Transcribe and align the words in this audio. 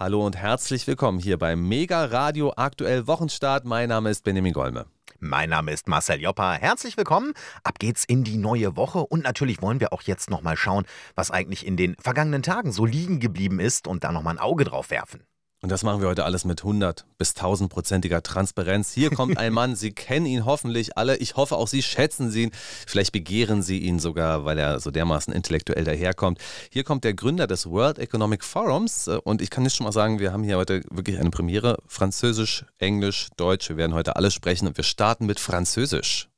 Hallo 0.00 0.24
und 0.24 0.36
herzlich 0.36 0.86
willkommen 0.86 1.18
hier 1.18 1.38
beim 1.38 1.66
Mega 1.66 2.04
Radio 2.04 2.52
Aktuell 2.54 3.08
Wochenstart. 3.08 3.64
Mein 3.64 3.88
Name 3.88 4.10
ist 4.10 4.22
Benjamin 4.22 4.52
Golme. 4.52 4.86
Mein 5.18 5.50
Name 5.50 5.72
ist 5.72 5.88
Marcel 5.88 6.20
Joppa. 6.20 6.52
Herzlich 6.52 6.96
willkommen. 6.96 7.32
Ab 7.64 7.80
geht's 7.80 8.04
in 8.04 8.22
die 8.22 8.36
neue 8.36 8.76
Woche 8.76 9.00
und 9.00 9.24
natürlich 9.24 9.60
wollen 9.60 9.80
wir 9.80 9.92
auch 9.92 10.02
jetzt 10.02 10.30
noch 10.30 10.40
mal 10.40 10.56
schauen, 10.56 10.84
was 11.16 11.32
eigentlich 11.32 11.66
in 11.66 11.76
den 11.76 11.96
vergangenen 11.96 12.44
Tagen 12.44 12.70
so 12.70 12.86
liegen 12.86 13.18
geblieben 13.18 13.58
ist 13.58 13.88
und 13.88 14.04
da 14.04 14.12
noch 14.12 14.22
mal 14.22 14.30
ein 14.30 14.38
Auge 14.38 14.62
drauf 14.62 14.92
werfen. 14.92 15.24
Und 15.60 15.72
das 15.72 15.82
machen 15.82 16.00
wir 16.00 16.08
heute 16.08 16.24
alles 16.24 16.44
mit 16.44 16.60
100 16.60 17.04
bis 17.18 17.32
1000-prozentiger 17.32 18.22
Transparenz. 18.22 18.92
Hier 18.92 19.10
kommt 19.10 19.38
ein 19.38 19.52
Mann, 19.52 19.74
Sie 19.74 19.90
kennen 19.90 20.24
ihn 20.24 20.44
hoffentlich 20.44 20.96
alle. 20.96 21.16
Ich 21.16 21.34
hoffe 21.34 21.56
auch 21.56 21.66
Sie 21.66 21.82
schätzen 21.82 22.32
ihn. 22.32 22.52
Vielleicht 22.86 23.10
begehren 23.10 23.62
Sie 23.62 23.78
ihn 23.78 23.98
sogar, 23.98 24.44
weil 24.44 24.56
er 24.56 24.78
so 24.78 24.92
dermaßen 24.92 25.34
intellektuell 25.34 25.82
daherkommt. 25.82 26.38
Hier 26.70 26.84
kommt 26.84 27.02
der 27.02 27.14
Gründer 27.14 27.48
des 27.48 27.68
World 27.68 27.98
Economic 27.98 28.44
Forums. 28.44 29.08
Und 29.08 29.42
ich 29.42 29.50
kann 29.50 29.64
jetzt 29.64 29.74
schon 29.74 29.84
mal 29.84 29.92
sagen, 29.92 30.20
wir 30.20 30.32
haben 30.32 30.44
hier 30.44 30.58
heute 30.58 30.82
wirklich 30.90 31.18
eine 31.18 31.30
Premiere. 31.30 31.78
Französisch, 31.88 32.64
Englisch, 32.78 33.26
Deutsch. 33.36 33.68
Wir 33.68 33.76
werden 33.76 33.94
heute 33.94 34.14
alles 34.14 34.34
sprechen 34.34 34.68
und 34.68 34.76
wir 34.76 34.84
starten 34.84 35.26
mit 35.26 35.40
Französisch. 35.40 36.28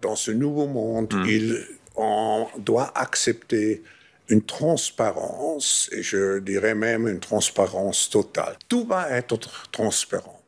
Dans 0.00 0.22
ce 0.22 0.32
nouveau 0.32 0.68
monde, 0.68 1.16
mm. 1.16 1.28
il 1.28 1.66
on 1.96 2.46
doit 2.64 2.96
accepter 2.96 3.78
une 4.30 4.42
transparence, 4.42 5.90
et 5.92 6.02
je 6.02 6.38
dirais 6.38 6.74
même 6.74 7.08
une 7.08 7.20
transparence 7.20 8.08
totale. 8.08 8.56
Tout 8.68 8.86
va 8.86 9.10
être 9.10 9.68
transparent. 9.70 10.40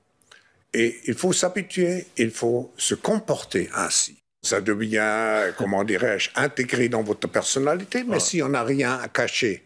Et 0.73 1.01
il 1.05 1.15
faut 1.15 1.33
s'habituer, 1.33 2.07
il 2.17 2.31
faut 2.31 2.73
se 2.77 2.95
comporter 2.95 3.69
ainsi. 3.75 4.17
Ça 4.43 4.61
devient, 4.61 5.53
comment 5.59 5.85
dirais-je, 5.85 6.31
intégré 6.35 6.89
dans 6.89 7.03
votre 7.03 7.29
personnalité, 7.29 8.05
mais 8.05 8.21
si 8.21 8.43
on 8.43 8.49
n'a 8.49 8.65
rien 8.65 8.99
à 8.99 9.09
cacher, 9.09 9.65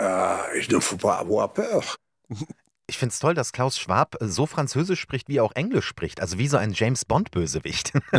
euh, 0.00 0.36
il 0.54 0.72
ne 0.72 0.80
faut 0.80 0.96
pas 0.96 1.16
avoir 1.16 1.52
peur. 1.52 1.96
Ich 2.90 2.96
finde 2.96 3.12
es 3.12 3.18
toll, 3.18 3.34
dass 3.34 3.52
Klaus 3.52 3.78
Schwab 3.78 4.16
so 4.18 4.46
Französisch 4.46 4.98
spricht, 4.98 5.28
wie 5.28 5.36
er 5.36 5.44
auch 5.44 5.52
Englisch 5.54 5.84
spricht. 5.84 6.22
Also 6.22 6.38
wie 6.38 6.48
so 6.48 6.56
ein 6.56 6.72
James 6.72 7.04
Bond-Bösewicht. 7.04 7.92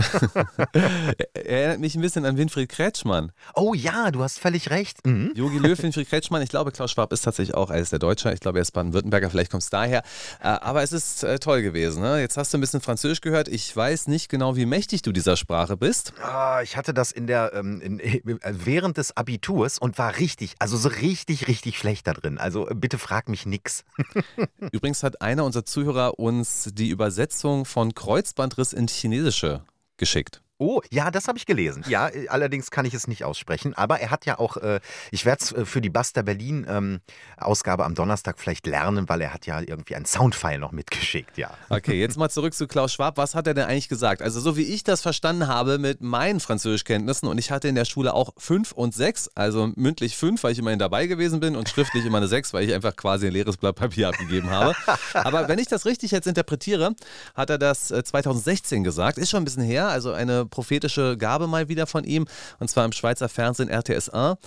er 1.33 1.43
erinnert 1.43 1.79
mich 1.79 1.95
ein 1.95 2.01
bisschen 2.01 2.23
an 2.23 2.37
Winfried 2.37 2.69
Kretschmann. 2.69 3.31
Oh 3.55 3.73
ja, 3.73 4.11
du 4.11 4.21
hast 4.21 4.37
völlig 4.39 4.69
recht. 4.69 5.03
Mhm. 5.07 5.31
Jogi 5.33 5.57
Löw, 5.57 5.81
Winfried 5.81 6.07
Kretschmann. 6.07 6.43
Ich 6.43 6.49
glaube, 6.49 6.71
Klaus 6.71 6.91
Schwab 6.91 7.11
ist 7.13 7.21
tatsächlich 7.21 7.55
auch 7.55 7.71
eines 7.71 7.89
der 7.89 7.97
Deutscher. 7.97 8.31
Ich 8.31 8.41
glaube, 8.41 8.59
er 8.59 8.61
ist 8.61 8.71
Baden-Württemberger. 8.71 9.31
Vielleicht 9.31 9.49
kommt 9.49 9.63
es 9.63 9.71
daher. 9.71 10.03
Äh, 10.39 10.49
aber 10.49 10.83
es 10.83 10.91
ist 10.91 11.23
äh, 11.23 11.39
toll 11.39 11.63
gewesen. 11.63 12.03
Ne? 12.03 12.21
Jetzt 12.21 12.37
hast 12.37 12.53
du 12.53 12.59
ein 12.59 12.61
bisschen 12.61 12.81
Französisch 12.81 13.21
gehört. 13.21 13.47
Ich 13.47 13.75
weiß 13.75 14.05
nicht 14.05 14.29
genau, 14.29 14.55
wie 14.55 14.67
mächtig 14.67 15.01
du 15.01 15.11
dieser 15.11 15.35
Sprache 15.35 15.77
bist. 15.77 16.13
Ah, 16.21 16.61
ich 16.61 16.77
hatte 16.77 16.93
das 16.93 17.11
in 17.11 17.25
der, 17.25 17.53
ähm, 17.55 17.81
in, 17.81 17.99
äh, 17.99 18.21
während 18.43 18.97
des 18.97 19.17
Abiturs 19.17 19.79
und 19.79 19.97
war 19.97 20.17
richtig, 20.17 20.53
also 20.59 20.77
so 20.77 20.89
richtig, 20.89 21.47
richtig 21.47 21.79
schlecht 21.79 22.05
da 22.05 22.13
drin. 22.13 22.37
Also 22.37 22.67
bitte 22.71 22.99
frag 22.99 23.29
mich 23.29 23.47
nix. 23.47 23.83
Übrigens 24.71 25.03
hat 25.03 25.21
einer 25.21 25.45
unserer 25.45 25.65
Zuhörer 25.65 26.19
uns 26.19 26.69
die 26.73 26.89
Übersetzung 26.89 27.65
von 27.65 27.93
Kreuzbandriss 27.93 28.73
ins 28.73 28.93
Chinesische 28.93 29.63
geschickt. 29.97 30.41
Oh, 30.61 30.81
ja, 30.91 31.09
das 31.09 31.29
habe 31.29 31.37
ich 31.37 31.45
gelesen. 31.45 31.85
Ja, 31.87 32.09
äh, 32.09 32.27
allerdings 32.27 32.69
kann 32.69 32.83
ich 32.83 32.93
es 32.93 33.07
nicht 33.07 33.23
aussprechen. 33.23 33.73
Aber 33.75 34.01
er 34.01 34.11
hat 34.11 34.25
ja 34.25 34.39
auch, 34.39 34.57
äh, 34.57 34.81
ich 35.09 35.25
werde 35.25 35.41
es 35.41 35.51
äh, 35.53 35.63
für 35.63 35.79
die 35.79 35.89
Buster 35.89 36.21
Berlin 36.21 36.67
ähm, 36.69 36.99
Ausgabe 37.37 37.85
am 37.85 37.95
Donnerstag 37.95 38.37
vielleicht 38.39 38.67
lernen, 38.67 39.07
weil 39.07 39.21
er 39.21 39.33
hat 39.33 39.45
ja 39.45 39.61
irgendwie 39.61 39.95
ein 39.95 40.03
Soundfile 40.03 40.59
noch 40.59 40.73
mitgeschickt, 40.73 41.37
ja. 41.37 41.51
Okay, 41.69 41.97
jetzt 41.97 42.17
mal 42.17 42.29
zurück 42.29 42.53
zu 42.53 42.67
Klaus 42.67 42.91
Schwab. 42.91 43.15
Was 43.15 43.35
hat 43.35 43.47
er 43.47 43.53
denn 43.53 43.67
eigentlich 43.67 43.87
gesagt? 43.87 44.21
Also 44.21 44.41
so 44.41 44.57
wie 44.57 44.63
ich 44.63 44.83
das 44.83 45.01
verstanden 45.01 45.47
habe 45.47 45.77
mit 45.77 46.01
meinen 46.01 46.41
Französischkenntnissen 46.41 47.29
und 47.29 47.37
ich 47.37 47.51
hatte 47.51 47.69
in 47.69 47.75
der 47.75 47.85
Schule 47.85 48.13
auch 48.13 48.33
fünf 48.37 48.73
und 48.73 48.93
sechs, 48.93 49.29
also 49.35 49.71
mündlich 49.77 50.17
fünf, 50.17 50.43
weil 50.43 50.51
ich 50.51 50.59
immerhin 50.59 50.79
dabei 50.79 51.07
gewesen 51.07 51.39
bin 51.39 51.55
und 51.55 51.69
schriftlich 51.69 52.03
immer 52.03 52.17
eine 52.17 52.27
sechs, 52.27 52.51
weil 52.51 52.67
ich 52.67 52.73
einfach 52.73 52.97
quasi 52.97 53.27
ein 53.27 53.31
leeres 53.33 53.55
Blatt 53.55 53.77
Papier 53.77 54.09
abgegeben 54.09 54.49
habe. 54.49 54.75
Aber 55.13 55.47
wenn 55.47 55.57
ich 55.57 55.67
das 55.67 55.85
richtig 55.85 56.11
jetzt 56.11 56.27
interpretiere, 56.27 56.95
hat 57.33 57.49
er 57.49 57.57
das 57.57 57.87
2016 57.87 58.83
gesagt. 58.83 59.17
Ist 59.17 59.29
schon 59.29 59.43
ein 59.43 59.45
bisschen 59.45 59.63
her, 59.63 59.87
also 59.87 60.11
eine 60.11 60.48
prophetische 60.49 61.17
Gabe 61.17 61.47
mal 61.47 61.69
wieder 61.69 61.87
von 61.87 62.03
ihm, 62.03 62.25
und 62.59 62.69
zwar 62.69 62.85
im 62.85 62.91
Schweizer 62.91 63.29
Fernsehen 63.29 63.69
RTS 63.69 64.09
1. 64.09 64.37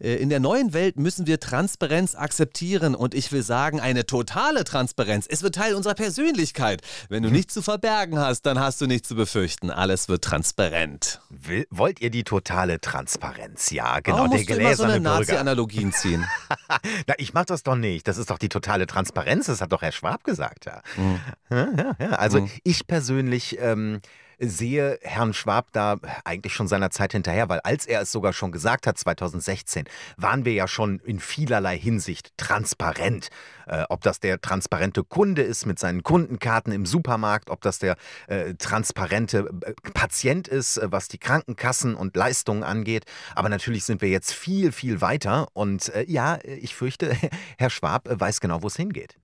Äh, 0.00 0.16
in 0.16 0.28
der 0.28 0.40
neuen 0.40 0.72
Welt 0.72 0.98
müssen 0.98 1.26
wir 1.26 1.40
Transparenz 1.40 2.14
akzeptieren 2.14 2.94
und 2.94 3.14
ich 3.14 3.32
will 3.32 3.42
sagen, 3.42 3.80
eine 3.80 4.06
totale 4.06 4.64
Transparenz. 4.64 5.26
Es 5.28 5.42
wird 5.42 5.54
Teil 5.54 5.74
unserer 5.74 5.94
Persönlichkeit. 5.94 6.82
Wenn 7.08 7.22
du 7.22 7.28
mhm. 7.28 7.36
nichts 7.36 7.54
zu 7.54 7.62
verbergen 7.62 8.18
hast, 8.18 8.42
dann 8.42 8.58
hast 8.58 8.80
du 8.80 8.86
nichts 8.86 9.08
zu 9.08 9.14
befürchten. 9.14 9.70
Alles 9.70 10.08
wird 10.08 10.24
transparent. 10.24 11.20
Will, 11.28 11.66
wollt 11.70 12.00
ihr 12.00 12.10
die 12.10 12.24
totale 12.24 12.80
Transparenz? 12.80 13.70
Ja, 13.70 14.00
genau. 14.00 14.18
Warum 14.18 14.30
musst 14.30 14.48
der 14.48 14.56
du 14.56 14.62
immer 14.62 14.76
so 14.76 14.84
eine 14.84 15.00
Nazi-Analogien 15.00 15.92
ziehen? 15.92 16.26
Na, 17.06 17.14
ich 17.18 17.34
mach 17.34 17.44
das 17.44 17.62
doch 17.62 17.76
nicht. 17.76 18.08
Das 18.08 18.18
ist 18.18 18.30
doch 18.30 18.38
die 18.38 18.48
totale 18.48 18.86
Transparenz. 18.86 19.46
Das 19.46 19.60
hat 19.60 19.72
doch 19.72 19.82
Herr 19.82 19.92
Schwab 19.92 20.24
gesagt. 20.24 20.66
Ja, 20.66 20.82
mhm. 20.96 21.20
ja, 21.50 21.68
ja, 21.76 21.96
ja. 21.98 22.10
Also 22.10 22.42
mhm. 22.42 22.50
ich 22.64 22.86
persönlich 22.86 23.58
ähm, 23.60 24.00
sehe 24.40 24.98
Herrn 25.02 25.34
Schwab 25.34 25.68
da 25.72 25.98
eigentlich 26.24 26.54
schon 26.54 26.66
seiner 26.66 26.90
Zeit 26.90 27.12
hinterher, 27.12 27.48
weil 27.48 27.60
als 27.60 27.86
er 27.86 28.00
es 28.00 28.10
sogar 28.10 28.32
schon 28.32 28.52
gesagt 28.52 28.86
hat, 28.86 28.98
2016, 28.98 29.84
waren 30.16 30.44
wir 30.44 30.52
ja 30.52 30.66
schon 30.66 30.98
in 31.00 31.20
vielerlei 31.20 31.78
Hinsicht 31.78 32.32
transparent. 32.36 33.28
Äh, 33.66 33.84
ob 33.88 34.02
das 34.02 34.18
der 34.18 34.40
transparente 34.40 35.04
Kunde 35.04 35.42
ist 35.42 35.66
mit 35.66 35.78
seinen 35.78 36.02
Kundenkarten 36.02 36.72
im 36.72 36.86
Supermarkt, 36.86 37.50
ob 37.50 37.60
das 37.60 37.78
der 37.78 37.96
äh, 38.26 38.54
transparente 38.54 39.50
äh, 39.64 39.74
Patient 39.94 40.48
ist, 40.48 40.78
äh, 40.78 40.90
was 40.90 41.08
die 41.08 41.18
Krankenkassen 41.18 41.94
und 41.94 42.16
Leistungen 42.16 42.64
angeht. 42.64 43.04
Aber 43.34 43.48
natürlich 43.48 43.84
sind 43.84 44.02
wir 44.02 44.08
jetzt 44.08 44.32
viel, 44.32 44.72
viel 44.72 45.00
weiter. 45.00 45.48
Und 45.52 45.94
äh, 45.94 46.04
ja, 46.08 46.38
ich 46.42 46.74
fürchte, 46.74 47.16
Herr 47.58 47.70
Schwab 47.70 48.08
weiß 48.10 48.40
genau, 48.40 48.62
wo 48.62 48.66
es 48.66 48.76
hingeht. 48.76 49.16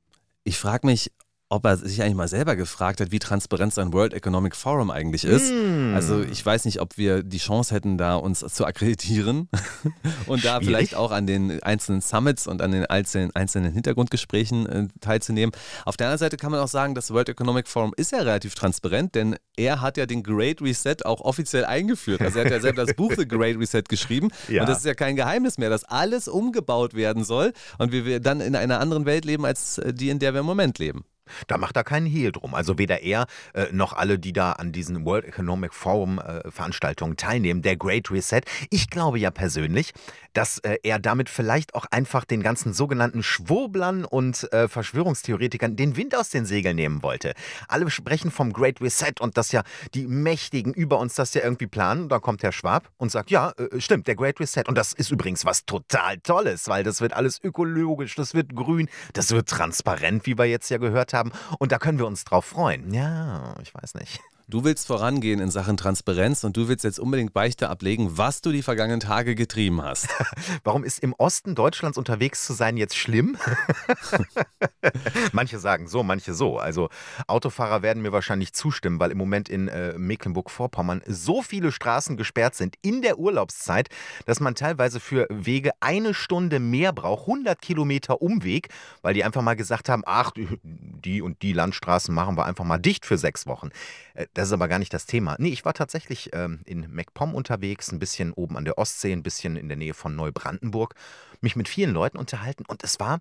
Ich 0.44 0.58
frage 0.58 0.86
mich, 0.86 1.10
ob 1.48 1.64
er 1.64 1.76
sich 1.76 2.02
eigentlich 2.02 2.16
mal 2.16 2.26
selber 2.26 2.56
gefragt 2.56 3.00
hat, 3.00 3.12
wie 3.12 3.20
transparent 3.20 3.72
sein 3.72 3.92
World 3.92 4.12
Economic 4.14 4.56
Forum 4.56 4.90
eigentlich 4.90 5.24
ist. 5.24 5.52
Mm. 5.52 5.94
Also 5.94 6.22
ich 6.22 6.44
weiß 6.44 6.64
nicht, 6.64 6.80
ob 6.80 6.98
wir 6.98 7.22
die 7.22 7.38
Chance 7.38 7.72
hätten, 7.72 7.98
da 7.98 8.16
uns 8.16 8.40
zu 8.40 8.66
akkreditieren 8.66 9.48
und 10.26 10.44
da 10.44 10.60
vielleicht 10.60 10.96
auch 10.96 11.12
an 11.12 11.28
den 11.28 11.62
einzelnen 11.62 12.00
Summits 12.00 12.48
und 12.48 12.62
an 12.62 12.72
den 12.72 12.86
einzelnen, 12.86 13.34
einzelnen 13.36 13.72
Hintergrundgesprächen 13.72 14.66
äh, 14.66 14.88
teilzunehmen. 15.00 15.54
Auf 15.84 15.96
der 15.96 16.08
anderen 16.08 16.18
Seite 16.18 16.36
kann 16.36 16.50
man 16.50 16.58
auch 16.58 16.68
sagen, 16.68 16.96
das 16.96 17.12
World 17.12 17.28
Economic 17.28 17.68
Forum 17.68 17.94
ist 17.96 18.10
ja 18.10 18.18
relativ 18.18 18.56
transparent, 18.56 19.14
denn 19.14 19.36
er 19.56 19.80
hat 19.80 19.96
ja 19.96 20.06
den 20.06 20.24
Great 20.24 20.60
Reset 20.60 20.96
auch 21.04 21.20
offiziell 21.20 21.64
eingeführt. 21.64 22.22
Also 22.22 22.40
er 22.40 22.46
hat 22.46 22.52
ja 22.52 22.60
selber 22.60 22.84
das 22.84 22.96
Buch 22.96 23.12
The 23.16 23.26
Great 23.26 23.56
Reset 23.56 23.82
geschrieben 23.88 24.30
ja. 24.48 24.62
und 24.62 24.68
das 24.68 24.78
ist 24.78 24.84
ja 24.84 24.94
kein 24.94 25.14
Geheimnis 25.14 25.58
mehr, 25.58 25.70
dass 25.70 25.84
alles 25.84 26.26
umgebaut 26.26 26.94
werden 26.94 27.22
soll 27.22 27.52
und 27.78 27.92
wir 27.92 28.18
dann 28.18 28.40
in 28.40 28.56
einer 28.56 28.80
anderen 28.80 29.06
Welt 29.06 29.24
leben 29.24 29.46
als 29.46 29.80
die, 29.86 30.08
in 30.08 30.18
der 30.18 30.34
wir 30.34 30.40
im 30.40 30.46
Moment 30.46 30.80
leben. 30.80 31.04
Da 31.46 31.58
macht 31.58 31.76
er 31.76 31.84
keinen 31.84 32.06
Hehl 32.06 32.32
drum. 32.32 32.54
Also 32.54 32.78
weder 32.78 33.02
er 33.02 33.26
äh, 33.54 33.66
noch 33.72 33.92
alle, 33.92 34.18
die 34.18 34.32
da 34.32 34.52
an 34.52 34.72
diesen 34.72 35.04
World 35.04 35.24
Economic 35.24 35.74
Forum 35.74 36.18
äh, 36.18 36.50
Veranstaltungen 36.50 37.16
teilnehmen, 37.16 37.62
der 37.62 37.76
Great 37.76 38.10
Reset. 38.10 38.42
Ich 38.70 38.90
glaube 38.90 39.18
ja 39.18 39.30
persönlich, 39.30 39.92
dass 40.32 40.58
äh, 40.58 40.78
er 40.82 40.98
damit 40.98 41.28
vielleicht 41.30 41.74
auch 41.74 41.86
einfach 41.90 42.24
den 42.24 42.42
ganzen 42.42 42.72
sogenannten 42.72 43.22
Schwurblern 43.22 44.04
und 44.04 44.52
äh, 44.52 44.68
Verschwörungstheoretikern 44.68 45.76
den 45.76 45.96
Wind 45.96 46.14
aus 46.14 46.28
den 46.28 46.44
Segeln 46.44 46.76
nehmen 46.76 47.02
wollte. 47.02 47.32
Alle 47.68 47.90
sprechen 47.90 48.30
vom 48.30 48.52
Great 48.52 48.80
Reset 48.80 49.14
und 49.20 49.36
dass 49.36 49.52
ja 49.52 49.62
die 49.94 50.06
Mächtigen 50.06 50.74
über 50.74 50.98
uns 50.98 51.14
das 51.14 51.32
ja 51.34 51.42
irgendwie 51.42 51.66
planen. 51.66 52.08
Da 52.08 52.18
kommt 52.18 52.42
Herr 52.42 52.52
Schwab 52.52 52.90
und 52.98 53.10
sagt, 53.10 53.30
ja, 53.30 53.52
äh, 53.52 53.80
stimmt, 53.80 54.06
der 54.06 54.14
Great 54.14 54.38
Reset. 54.40 54.64
Und 54.68 54.76
das 54.76 54.92
ist 54.92 55.10
übrigens 55.10 55.44
was 55.44 55.64
total 55.64 56.18
Tolles, 56.18 56.68
weil 56.68 56.84
das 56.84 57.00
wird 57.00 57.14
alles 57.14 57.42
ökologisch, 57.42 58.14
das 58.14 58.34
wird 58.34 58.54
grün, 58.54 58.88
das 59.14 59.30
wird 59.30 59.48
transparent, 59.48 60.26
wie 60.26 60.36
wir 60.36 60.44
jetzt 60.44 60.68
ja 60.68 60.78
gehört 60.78 61.12
haben 61.14 61.15
haben. 61.16 61.32
Und 61.58 61.72
da 61.72 61.78
können 61.78 61.98
wir 61.98 62.06
uns 62.06 62.24
drauf 62.24 62.44
freuen. 62.44 62.92
Ja, 62.92 63.54
ich 63.62 63.74
weiß 63.74 63.94
nicht. 63.94 64.20
Du 64.48 64.62
willst 64.62 64.86
vorangehen 64.86 65.40
in 65.40 65.50
Sachen 65.50 65.76
Transparenz 65.76 66.44
und 66.44 66.56
du 66.56 66.68
willst 66.68 66.84
jetzt 66.84 67.00
unbedingt 67.00 67.32
Beichte 67.32 67.68
ablegen, 67.68 68.16
was 68.16 68.42
du 68.42 68.52
die 68.52 68.62
vergangenen 68.62 69.00
Tage 69.00 69.34
getrieben 69.34 69.82
hast. 69.82 70.06
Warum 70.62 70.84
ist 70.84 71.00
im 71.00 71.14
Osten 71.14 71.56
Deutschlands 71.56 71.98
unterwegs 71.98 72.46
zu 72.46 72.52
sein 72.52 72.76
jetzt 72.76 72.96
schlimm? 72.96 73.36
manche 75.32 75.58
sagen 75.58 75.88
so, 75.88 76.04
manche 76.04 76.32
so. 76.32 76.60
Also 76.60 76.90
Autofahrer 77.26 77.82
werden 77.82 78.04
mir 78.04 78.12
wahrscheinlich 78.12 78.52
zustimmen, 78.52 79.00
weil 79.00 79.10
im 79.10 79.18
Moment 79.18 79.48
in 79.48 79.66
äh, 79.66 79.98
Mecklenburg-Vorpommern 79.98 81.02
so 81.08 81.42
viele 81.42 81.72
Straßen 81.72 82.16
gesperrt 82.16 82.54
sind 82.54 82.76
in 82.82 83.02
der 83.02 83.18
Urlaubszeit, 83.18 83.88
dass 84.26 84.38
man 84.38 84.54
teilweise 84.54 85.00
für 85.00 85.26
Wege 85.28 85.72
eine 85.80 86.14
Stunde 86.14 86.60
mehr 86.60 86.92
braucht, 86.92 87.22
100 87.22 87.60
Kilometer 87.60 88.22
Umweg, 88.22 88.68
weil 89.02 89.12
die 89.12 89.24
einfach 89.24 89.42
mal 89.42 89.56
gesagt 89.56 89.88
haben, 89.88 90.04
ach, 90.06 90.30
die 90.62 91.20
und 91.20 91.42
die 91.42 91.52
Landstraßen 91.52 92.14
machen 92.14 92.36
wir 92.36 92.46
einfach 92.46 92.64
mal 92.64 92.78
dicht 92.78 93.04
für 93.04 93.18
sechs 93.18 93.48
Wochen. 93.48 93.70
Das 94.36 94.48
ist 94.48 94.52
aber 94.52 94.68
gar 94.68 94.78
nicht 94.78 94.92
das 94.92 95.06
Thema. 95.06 95.34
Nee, 95.38 95.48
ich 95.48 95.64
war 95.64 95.72
tatsächlich 95.72 96.28
ähm, 96.34 96.60
in 96.66 96.94
MacPom 96.94 97.34
unterwegs, 97.34 97.90
ein 97.90 97.98
bisschen 97.98 98.34
oben 98.34 98.58
an 98.58 98.66
der 98.66 98.76
Ostsee, 98.76 99.12
ein 99.12 99.22
bisschen 99.22 99.56
in 99.56 99.68
der 99.68 99.78
Nähe 99.78 99.94
von 99.94 100.14
Neubrandenburg, 100.14 100.94
mich 101.40 101.56
mit 101.56 101.68
vielen 101.68 101.94
Leuten 101.94 102.18
unterhalten 102.18 102.64
und 102.68 102.84
es 102.84 103.00
war, 103.00 103.20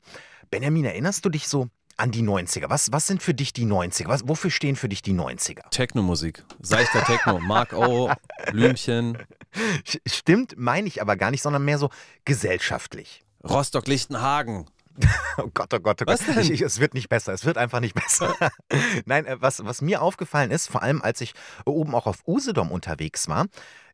Benjamin, 0.52 0.84
erinnerst 0.84 1.24
du 1.24 1.30
dich 1.30 1.48
so 1.48 1.70
an 1.96 2.12
die 2.12 2.22
90er? 2.22 2.70
Was, 2.70 2.92
was 2.92 3.08
sind 3.08 3.24
für 3.24 3.34
dich 3.34 3.54
die 3.54 3.66
90er? 3.66 4.10
Was, 4.10 4.28
wofür 4.28 4.52
stehen 4.52 4.76
für 4.76 4.90
dich 4.90 5.04
die 5.04 5.14
90er? 5.14 5.70
Techno-Musik. 5.70 6.44
Seichter 6.60 7.02
Techno. 7.06 7.40
Mark 7.40 7.72
O, 7.72 8.12
Blümchen. 8.52 9.18
Stimmt, 10.06 10.56
meine 10.58 10.90
ich 10.90 11.02
aber 11.02 11.16
gar 11.16 11.32
nicht, 11.32 11.42
sondern 11.42 11.64
mehr 11.64 11.78
so 11.78 11.92
gesellschaftlich. 12.26 13.24
Rostock-Lichtenhagen. 13.46 14.66
Oh 15.38 15.50
Gott, 15.54 15.74
oh 15.74 15.80
Gott, 15.80 16.02
oh 16.02 16.06
Gott. 16.06 16.20
Ich, 16.38 16.50
ich, 16.50 16.62
es 16.62 16.80
wird 16.80 16.94
nicht 16.94 17.10
besser. 17.10 17.34
Es 17.34 17.44
wird 17.44 17.58
einfach 17.58 17.82
nicht 17.82 17.94
besser. 17.94 18.36
Nein, 19.06 19.26
äh, 19.26 19.42
was, 19.42 19.66
was 19.66 19.82
mir 19.82 20.02
aufgefallen 20.02 20.50
ist, 20.50 20.68
vor 20.68 20.82
allem 20.82 21.02
als 21.02 21.20
ich 21.20 21.34
oben 21.66 21.94
auch 21.94 22.08
auf 22.08 22.26
Usedom 22.26 22.72
unterwegs 22.72 23.28
war, 23.28 23.48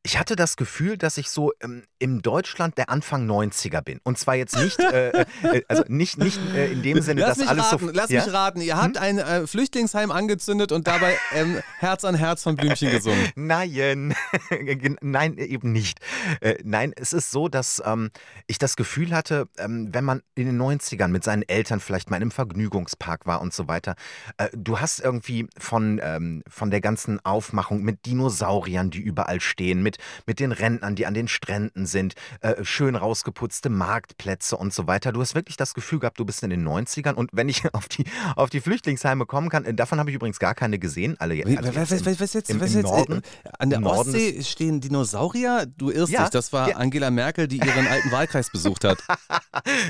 ich 0.03 0.17
hatte 0.17 0.35
das 0.35 0.55
Gefühl, 0.55 0.97
dass 0.97 1.17
ich 1.17 1.29
so 1.29 1.53
ähm, 1.61 1.83
im 1.99 2.23
Deutschland 2.23 2.77
der 2.77 2.89
Anfang 2.89 3.29
90er 3.29 3.81
bin. 3.81 3.99
Und 4.03 4.17
zwar 4.17 4.33
jetzt 4.33 4.57
nicht, 4.57 4.79
äh, 4.79 5.09
äh, 5.43 5.61
also 5.67 5.83
nicht, 5.87 6.17
nicht 6.17 6.39
äh, 6.55 6.71
in 6.71 6.81
dem 6.81 7.01
Sinne, 7.01 7.21
Lass 7.21 7.37
dass 7.37 7.47
alles 7.47 7.71
raten, 7.71 7.85
so. 7.85 7.91
lass 7.93 8.09
ja? 8.09 8.25
mich 8.25 8.33
raten. 8.33 8.61
Ihr 8.61 8.77
habt 8.77 8.97
ein 8.97 9.19
äh, 9.19 9.45
Flüchtlingsheim 9.45 10.09
angezündet 10.09 10.71
und 10.71 10.87
dabei 10.87 11.17
ähm, 11.35 11.61
Herz 11.77 12.03
an 12.03 12.15
Herz 12.15 12.41
von 12.41 12.55
Blümchen 12.55 12.89
gesungen. 12.91 13.29
Nein, 13.35 14.15
nein, 15.01 15.37
eben 15.37 15.71
nicht. 15.71 15.99
Äh, 16.39 16.55
nein, 16.63 16.93
es 16.95 17.13
ist 17.13 17.29
so, 17.29 17.47
dass 17.47 17.81
ähm, 17.85 18.09
ich 18.47 18.57
das 18.57 18.75
Gefühl 18.75 19.15
hatte, 19.15 19.49
ähm, 19.59 19.89
wenn 19.91 20.03
man 20.03 20.23
in 20.33 20.47
den 20.47 20.59
90ern 20.59 21.09
mit 21.09 21.23
seinen 21.23 21.43
Eltern 21.43 21.79
vielleicht 21.79 22.09
mal 22.09 22.17
in 22.17 22.23
einem 22.23 22.31
Vergnügungspark 22.31 23.27
war 23.27 23.39
und 23.39 23.53
so 23.53 23.67
weiter, 23.67 23.95
äh, 24.37 24.49
du 24.53 24.79
hast 24.79 24.99
irgendwie 24.99 25.47
von, 25.59 26.01
ähm, 26.03 26.41
von 26.49 26.71
der 26.71 26.81
ganzen 26.81 27.23
Aufmachung 27.23 27.83
mit 27.83 28.07
Dinosauriern, 28.07 28.89
die 28.89 29.01
überall 29.01 29.39
stehen, 29.39 29.83
mit, 29.83 29.90
mit 30.25 30.39
den 30.39 30.51
Rentnern, 30.51 30.95
die 30.95 31.05
an 31.05 31.13
den 31.13 31.27
Stränden 31.27 31.85
sind, 31.85 32.15
äh, 32.41 32.63
schön 32.63 32.95
rausgeputzte 32.95 33.69
Marktplätze 33.69 34.57
und 34.57 34.73
so 34.73 34.87
weiter. 34.87 35.11
Du 35.11 35.21
hast 35.21 35.35
wirklich 35.35 35.57
das 35.57 35.73
Gefühl 35.73 35.99
gehabt, 35.99 36.19
du 36.19 36.25
bist 36.25 36.43
in 36.43 36.49
den 36.49 36.67
90ern 36.67 37.13
und 37.13 37.29
wenn 37.33 37.49
ich 37.49 37.63
auf 37.73 37.87
die, 37.87 38.05
auf 38.35 38.49
die 38.49 38.61
Flüchtlingsheime 38.61 39.25
kommen 39.25 39.49
kann, 39.49 39.65
äh, 39.65 39.73
davon 39.73 39.99
habe 39.99 40.09
ich 40.09 40.15
übrigens 40.15 40.39
gar 40.39 40.55
keine 40.55 40.79
gesehen. 40.79 41.15
Alle, 41.19 41.37
was, 41.45 41.89
jetzt 41.89 42.05
was, 42.05 42.13
im- 42.13 42.19
was 42.19 42.33
jetzt? 42.33 42.49
im- 42.49 42.59
was 42.61 42.71
im 42.71 42.77
jetzt? 42.81 42.83
Norden- 42.89 43.21
An 43.59 43.69
der 43.69 43.79
Norden 43.79 44.09
Ostsee 44.09 44.41
stehen 44.43 44.81
Dinosaurier? 44.81 45.65
Du 45.77 45.89
irrst 45.91 46.11
Ja, 46.11 46.21
dich. 46.21 46.29
Das 46.31 46.53
war 46.53 46.69
ja. 46.69 46.75
Angela 46.77 47.11
Merkel, 47.11 47.47
die 47.47 47.57
ihren 47.57 47.87
alten 47.87 48.11
Wahlkreis 48.11 48.49
besucht 48.51 48.83
hat. 48.83 48.99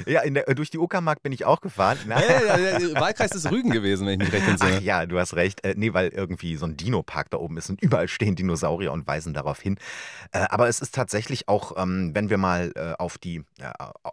Ja, 0.05 0.27
der, 0.27 0.47
äh, 0.49 0.55
durch 0.55 0.69
die 0.69 0.77
Uckermark 0.79 1.21
bin 1.23 1.31
ich 1.31 1.45
auch 1.45 1.61
gefahren. 1.61 1.97
Der 2.07 2.15
Wahlkreis 2.99 3.31
ist 3.31 3.49
Rügen 3.51 3.69
gewesen, 3.71 4.05
wenn 4.07 4.19
ich 4.19 4.27
mich 4.27 4.33
recht 4.33 4.47
entsinne. 4.47 4.77
Ach 4.77 4.81
ja, 4.81 5.05
du 5.05 5.19
hast 5.19 5.35
recht. 5.35 5.63
Äh, 5.63 5.75
nee, 5.77 5.93
weil 5.93 6.09
irgendwie 6.09 6.55
so 6.55 6.65
ein 6.65 6.75
Dino-Park 6.77 7.29
da 7.29 7.37
oben 7.37 7.57
ist 7.57 7.69
und 7.69 7.81
überall 7.81 8.07
stehen 8.07 8.35
Dinosaurier 8.35 8.91
und 8.91 9.07
weisen 9.07 9.33
darauf 9.33 9.59
hin. 9.59 9.77
Äh, 10.31 10.45
aber 10.49 10.67
es 10.69 10.79
ist 10.79 10.95
tatsächlich 10.95 11.47
auch, 11.47 11.73
ähm, 11.77 12.11
wenn 12.13 12.29
wir 12.29 12.37
mal 12.37 12.71
äh, 12.75 12.93
auf, 12.97 13.17
die, 13.17 13.43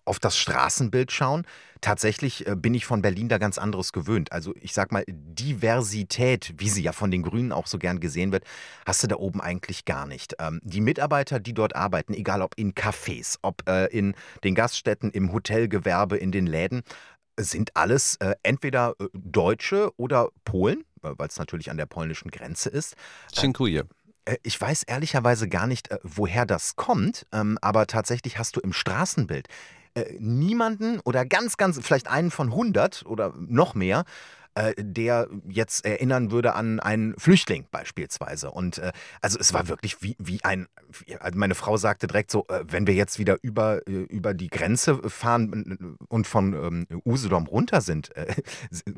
auf 0.04 0.18
das 0.18 0.36
Straßenbild 0.36 1.12
schauen, 1.12 1.46
tatsächlich 1.80 2.46
äh, 2.46 2.56
bin 2.56 2.74
ich 2.74 2.86
von 2.86 3.02
Berlin 3.02 3.28
da 3.28 3.38
ganz 3.38 3.56
anderes 3.56 3.92
gewöhnt. 3.92 4.32
Also 4.32 4.52
ich 4.60 4.72
sag 4.72 4.90
mal, 4.90 5.04
Diversität, 5.06 6.54
wie 6.58 6.68
sie 6.68 6.82
ja 6.82 6.92
von 6.92 7.10
den 7.10 7.22
Grünen 7.22 7.52
auch 7.52 7.68
so 7.68 7.78
gern 7.78 8.00
gesehen 8.00 8.32
wird, 8.32 8.44
hast 8.84 9.02
du 9.02 9.06
da 9.06 9.16
oben 9.16 9.40
eigentlich 9.40 9.84
gar 9.84 10.06
nicht. 10.06 10.34
Ähm, 10.40 10.60
die 10.64 10.80
Mitarbeiter, 10.80 11.38
die 11.38 11.54
dort 11.54 11.76
arbeiten, 11.76 12.14
egal 12.14 12.42
ob 12.42 12.54
in 12.56 12.74
Cafés, 12.74 13.36
ob 13.42 13.68
in 13.90 14.14
den 14.44 14.54
Gaststätten, 14.54 15.10
im 15.10 15.32
Hotelgewerbe, 15.32 16.16
in 16.16 16.32
den 16.32 16.46
Läden, 16.46 16.82
sind 17.38 17.76
alles 17.76 18.16
äh, 18.16 18.34
entweder 18.42 18.94
Deutsche 19.12 19.92
oder 19.96 20.30
Polen, 20.44 20.84
weil 21.02 21.28
es 21.28 21.38
natürlich 21.38 21.70
an 21.70 21.76
der 21.76 21.86
polnischen 21.86 22.30
Grenze 22.30 22.68
ist. 22.70 22.96
Dziękuję. 23.32 23.84
Äh, 24.28 24.36
Ich 24.42 24.60
weiß 24.60 24.84
ehrlicherweise 24.84 25.48
gar 25.48 25.66
nicht, 25.66 25.90
äh, 25.90 25.98
woher 26.02 26.46
das 26.46 26.76
kommt, 26.76 27.26
ähm, 27.32 27.58
aber 27.62 27.86
tatsächlich 27.86 28.38
hast 28.38 28.56
du 28.56 28.60
im 28.60 28.72
Straßenbild 28.72 29.48
äh, 29.94 30.04
niemanden 30.18 31.00
oder 31.00 31.24
ganz, 31.26 31.56
ganz, 31.56 31.78
vielleicht 31.82 32.08
einen 32.08 32.30
von 32.30 32.50
100 32.52 33.04
oder 33.06 33.32
noch 33.38 33.74
mehr, 33.74 34.04
äh, 34.58 34.74
der 34.76 35.28
jetzt 35.48 35.84
erinnern 35.84 36.32
würde 36.32 36.54
an 36.54 36.80
einen 36.80 37.14
Flüchtling 37.16 37.66
beispielsweise. 37.70 38.50
Und 38.50 38.78
äh, 38.78 38.90
also 39.20 39.38
es 39.38 39.54
war 39.54 39.68
wirklich 39.68 40.02
wie, 40.02 40.16
wie 40.18 40.42
ein, 40.42 40.66
wie, 40.90 41.16
also 41.16 41.38
meine 41.38 41.54
Frau 41.54 41.76
sagte 41.76 42.08
direkt 42.08 42.32
so, 42.32 42.44
äh, 42.48 42.64
wenn 42.66 42.88
wir 42.88 42.94
jetzt 42.94 43.20
wieder 43.20 43.38
über, 43.42 43.86
äh, 43.86 43.92
über 43.92 44.34
die 44.34 44.48
Grenze 44.48 45.08
fahren 45.08 45.96
und 46.08 46.26
von 46.26 46.54
ähm, 46.54 46.86
Usedom 47.06 47.46
runter 47.46 47.80
sind, 47.80 48.16
äh, 48.16 48.34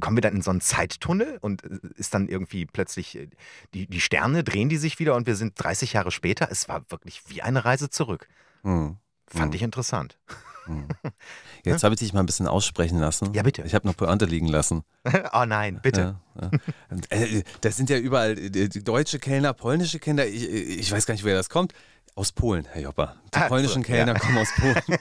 kommen 0.00 0.16
wir 0.16 0.22
dann 0.22 0.36
in 0.36 0.42
so 0.42 0.50
einen 0.50 0.62
Zeittunnel 0.62 1.36
und 1.42 1.62
ist 1.62 2.14
dann 2.14 2.28
irgendwie 2.28 2.64
plötzlich 2.64 3.28
die, 3.74 3.86
die 3.86 4.00
Sterne, 4.00 4.42
drehen 4.42 4.70
die 4.70 4.78
sich 4.78 4.98
wieder 4.98 5.14
und 5.14 5.26
wir 5.26 5.36
sind 5.36 5.52
30 5.62 5.92
Jahre 5.92 6.10
später. 6.10 6.48
Es 6.50 6.70
war 6.70 6.90
wirklich 6.90 7.22
wie 7.28 7.42
eine 7.42 7.66
Reise 7.66 7.90
zurück. 7.90 8.28
Hm. 8.62 8.96
Fand 9.30 9.52
Hm. 9.52 9.56
ich 9.56 9.62
interessant. 9.62 10.18
Jetzt 11.64 11.82
habe 11.84 11.94
ich 11.94 11.98
dich 12.00 12.12
mal 12.12 12.20
ein 12.20 12.26
bisschen 12.26 12.46
aussprechen 12.46 12.98
lassen. 12.98 13.32
Ja, 13.34 13.42
bitte. 13.42 13.62
Ich 13.62 13.74
habe 13.74 13.86
noch 13.88 13.96
Pointe 13.96 14.24
liegen 14.24 14.46
lassen. 14.46 14.82
oh 15.32 15.44
nein, 15.44 15.80
bitte. 15.82 16.16
Ja, 16.40 16.50
ja. 16.52 16.98
Äh, 17.10 17.42
das 17.60 17.76
sind 17.76 17.90
ja 17.90 17.98
überall 17.98 18.38
äh, 18.38 18.68
deutsche 18.68 19.18
Kellner, 19.18 19.52
polnische 19.52 19.98
Kellner. 19.98 20.26
Ich, 20.26 20.48
ich 20.48 20.92
weiß 20.92 21.06
gar 21.06 21.14
nicht, 21.14 21.24
woher 21.24 21.36
das 21.36 21.50
kommt. 21.50 21.72
Aus 22.14 22.32
Polen, 22.32 22.66
Herr 22.72 22.82
Jopper. 22.82 23.16
Die 23.32 23.38
Ach 23.38 23.42
so, 23.44 23.48
polnischen 23.48 23.82
Kellner 23.82 24.14
ja. 24.14 24.18
kommen 24.18 24.38
aus 24.38 24.48
Polen. 24.54 24.98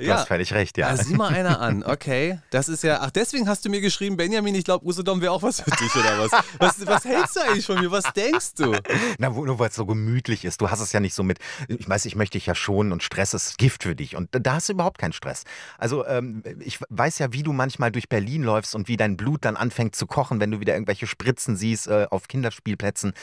Du 0.00 0.12
hast 0.12 0.28
völlig 0.28 0.52
recht, 0.52 0.76
ja. 0.78 0.88
Ah, 0.88 0.96
sieh 0.96 1.14
mal 1.14 1.32
einer 1.32 1.60
an, 1.60 1.82
okay. 1.82 2.40
Das 2.50 2.68
ist 2.68 2.82
ja, 2.82 3.00
ach, 3.00 3.10
deswegen 3.10 3.48
hast 3.48 3.64
du 3.64 3.70
mir 3.70 3.80
geschrieben, 3.80 4.16
Benjamin, 4.16 4.54
ich 4.54 4.64
glaube, 4.64 4.84
Usedom 4.86 5.20
wäre 5.20 5.32
auch 5.32 5.42
was 5.42 5.60
für 5.60 5.70
dich, 5.70 5.94
oder 5.94 6.18
was? 6.18 6.30
was? 6.58 6.86
Was 6.86 7.04
hältst 7.04 7.36
du 7.36 7.40
eigentlich 7.40 7.66
von 7.66 7.80
mir? 7.80 7.90
Was 7.90 8.12
denkst 8.12 8.54
du? 8.56 8.72
Na, 9.18 9.30
nur 9.30 9.58
weil 9.58 9.68
es 9.70 9.74
so 9.74 9.86
gemütlich 9.86 10.44
ist. 10.44 10.60
Du 10.60 10.70
hast 10.70 10.80
es 10.80 10.92
ja 10.92 11.00
nicht 11.00 11.14
so 11.14 11.22
mit, 11.22 11.38
ich 11.68 11.88
weiß, 11.88 12.04
ich 12.04 12.16
möchte 12.16 12.38
dich 12.38 12.46
ja 12.46 12.54
schonen 12.54 12.92
und 12.92 13.02
Stress 13.02 13.34
ist 13.34 13.58
Gift 13.58 13.82
für 13.82 13.96
dich. 13.96 14.16
Und 14.16 14.28
da 14.32 14.54
hast 14.54 14.68
du 14.68 14.74
überhaupt 14.74 14.98
keinen 14.98 15.12
Stress. 15.12 15.44
Also, 15.78 16.06
ähm, 16.06 16.42
ich 16.60 16.78
weiß 16.88 17.18
ja, 17.18 17.32
wie 17.32 17.42
du 17.42 17.52
manchmal 17.52 17.90
durch 17.90 18.08
Berlin 18.08 18.42
läufst 18.42 18.74
und 18.74 18.88
wie 18.88 18.96
dein 18.96 19.16
Blut 19.16 19.44
dann 19.44 19.56
anfängt 19.56 19.96
zu 19.96 20.06
kochen, 20.06 20.40
wenn 20.40 20.50
du 20.50 20.60
wieder 20.60 20.74
irgendwelche 20.74 21.06
Spritzen 21.06 21.56
siehst 21.56 21.88
äh, 21.88 22.06
auf 22.10 22.28
Kinderspielplätzen. 22.28 23.14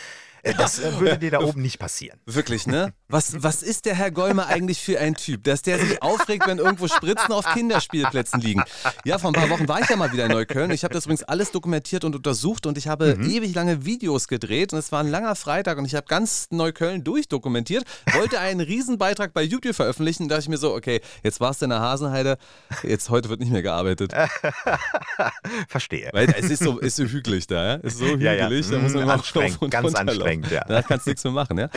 Äh, 0.44 0.54
das 0.56 0.80
äh, 0.80 1.00
würde 1.00 1.18
dir 1.18 1.32
da 1.32 1.40
oben 1.42 1.62
nicht 1.62 1.80
passieren. 1.80 2.20
Wirklich, 2.26 2.68
ne? 2.68 2.94
Was, 3.12 3.42
was 3.42 3.64
ist 3.64 3.86
der 3.86 3.96
Herr 3.96 4.12
Golmer 4.12 4.46
eigentlich 4.46 4.80
für 4.80 5.00
ein 5.00 5.16
Typ, 5.16 5.44
dass 5.44 5.64
der 5.64 5.80
sich 5.80 6.04
aufregt, 6.04 6.46
wenn 6.46 6.60
irgendwo 6.60 6.88
Spritzen 6.88 7.32
auf 7.32 7.44
Kinderspielplätzen 7.54 8.40
liegen? 8.40 8.62
Ja, 9.04 9.18
vor 9.18 9.32
ein 9.32 9.34
paar 9.34 9.50
Wochen 9.50 9.68
war 9.68 9.82
ich 9.82 9.90
ja 9.90 9.96
mal 9.96 10.14
wieder 10.14 10.26
in 10.28 10.32
Neukölln. 10.32 10.70
Ich 10.70 10.84
habe 10.84 10.94
das 10.94 11.06
übrigens 11.06 11.24
alles 11.24 11.50
dokumentiert 11.52 12.04
und 12.04 12.16
untersucht 12.16 12.68
und 12.68 12.78
ich 12.78 12.88
habe 12.88 13.18
ewig 13.24 13.56
lange 13.56 13.84
Videos 13.84 14.28
gedreht 14.28 14.74
und 14.74 14.80
es 14.80 14.92
war 14.92 15.00
ein 15.00 15.08
langer 15.08 15.36
Freitag 15.36 15.80
und 15.80 15.86
ich 15.86 15.96
habe 15.96 16.06
ganz 16.06 16.50
Neukölln 16.52 17.04
durchdokumentiert, 17.04 17.84
wollte 18.14 18.40
einen 18.40 18.60
Riesenbeitrag 18.62 19.34
bei 19.34 19.42
YouTube 19.42 19.74
veröffentlichen. 19.74 20.28
Da 20.30 20.36
dachte 20.36 20.44
ich 20.44 20.50
mir 20.50 20.58
so, 20.58 20.76
okay, 20.76 21.02
jetzt 21.24 21.40
warst 21.40 21.62
du 21.62 21.66
in 21.66 21.72
der 21.72 21.80
Hasenheide, 21.80 22.38
jetzt 22.84 23.10
heute 23.10 23.30
wird 23.30 23.40
nicht 23.40 23.52
mehr 23.52 23.64
gearbeitet. 23.64 24.14
Verstehe. 25.68 26.10
Weil 26.14 26.34
es 26.38 26.50
ist 26.50 26.64
so, 26.64 26.80
ist 26.80 26.96
so 26.96 27.06
hügelig 27.06 27.48
da, 27.48 27.66
ja? 27.66 27.74
Ist 27.76 27.98
so 27.98 28.06
hügelig, 28.06 28.24
Ja, 28.24 28.34
ja. 28.34 28.50
da 28.50 28.56
muss 28.80 28.94
man 28.94 29.02
Mm, 29.02 29.04
immer 29.04 29.16
rauf 29.16 29.62
und 29.62 29.70
ganz 29.70 29.98
runter 29.98 30.14
anstrengend, 30.30 30.52
ja. 30.52 30.64
Da 30.66 30.82
kannst 30.82 31.06
du 31.06 31.12
nichts 31.12 31.24
mehr 31.24 31.34
machen, 31.34 31.58
ja? 31.58 31.70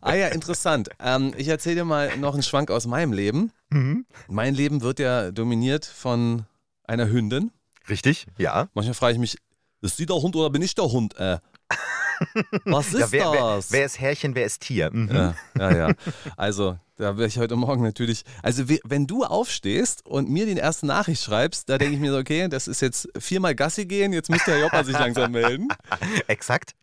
Ah 0.00 0.14
ja, 0.14 0.28
interessant. 0.28 0.90
Ähm, 1.00 1.32
ich 1.36 1.48
erzähle 1.48 1.76
dir 1.76 1.84
mal 1.84 2.16
noch 2.18 2.34
einen 2.34 2.42
Schwank 2.42 2.70
aus 2.70 2.86
meinem 2.86 3.12
Leben. 3.12 3.52
Mhm. 3.70 4.06
Mein 4.28 4.54
Leben 4.54 4.82
wird 4.82 4.98
ja 4.98 5.30
dominiert 5.30 5.84
von 5.84 6.44
einer 6.84 7.08
Hündin. 7.08 7.50
Richtig? 7.88 8.26
Ja. 8.38 8.68
Manchmal 8.74 8.94
frage 8.94 9.14
ich 9.14 9.18
mich, 9.18 9.36
ist 9.82 9.96
sie 9.96 10.06
der 10.06 10.16
Hund 10.16 10.36
oder 10.36 10.50
bin 10.50 10.62
ich 10.62 10.74
der 10.74 10.86
Hund? 10.86 11.16
Äh, 11.18 11.38
was 12.64 12.88
ist 12.88 12.98
ja 13.00 13.12
wer, 13.12 13.32
wer, 13.32 13.40
das? 13.40 13.72
wer 13.72 13.84
ist 13.86 13.98
Herrchen, 14.00 14.34
wer 14.34 14.44
ist 14.46 14.60
Tier? 14.62 14.90
Mhm. 14.92 15.08
Ja, 15.10 15.34
ja, 15.58 15.76
ja. 15.76 15.94
Also, 16.36 16.78
da 16.96 17.16
werde 17.16 17.26
ich 17.26 17.38
heute 17.38 17.56
Morgen 17.56 17.82
natürlich. 17.82 18.24
Also, 18.42 18.68
we- 18.68 18.80
wenn 18.84 19.06
du 19.06 19.24
aufstehst 19.24 20.04
und 20.04 20.28
mir 20.28 20.44
die 20.46 20.56
erste 20.56 20.86
Nachricht 20.86 21.22
schreibst, 21.22 21.68
da 21.68 21.78
denke 21.78 21.94
ich 21.94 22.00
mir 22.00 22.12
so, 22.12 22.18
okay, 22.18 22.48
das 22.48 22.68
ist 22.68 22.82
jetzt 22.82 23.08
viermal 23.18 23.54
Gassi 23.54 23.86
gehen, 23.86 24.12
jetzt 24.12 24.28
müsste 24.30 24.50
Herr 24.52 24.60
Joppa 24.60 24.84
sich 24.84 24.94
langsam 24.98 25.32
melden. 25.32 25.68
Exakt. 26.26 26.74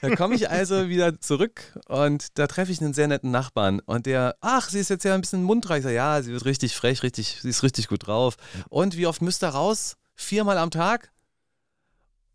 Da 0.00 0.14
komme 0.14 0.34
ich 0.36 0.48
also 0.48 0.88
wieder 0.88 1.20
zurück 1.20 1.60
und 1.88 2.38
da 2.38 2.46
treffe 2.46 2.70
ich 2.70 2.80
einen 2.80 2.94
sehr 2.94 3.08
netten 3.08 3.30
Nachbarn 3.32 3.80
und 3.80 4.06
der, 4.06 4.36
ach, 4.40 4.68
sie 4.68 4.78
ist 4.78 4.90
jetzt 4.90 5.04
ja 5.04 5.14
ein 5.14 5.20
bisschen 5.20 5.42
mundreich. 5.42 5.78
Ich 5.78 5.84
sage, 5.84 5.96
ja, 5.96 6.22
sie 6.22 6.32
wird 6.32 6.44
richtig 6.44 6.74
frech, 6.76 7.02
richtig, 7.02 7.38
sie 7.42 7.48
ist 7.48 7.62
richtig 7.64 7.88
gut 7.88 8.06
drauf. 8.06 8.36
Und 8.68 8.96
wie 8.96 9.06
oft 9.06 9.22
müsst 9.22 9.42
ihr 9.42 9.48
raus? 9.48 9.96
Viermal 10.14 10.58
am 10.58 10.70
Tag? 10.70 11.10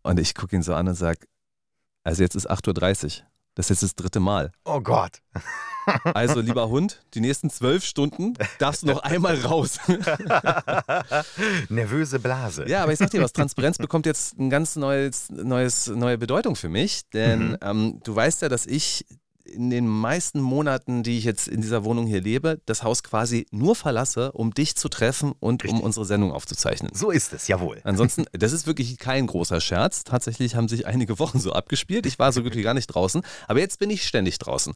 Und 0.02 0.18
ich 0.18 0.34
gucke 0.34 0.56
ihn 0.56 0.62
so 0.62 0.74
an 0.74 0.88
und 0.88 0.94
sage, 0.94 1.20
also 2.04 2.22
jetzt 2.22 2.34
ist 2.34 2.50
8.30 2.50 3.04
Uhr. 3.20 3.26
Das 3.56 3.66
ist 3.66 3.70
jetzt 3.70 3.82
das 3.82 3.94
dritte 3.96 4.20
Mal. 4.20 4.52
Oh 4.64 4.80
Gott. 4.80 5.20
Also, 6.14 6.40
lieber 6.40 6.68
Hund, 6.68 7.02
die 7.14 7.20
nächsten 7.20 7.50
zwölf 7.50 7.84
Stunden 7.84 8.34
darfst 8.58 8.82
du 8.82 8.86
noch 8.88 8.98
einmal 9.02 9.34
raus. 9.40 9.78
Nervöse 11.68 12.18
Blase. 12.20 12.68
Ja, 12.68 12.82
aber 12.82 12.92
ich 12.92 12.98
sag 12.98 13.10
dir 13.10 13.22
was, 13.22 13.32
Transparenz 13.32 13.78
bekommt 13.78 14.06
jetzt 14.06 14.38
ein 14.38 14.50
ganz 14.50 14.76
neues, 14.76 15.30
neues, 15.30 15.88
neue 15.88 16.18
Bedeutung 16.18 16.54
für 16.54 16.68
mich, 16.68 17.08
denn 17.10 17.50
Mhm. 17.52 17.56
ähm, 17.62 18.00
du 18.04 18.14
weißt 18.14 18.42
ja, 18.42 18.48
dass 18.48 18.66
ich 18.66 19.04
in 19.50 19.70
den 19.70 19.86
meisten 19.86 20.40
Monaten, 20.40 21.02
die 21.02 21.18
ich 21.18 21.24
jetzt 21.24 21.48
in 21.48 21.60
dieser 21.60 21.84
Wohnung 21.84 22.06
hier 22.06 22.20
lebe, 22.20 22.60
das 22.66 22.82
Haus 22.82 23.02
quasi 23.02 23.46
nur 23.50 23.74
verlasse, 23.74 24.32
um 24.32 24.54
dich 24.54 24.76
zu 24.76 24.88
treffen 24.88 25.32
und 25.40 25.64
um 25.64 25.70
Richtig. 25.70 25.84
unsere 25.84 26.06
Sendung 26.06 26.32
aufzuzeichnen. 26.32 26.92
So 26.94 27.10
ist 27.10 27.32
es, 27.32 27.48
jawohl. 27.48 27.80
Ansonsten, 27.84 28.26
das 28.32 28.52
ist 28.52 28.66
wirklich 28.66 28.98
kein 28.98 29.26
großer 29.26 29.60
Scherz. 29.60 30.04
Tatsächlich 30.04 30.54
haben 30.54 30.68
sich 30.68 30.86
einige 30.86 31.18
Wochen 31.18 31.40
so 31.40 31.52
abgespielt. 31.52 32.06
Ich 32.06 32.18
war 32.18 32.32
so 32.32 32.42
gut 32.42 32.54
wie 32.54 32.62
gar 32.62 32.74
nicht 32.74 32.86
draußen, 32.86 33.22
aber 33.48 33.60
jetzt 33.60 33.78
bin 33.78 33.90
ich 33.90 34.06
ständig 34.06 34.38
draußen. 34.38 34.74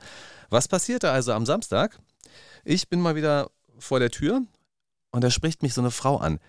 Was 0.50 0.68
passierte 0.68 1.10
also 1.10 1.32
am 1.32 1.46
Samstag? 1.46 1.98
Ich 2.64 2.88
bin 2.88 3.00
mal 3.00 3.14
wieder 3.14 3.50
vor 3.78 4.00
der 4.00 4.10
Tür 4.10 4.42
und 5.10 5.22
da 5.22 5.30
spricht 5.30 5.62
mich 5.62 5.74
so 5.74 5.80
eine 5.80 5.90
Frau 5.90 6.16
an. 6.16 6.40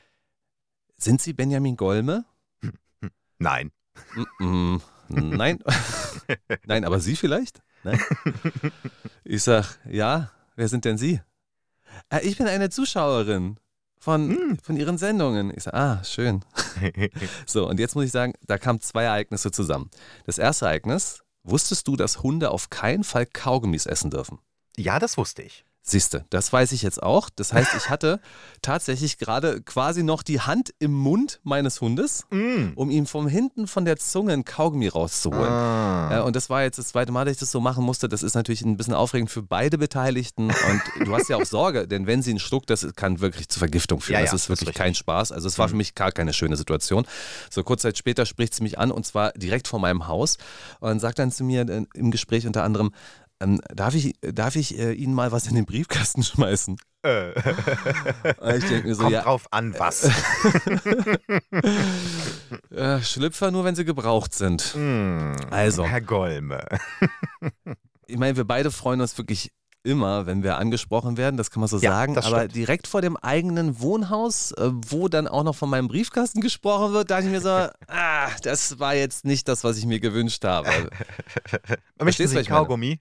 Sind 0.98 1.22
Sie 1.22 1.34
Benjamin 1.34 1.76
Golme? 1.76 2.26
Nein. 3.38 3.72
Nein. 5.10 5.60
nein, 6.66 6.86
aber 6.86 7.00
Sie 7.00 7.16
vielleicht? 7.16 7.62
Nein. 7.86 8.00
Ich 9.24 9.44
sag, 9.44 9.80
ja, 9.90 10.32
wer 10.56 10.68
sind 10.68 10.86
denn 10.86 10.98
Sie? 10.98 11.22
"Äh, 12.10 12.22
ich 12.28 12.38
bin 12.38 12.48
eine 12.48 12.70
Zuschauerin. 12.70 13.58
von, 14.00 14.30
hm. 14.30 14.58
von 14.62 14.78
ihren 14.78 15.00
Sendungen. 15.00 15.52
Ich 15.56 15.64
sage, 15.64 15.78
ah, 15.78 16.04
schön. 16.04 16.46
so, 17.48 17.68
und 17.68 17.80
jetzt 17.80 17.96
muss 17.96 18.06
ich 18.06 18.12
sagen, 18.12 18.34
da 18.46 18.60
kamen 18.60 18.80
zwei 18.80 19.04
Ereignisse 19.06 19.50
zusammen. 19.50 19.90
Das 20.28 20.38
erste 20.38 20.66
Ereignis, 20.66 21.24
wusstest 21.44 21.88
du, 21.88 21.96
dass 21.96 22.22
Hunde 22.22 22.52
auf 22.52 22.70
keinen 22.70 23.04
Fall 23.04 23.26
Kaugummis 23.26 23.88
essen 23.88 24.12
dürfen? 24.12 24.38
Ja, 24.78 25.00
das 25.00 25.18
wusste 25.18 25.42
ich. 25.42 25.66
Siehste, 25.88 26.26
das 26.32 26.52
weiß 26.52 26.72
ich 26.72 26.82
jetzt 26.82 27.04
auch. 27.04 27.30
Das 27.30 27.54
heißt, 27.54 27.76
ich 27.78 27.92
hatte 27.92 28.20
tatsächlich 28.64 29.20
gerade 29.20 29.62
quasi 29.62 30.02
noch 30.02 30.24
die 30.24 30.42
Hand 30.42 30.74
im 30.80 30.92
Mund 30.92 31.40
meines 31.44 31.80
Hundes, 31.80 32.26
mm. 32.32 32.70
um 32.74 32.90
ihm 32.90 33.06
von 33.06 33.28
hinten 33.28 33.68
von 33.68 33.86
der 33.86 33.98
Zunge 33.98 34.34
ein 34.34 34.46
Kaugummi 34.46 34.88
rauszuholen. 34.88 35.52
Ah. 35.52 36.22
und 36.22 36.36
das 36.36 36.50
war 36.50 36.64
jetzt 36.64 36.80
das 36.80 36.88
zweite 36.88 37.12
Mal, 37.12 37.26
dass 37.26 37.34
ich 37.34 37.40
das 37.40 37.52
so 37.52 37.60
machen 37.60 37.84
musste. 37.84 38.10
Das 38.10 38.24
ist 38.24 38.34
natürlich 38.34 38.64
ein 38.64 38.78
bisschen 38.78 38.96
aufregend 38.96 39.30
für 39.30 39.44
beide 39.44 39.78
Beteiligten. 39.78 40.46
Und 40.46 41.08
du 41.08 41.14
hast 41.14 41.30
ja 41.30 41.38
auch 41.38 41.46
Sorge, 41.46 41.88
denn 41.88 42.08
wenn 42.08 42.24
sie 42.24 42.32
ihn 42.32 42.40
schluckt, 42.40 42.72
das 42.72 42.88
kann 42.96 43.20
wirklich 43.20 43.48
zu 43.48 43.60
Vergiftung 43.60 44.02
führen. 44.02 44.16
Ja, 44.16 44.26
ja, 44.26 44.32
das 44.32 44.42
ist 44.42 44.50
wirklich 44.50 44.70
das 44.70 44.76
ist 44.76 44.80
kein 44.80 44.96
Spaß. 44.96 45.32
Also 45.32 45.48
es 45.48 45.60
war 45.60 45.68
für 45.68 45.76
mhm. 45.76 45.80
mich 45.80 45.94
gar 45.94 46.12
keine 46.12 46.34
schöne 46.34 46.58
Situation. 46.58 47.06
So 47.52 47.64
kurz 47.64 47.84
Zeit 47.84 47.96
später 47.96 48.26
spricht 48.26 48.56
sie 48.56 48.64
mich 48.64 48.80
an 48.80 48.90
und 48.90 49.06
zwar 49.06 49.34
direkt 49.34 49.68
vor 49.68 49.80
meinem 49.80 50.08
Haus 50.08 50.40
und 50.80 51.00
sagt 51.00 51.20
dann 51.20 51.32
zu 51.32 51.44
mir 51.44 51.62
äh, 51.70 51.86
im 51.94 52.10
Gespräch 52.10 52.48
unter 52.48 52.64
anderem, 52.64 52.92
ähm, 53.42 53.60
darf 53.74 53.96
ich, 53.96 54.16
darf 54.22 54.56
ich 54.56 54.78
äh, 54.78 54.94
Ihnen 54.94 55.14
mal 55.14 55.32
was 55.32 55.48
in 55.48 55.56
den 55.56 55.66
Briefkasten 55.66 56.24
schmeißen? 56.24 56.78
Äh. 57.04 57.32
ich 58.58 58.66
denke 58.66 58.88
mir 58.88 58.96
so, 58.96 59.04
Kommt 59.04 59.14
ja, 59.14 59.22
drauf 59.22 59.48
an, 59.52 59.76
was. 59.78 60.06
äh, 62.72 63.02
Schlüpfer 63.02 63.52
nur, 63.52 63.64
wenn 63.64 63.76
sie 63.76 63.86
gebraucht 63.86 64.34
sind. 64.34 64.74
Mm, 64.76 65.34
also. 65.52 65.86
Herr 65.86 66.02
Golme. 66.02 66.66
ich 68.08 68.18
meine, 68.18 68.38
wir 68.38 68.46
beide 68.46 68.72
freuen 68.72 69.02
uns 69.02 69.18
wirklich 69.18 69.52
immer, 69.86 70.26
wenn 70.26 70.44
wir 70.44 70.58
angesprochen 70.58 71.18
werden, 71.18 71.38
das 71.38 71.52
kann 71.52 71.62
man 71.62 71.70
so 71.70 71.78
ja, 71.78 71.92
sagen. 71.92 72.18
Aber 72.18 72.40
stimmt. 72.40 72.56
direkt 72.56 72.88
vor 72.88 73.02
dem 73.02 73.18
eigenen 73.18 73.80
Wohnhaus, 73.80 74.52
äh, 74.54 74.72
wo 74.72 75.08
dann 75.08 75.28
auch 75.28 75.44
noch 75.44 75.56
von 75.56 75.70
meinem 75.70 75.88
Briefkasten 75.88 76.42
gesprochen 76.42 76.94
wird, 76.94 77.12
dachte 77.12 77.26
ich 77.26 77.32
mir 77.32 77.42
so, 77.42 77.50
ah, 77.88 78.30
das 78.42 78.80
war 78.80 78.96
jetzt 78.96 79.26
nicht 79.26 79.48
das, 79.48 79.64
was 79.64 79.78
ich 79.78 79.86
mir 79.86 80.00
gewünscht 80.00 80.44
habe. 80.44 80.70
Möchten 82.02 82.28
Sie 82.28 82.44
Kaugummi? 82.44 83.00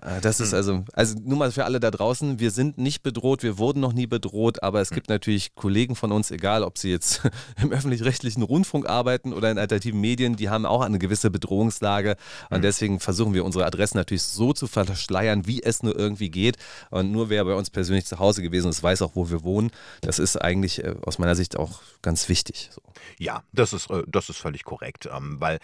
äh, 0.00 0.20
das 0.20 0.40
ist 0.40 0.54
also, 0.54 0.84
also 0.92 1.16
nur 1.22 1.38
mal 1.38 1.52
für 1.52 1.64
alle 1.64 1.80
da 1.80 1.90
draußen, 1.90 2.38
wir 2.38 2.50
sind 2.50 2.78
nicht 2.78 3.02
bedroht, 3.02 3.42
wir 3.42 3.58
wurden 3.58 3.80
noch 3.80 3.92
nie 3.92 4.06
bedroht, 4.06 4.62
aber 4.62 4.80
es 4.80 4.90
gibt 4.90 5.08
natürlich 5.08 5.54
Kollegen 5.54 5.96
von 5.96 6.12
uns, 6.12 6.30
egal 6.30 6.62
ob 6.62 6.78
sie 6.78 6.90
jetzt 6.90 7.22
im 7.62 7.70
öffentlich-rechtlichen 7.70 8.42
Rundfunk 8.42 8.88
arbeiten 8.88 9.32
oder 9.32 9.50
in 9.50 9.58
alternativen 9.58 10.00
Medien, 10.00 10.36
die 10.36 10.48
haben 10.48 10.64
auch 10.66 10.80
eine 10.80 10.98
gewisse 10.98 11.30
Bedrohungslage 11.30 12.16
und 12.50 12.56
hm. 12.56 12.62
deswegen 12.62 13.00
versuchen 13.00 13.34
wir 13.34 13.44
unsere 13.44 13.66
Adressen 13.66 13.98
natürlich 13.98 14.22
so 14.22 14.53
zu 14.54 14.66
verschleiern, 14.66 15.46
wie 15.46 15.62
es 15.62 15.82
nur 15.82 15.98
irgendwie 15.98 16.30
geht. 16.30 16.56
Und 16.90 17.12
nur 17.12 17.28
wer 17.28 17.44
bei 17.44 17.54
uns 17.54 17.70
persönlich 17.70 18.06
zu 18.06 18.18
Hause 18.18 18.42
gewesen 18.42 18.70
ist, 18.70 18.82
weiß 18.82 19.02
auch, 19.02 19.12
wo 19.14 19.30
wir 19.30 19.42
wohnen. 19.42 19.70
Das 20.00 20.18
ist 20.18 20.36
eigentlich 20.36 20.82
äh, 20.82 20.94
aus 21.02 21.18
meiner 21.18 21.34
Sicht 21.34 21.56
auch 21.56 21.82
ganz 22.02 22.28
wichtig. 22.28 22.70
So. 22.72 22.80
Ja, 23.18 23.42
das 23.52 23.72
ist, 23.72 23.90
äh, 23.90 24.02
das 24.06 24.28
ist 24.28 24.38
völlig 24.38 24.64
korrekt, 24.64 25.08
ähm, 25.14 25.40
weil 25.40 25.58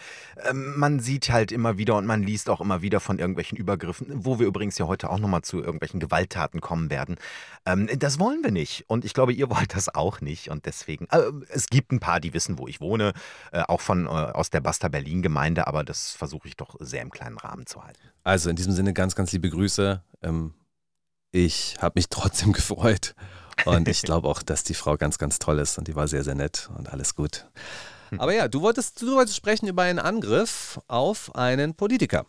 ähm, 0.49 0.77
man 0.77 0.99
sieht 0.99 1.29
halt 1.29 1.51
immer 1.51 1.77
wieder 1.77 1.95
und 1.95 2.05
man 2.05 2.23
liest 2.23 2.49
auch 2.49 2.61
immer 2.61 2.81
wieder 2.81 2.99
von 2.99 3.19
irgendwelchen 3.19 3.57
Übergriffen, 3.57 4.07
wo 4.25 4.39
wir 4.39 4.47
übrigens 4.47 4.77
ja 4.77 4.87
heute 4.87 5.09
auch 5.09 5.19
nochmal 5.19 5.41
zu 5.41 5.59
irgendwelchen 5.59 5.99
Gewalttaten 5.99 6.61
kommen 6.61 6.89
werden. 6.89 7.17
Ähm, 7.65 7.89
das 7.97 8.19
wollen 8.19 8.43
wir 8.43 8.51
nicht 8.51 8.85
und 8.87 9.05
ich 9.05 9.13
glaube, 9.13 9.33
ihr 9.33 9.49
wollt 9.49 9.75
das 9.75 9.93
auch 9.93 10.21
nicht 10.21 10.49
und 10.49 10.65
deswegen, 10.65 11.07
äh, 11.11 11.21
es 11.49 11.67
gibt 11.67 11.91
ein 11.91 11.99
paar, 11.99 12.19
die 12.19 12.33
wissen, 12.33 12.57
wo 12.57 12.67
ich 12.67 12.81
wohne, 12.81 13.13
auch 13.51 13.81
von 13.81 14.07
aus 14.07 14.49
der 14.49 14.61
Basta 14.61 14.87
Berlin 14.87 15.21
Gemeinde, 15.21 15.67
aber 15.67 15.83
das 15.83 16.11
versuche 16.11 16.47
ich 16.47 16.55
doch 16.55 16.75
sehr 16.79 17.01
im 17.01 17.11
kleinen 17.11 17.37
Rahmen 17.37 17.65
zu 17.65 17.83
halten. 17.83 17.99
Also 18.23 18.49
in 18.49 18.55
diesem 18.55 18.73
Sinne 18.73 18.80
ganz, 18.93 19.15
ganz 19.15 19.31
liebe 19.31 19.49
Grüße. 19.49 20.01
ich 21.31 21.77
habe 21.79 21.93
mich 21.95 22.09
trotzdem 22.09 22.53
gefreut 22.53 23.15
und 23.65 23.87
ich 23.87 24.01
glaube 24.01 24.27
auch, 24.27 24.41
dass 24.43 24.63
die 24.63 24.73
Frau 24.73 24.97
ganz, 24.97 25.17
ganz 25.17 25.39
toll 25.39 25.59
ist 25.59 25.77
und 25.77 25.87
die 25.87 25.95
war 25.95 26.07
sehr, 26.07 26.23
sehr 26.23 26.35
nett 26.35 26.69
und 26.77 26.89
alles 26.89 27.15
gut. 27.15 27.45
Hm. 28.09 28.19
Aber 28.19 28.33
ja, 28.33 28.47
du 28.47 28.61
wolltest, 28.61 29.01
du 29.01 29.15
wolltest 29.15 29.37
sprechen 29.37 29.67
über 29.67 29.83
einen 29.83 29.99
Angriff 29.99 30.79
auf 30.87 31.35
einen 31.35 31.75
Politiker. 31.75 32.25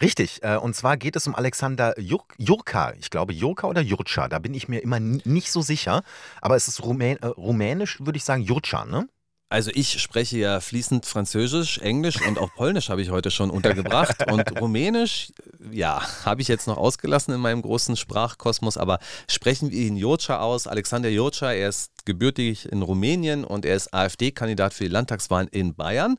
Richtig, 0.00 0.42
äh, 0.42 0.56
und 0.56 0.76
zwar 0.76 0.96
geht 0.96 1.16
es 1.16 1.26
um 1.26 1.34
Alexander 1.34 1.98
Jurka. 1.98 2.92
Ich 2.98 3.10
glaube 3.10 3.32
Jurka 3.32 3.66
oder 3.66 3.80
Jurca, 3.80 4.28
da 4.28 4.38
bin 4.38 4.52
ich 4.52 4.68
mir 4.68 4.80
immer 4.80 5.00
nicht 5.00 5.50
so 5.50 5.62
sicher. 5.62 6.02
Aber 6.40 6.56
es 6.56 6.68
ist 6.68 6.82
Rumän 6.82 7.16
äh, 7.18 7.26
rumänisch, 7.26 8.00
würde 8.00 8.18
ich 8.18 8.24
sagen, 8.24 8.42
Jurca, 8.42 8.84
ne? 8.84 9.08
Also 9.54 9.70
ich 9.72 10.00
spreche 10.02 10.36
ja 10.36 10.58
fließend 10.58 11.06
Französisch, 11.06 11.78
Englisch 11.78 12.20
und 12.26 12.38
auch 12.38 12.52
Polnisch 12.56 12.88
habe 12.88 13.02
ich 13.02 13.10
heute 13.10 13.30
schon 13.30 13.50
untergebracht. 13.50 14.28
Und 14.28 14.42
Rumänisch, 14.60 15.32
ja, 15.70 16.02
habe 16.24 16.42
ich 16.42 16.48
jetzt 16.48 16.66
noch 16.66 16.76
ausgelassen 16.76 17.32
in 17.32 17.40
meinem 17.40 17.62
großen 17.62 17.96
Sprachkosmos. 17.96 18.76
Aber 18.76 18.98
sprechen 19.30 19.70
wir 19.70 19.78
ihn 19.78 19.96
Jurca 19.96 20.40
aus. 20.40 20.66
Alexander 20.66 21.08
Jurca, 21.08 21.52
er 21.52 21.68
ist 21.68 22.04
gebürtig 22.04 22.68
in 22.72 22.82
Rumänien 22.82 23.44
und 23.44 23.64
er 23.64 23.76
ist 23.76 23.94
AfD-Kandidat 23.94 24.74
für 24.74 24.82
die 24.82 24.90
Landtagswahlen 24.90 25.46
in 25.46 25.76
Bayern. 25.76 26.16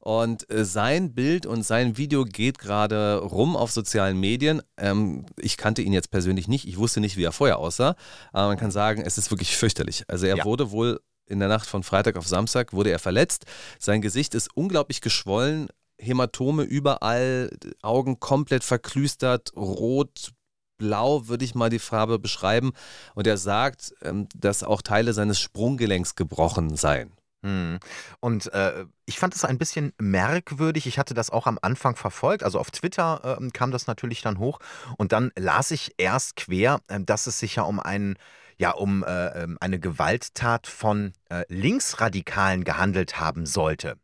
Und 0.00 0.50
äh, 0.50 0.64
sein 0.64 1.14
Bild 1.14 1.46
und 1.46 1.62
sein 1.62 1.96
Video 1.96 2.24
geht 2.24 2.58
gerade 2.58 3.18
rum 3.18 3.54
auf 3.54 3.70
sozialen 3.70 4.18
Medien. 4.18 4.62
Ähm, 4.78 5.26
ich 5.38 5.56
kannte 5.56 5.80
ihn 5.80 5.92
jetzt 5.92 6.10
persönlich 6.10 6.48
nicht. 6.48 6.66
Ich 6.66 6.76
wusste 6.76 6.98
nicht, 6.98 7.16
wie 7.16 7.22
er 7.22 7.30
vorher 7.30 7.58
aussah. 7.58 7.94
Aber 8.32 8.48
man 8.48 8.58
kann 8.58 8.72
sagen, 8.72 9.00
es 9.00 9.16
ist 9.16 9.30
wirklich 9.30 9.56
fürchterlich. 9.56 10.02
Also 10.08 10.26
er 10.26 10.38
ja. 10.38 10.44
wurde 10.44 10.72
wohl 10.72 10.98
in 11.26 11.38
der 11.38 11.48
Nacht 11.48 11.68
von 11.68 11.82
Freitag 11.82 12.16
auf 12.16 12.26
Samstag 12.26 12.72
wurde 12.72 12.90
er 12.90 12.98
verletzt. 12.98 13.46
Sein 13.78 14.02
Gesicht 14.02 14.34
ist 14.34 14.48
unglaublich 14.54 15.00
geschwollen, 15.00 15.68
Hämatome 15.98 16.64
überall, 16.64 17.50
Augen 17.82 18.20
komplett 18.20 18.64
verklüstert, 18.64 19.52
rot, 19.56 20.32
blau 20.76 21.28
würde 21.28 21.44
ich 21.44 21.54
mal 21.54 21.70
die 21.70 21.78
Farbe 21.78 22.18
beschreiben. 22.18 22.72
Und 23.14 23.26
er 23.26 23.36
sagt, 23.36 23.94
ähm, 24.02 24.28
dass 24.34 24.62
auch 24.62 24.82
Teile 24.82 25.12
seines 25.12 25.40
Sprunggelenks 25.40 26.14
gebrochen 26.14 26.76
seien. 26.76 27.12
Hm. 27.44 27.78
Und 28.20 28.52
äh, 28.54 28.86
ich 29.04 29.18
fand 29.18 29.34
es 29.34 29.44
ein 29.44 29.58
bisschen 29.58 29.92
merkwürdig. 29.98 30.86
Ich 30.86 30.98
hatte 30.98 31.12
das 31.12 31.30
auch 31.30 31.46
am 31.46 31.58
Anfang 31.60 31.94
verfolgt. 31.94 32.42
Also 32.42 32.58
auf 32.58 32.70
Twitter 32.70 33.38
äh, 33.40 33.50
kam 33.50 33.70
das 33.70 33.86
natürlich 33.86 34.22
dann 34.22 34.38
hoch. 34.38 34.60
Und 34.96 35.12
dann 35.12 35.30
las 35.36 35.70
ich 35.70 35.94
erst 35.98 36.36
quer, 36.36 36.80
äh, 36.88 37.00
dass 37.00 37.26
es 37.26 37.38
sich 37.38 37.56
ja 37.56 37.64
um 37.64 37.80
einen 37.80 38.16
ja 38.58 38.70
um 38.70 39.04
äh, 39.04 39.42
ähm, 39.42 39.58
eine 39.60 39.78
Gewalttat 39.78 40.66
von 40.66 41.12
äh, 41.30 41.44
Linksradikalen 41.48 42.64
gehandelt 42.64 43.18
haben 43.20 43.46
sollte. 43.46 43.96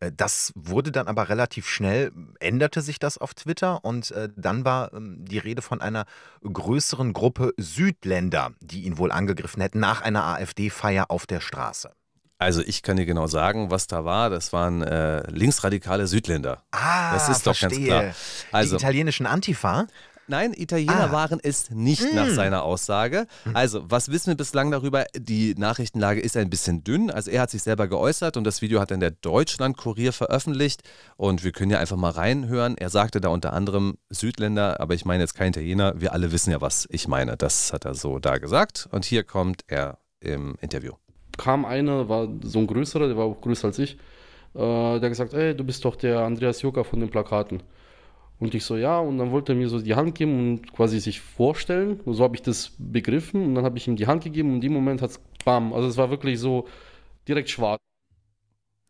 Äh, 0.00 0.12
das 0.14 0.52
wurde 0.54 0.92
dann 0.92 1.08
aber 1.08 1.28
relativ 1.28 1.68
schnell, 1.68 2.12
änderte 2.40 2.80
sich 2.80 2.98
das 2.98 3.18
auf 3.18 3.34
Twitter 3.34 3.84
und 3.84 4.10
äh, 4.10 4.28
dann 4.36 4.64
war 4.64 4.92
ähm, 4.92 5.24
die 5.24 5.38
Rede 5.38 5.62
von 5.62 5.80
einer 5.80 6.06
größeren 6.42 7.12
Gruppe 7.12 7.52
Südländer, 7.56 8.52
die 8.60 8.82
ihn 8.82 8.98
wohl 8.98 9.12
angegriffen 9.12 9.62
hätten 9.62 9.80
nach 9.80 10.02
einer 10.02 10.24
AfD-Feier 10.24 11.10
auf 11.10 11.26
der 11.26 11.40
Straße. 11.40 11.90
Also 12.40 12.62
ich 12.62 12.82
kann 12.82 12.96
dir 12.96 13.06
genau 13.06 13.26
sagen, 13.26 13.72
was 13.72 13.88
da 13.88 14.04
war. 14.04 14.30
Das 14.30 14.52
waren 14.52 14.82
äh, 14.82 15.28
linksradikale 15.28 16.06
Südländer. 16.06 16.62
Ah, 16.70 17.12
das 17.14 17.28
ist 17.28 17.42
verstehe. 17.42 17.68
doch 17.68 17.76
ganz 17.76 17.84
klar. 17.84 18.14
Also, 18.52 18.76
die 18.76 18.82
italienischen 18.82 19.26
Antifa? 19.26 19.88
Nein, 20.28 20.52
Italiener 20.54 21.08
ah. 21.08 21.12
waren 21.12 21.40
es 21.42 21.70
nicht 21.70 22.12
mm. 22.12 22.14
nach 22.14 22.28
seiner 22.28 22.62
Aussage. 22.62 23.26
Hm. 23.44 23.56
Also, 23.56 23.82
was 23.90 24.10
wissen 24.10 24.28
wir 24.28 24.36
bislang 24.36 24.70
darüber? 24.70 25.04
Die 25.16 25.54
Nachrichtenlage 25.54 26.20
ist 26.20 26.36
ein 26.36 26.50
bisschen 26.50 26.84
dünn. 26.84 27.10
Also, 27.10 27.30
er 27.30 27.42
hat 27.42 27.50
sich 27.50 27.62
selber 27.62 27.88
geäußert 27.88 28.36
und 28.36 28.44
das 28.44 28.60
Video 28.62 28.80
hat 28.80 28.90
dann 28.90 29.00
der 29.00 29.10
Deutschland-Kurier 29.10 30.12
veröffentlicht. 30.12 30.82
Und 31.16 31.44
wir 31.44 31.52
können 31.52 31.70
ja 31.70 31.78
einfach 31.78 31.96
mal 31.96 32.10
reinhören. 32.10 32.76
Er 32.76 32.90
sagte 32.90 33.20
da 33.20 33.28
unter 33.28 33.52
anderem 33.54 33.96
Südländer, 34.10 34.80
aber 34.80 34.94
ich 34.94 35.04
meine 35.04 35.22
jetzt 35.22 35.34
kein 35.34 35.48
Italiener. 35.48 35.94
Wir 35.96 36.12
alle 36.12 36.30
wissen 36.30 36.50
ja, 36.50 36.60
was 36.60 36.86
ich 36.90 37.08
meine. 37.08 37.36
Das 37.36 37.72
hat 37.72 37.84
er 37.86 37.94
so 37.94 38.18
da 38.18 38.38
gesagt. 38.38 38.88
Und 38.92 39.04
hier 39.04 39.24
kommt 39.24 39.62
er 39.66 39.98
im 40.20 40.56
Interview. 40.60 40.92
Kam 41.36 41.64
einer, 41.64 42.08
war 42.08 42.28
so 42.42 42.58
ein 42.58 42.66
größerer, 42.66 43.06
der 43.06 43.16
war 43.16 43.24
auch 43.24 43.40
größer 43.40 43.68
als 43.68 43.78
ich, 43.78 43.94
äh, 44.54 44.98
der 45.00 45.08
gesagt, 45.08 45.34
ey, 45.34 45.54
du 45.54 45.64
bist 45.64 45.84
doch 45.84 45.96
der 45.96 46.20
Andreas 46.20 46.62
Joka 46.62 46.84
von 46.84 47.00
den 47.00 47.10
Plakaten. 47.10 47.62
Und 48.40 48.54
ich 48.54 48.64
so, 48.64 48.76
ja, 48.76 48.98
und 48.98 49.18
dann 49.18 49.32
wollte 49.32 49.52
er 49.52 49.56
mir 49.56 49.68
so 49.68 49.80
die 49.80 49.94
Hand 49.94 50.14
geben 50.14 50.38
und 50.38 50.72
quasi 50.72 51.00
sich 51.00 51.20
vorstellen. 51.20 52.00
Und 52.04 52.14
so 52.14 52.22
habe 52.22 52.36
ich 52.36 52.42
das 52.42 52.72
begriffen 52.78 53.44
und 53.44 53.54
dann 53.56 53.64
habe 53.64 53.78
ich 53.78 53.88
ihm 53.88 53.96
die 53.96 54.06
Hand 54.06 54.22
gegeben 54.22 54.50
und 54.50 54.54
in 54.56 54.60
dem 54.60 54.72
Moment 54.72 55.02
hat 55.02 55.10
es 55.10 55.20
bam. 55.44 55.72
Also 55.72 55.88
es 55.88 55.96
war 55.96 56.10
wirklich 56.10 56.38
so 56.38 56.68
direkt 57.26 57.50
schwarz. 57.50 57.80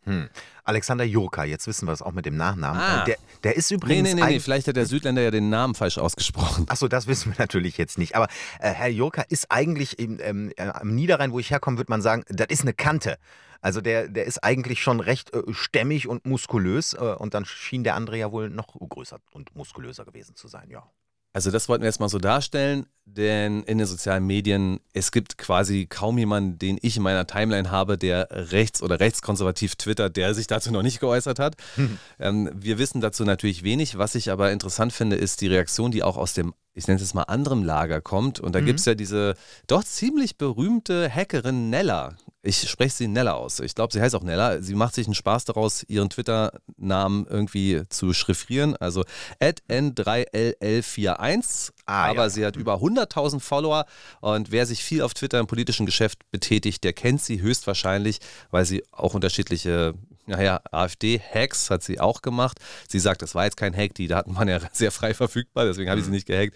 Hm. 0.05 0.28
Alexander 0.64 1.05
Jurka, 1.05 1.45
jetzt 1.45 1.67
wissen 1.67 1.87
wir 1.87 1.93
es 1.93 2.02
auch 2.02 2.12
mit 2.12 2.26
dem 2.26 2.37
Nachnamen. 2.37 2.81
Ah. 2.81 3.05
Der, 3.05 3.17
der, 3.43 3.57
ist 3.57 3.71
übrigens. 3.71 4.09
Nee, 4.09 4.14
nee, 4.14 4.23
nee, 4.23 4.33
nee, 4.35 4.40
vielleicht 4.40 4.69
hat 4.69 4.76
der 4.76 4.87
Südländer 4.87 5.23
ja 5.23 5.31
den 5.31 5.49
Namen 5.49 5.75
falsch 5.75 5.97
ausgesprochen. 5.99 6.67
Achso, 6.69 6.88
das 6.88 7.07
wissen 7.07 7.33
wir 7.33 7.37
natürlich 7.38 7.78
jetzt 7.78 7.99
nicht. 7.99 8.17
Aber 8.17 8.26
äh, 8.61 8.71
Herr 8.71 8.88
Jurka 8.88 9.25
ist 9.28 9.50
eigentlich 9.50 9.99
im, 9.99 10.19
ähm, 10.21 10.52
äh, 10.57 10.69
am 10.69 10.95
Niederrhein, 10.95 11.33
wo 11.33 11.38
ich 11.38 11.50
herkomme, 11.50 11.78
würde 11.78 11.90
man 11.90 12.02
sagen, 12.02 12.25
das 12.28 12.49
ist 12.50 12.62
eine 12.62 12.75
Kante. 12.75 13.19
Also 13.61 13.81
der, 13.81 14.09
der 14.09 14.25
ist 14.25 14.43
eigentlich 14.45 14.83
schon 14.83 15.00
recht 15.00 15.35
äh, 15.35 15.43
stämmig 15.50 16.07
und 16.07 16.27
muskulös 16.27 16.95
äh, 16.95 16.99
und 17.19 17.35
dann 17.35 17.45
schien 17.45 17.85
der 17.85 17.95
andere 17.95 18.19
ja 18.19 18.31
wohl 18.33 18.50
noch 18.50 18.69
größer 18.69 19.19
und 19.33 19.55
muskulöser 19.57 20.05
gewesen 20.05 20.37
zu 20.37 20.49
sein, 20.49 20.71
ja. 20.71 20.88
Also 21.35 21.50
das 21.50 21.69
wollten 21.69 21.83
wir 21.83 21.88
jetzt 21.88 22.00
mal 22.00 22.09
so 22.09 22.19
darstellen, 22.19 22.87
denn 23.05 23.62
in 23.65 23.79
den 23.79 23.87
sozialen 23.87 24.27
Medien, 24.27 24.81
es 24.93 25.12
gibt 25.12 25.37
quasi 25.37 25.87
kaum 25.87 26.17
jemanden, 26.19 26.59
den 26.59 26.79
ich 26.81 26.97
in 26.97 27.03
meiner 27.03 27.27
Timeline 27.27 27.71
habe, 27.71 27.99
der 27.99 28.29
rechts- 28.31 28.83
oder 28.83 28.99
rechtskonservativ 28.99 29.77
twittert, 29.77 30.17
der 30.17 30.35
sich 30.35 30.47
dazu 30.47 30.73
noch 30.73 30.83
nicht 30.83 31.00
geäußert 31.00 31.38
hat. 31.38 31.57
ähm, 32.19 32.50
wir 32.55 32.79
wissen 32.79 33.00
dazu 33.00 33.25
natürlich 33.25 33.62
wenig. 33.62 33.99
Was 33.99 34.15
ich 34.15 34.31
aber 34.31 34.50
interessant 34.53 34.93
finde, 34.93 35.17
ist 35.17 35.41
die 35.41 35.49
Reaktion, 35.49 35.91
die 35.91 36.03
auch 36.03 36.17
aus 36.17 36.33
dem 36.33 36.55
ich 36.78 36.87
nenne 36.87 37.00
es 37.00 37.12
mal 37.12 37.25
anderem 37.25 37.64
Lager 37.64 38.00
kommt. 38.00 38.38
Und 38.38 38.54
da 38.54 38.61
mhm. 38.61 38.66
gibt 38.66 38.78
es 38.78 38.85
ja 38.85 38.94
diese 38.94 39.35
doch 39.66 39.82
ziemlich 39.82 40.38
berühmte 40.38 41.12
Hackerin 41.12 41.70
Nella. 41.70 42.14
Ich 42.40 42.70
spreche 42.70 42.94
sie 42.94 43.08
Nella 43.08 43.32
aus. 43.32 43.58
Ich 43.58 43.75
glaube, 43.75 43.92
sie 43.92 44.00
heißt 44.00 44.14
auch 44.14 44.23
Nella. 44.23 44.62
Sie 44.62 44.76
macht 44.76 44.94
sich 44.94 45.08
einen 45.08 45.16
Spaß 45.16 45.44
daraus, 45.44 45.82
ihren 45.88 46.08
Twitter-Namen 46.08 47.26
irgendwie 47.28 47.82
zu 47.88 48.12
chiffrieren. 48.12 48.76
Also 48.76 49.02
n3ll41. 49.40 51.73
Ah, 51.87 52.04
aber 52.04 52.23
ja. 52.23 52.30
sie 52.30 52.47
hat 52.47 52.54
über 52.54 52.76
100.000 52.76 53.40
Follower. 53.40 53.85
Und 54.20 54.52
wer 54.52 54.64
sich 54.64 54.85
viel 54.85 55.02
auf 55.02 55.14
Twitter 55.14 55.40
im 55.40 55.49
politischen 55.49 55.85
Geschäft 55.85 56.20
betätigt, 56.30 56.85
der 56.85 56.92
kennt 56.92 57.20
sie 57.20 57.42
höchstwahrscheinlich, 57.42 58.20
weil 58.52 58.64
sie 58.64 58.85
auch 58.92 59.14
unterschiedliche 59.14 59.94
naja, 60.28 60.61
AfD-Hacks 60.70 61.70
hat 61.70 61.82
sie 61.82 61.99
auch 62.00 62.23
gemacht. 62.23 62.58
Sie 62.87 62.99
sagt, 62.99 63.23
das 63.23 63.35
war 63.35 63.44
jetzt 63.44 63.56
kein 63.56 63.75
Hack, 63.75 63.94
die 63.94 64.06
Daten 64.06 64.37
waren 64.37 64.49
ja 64.49 64.61
sehr 64.73 64.92
frei 64.92 65.14
verfügbar, 65.14 65.64
deswegen 65.64 65.90
habe 65.90 65.99
ich 65.99 66.04
sie 66.04 66.11
mhm. 66.11 66.16
nicht 66.16 66.26
gehackt. 66.26 66.54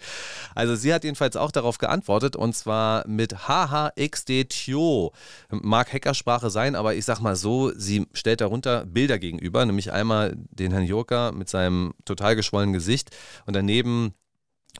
Also 0.55 0.75
sie 0.75 0.93
hat 0.93 1.03
jedenfalls 1.03 1.35
auch 1.35 1.51
darauf 1.51 1.79
geantwortet 1.79 2.35
und 2.35 2.55
zwar 2.55 3.07
mit 3.07 3.47
HHXD-Tio. 3.47 5.11
Mag 5.49 5.91
Hackersprache 5.91 6.49
sein, 6.49 6.75
aber 6.75 6.95
ich 6.95 7.05
sag 7.05 7.19
mal 7.19 7.35
so, 7.35 7.71
sie 7.75 8.07
stellt 8.13 8.41
darunter 8.41 8.85
Bilder 8.85 9.17
gegenüber, 9.19 9.65
nämlich 9.65 9.91
einmal 9.91 10.35
den 10.51 10.71
Herrn 10.71 10.85
Jurka 10.85 11.31
mit 11.31 11.49
seinem 11.49 11.93
total 12.05 12.35
geschwollenen 12.35 12.73
Gesicht 12.73 13.09
und 13.45 13.55
daneben 13.55 14.13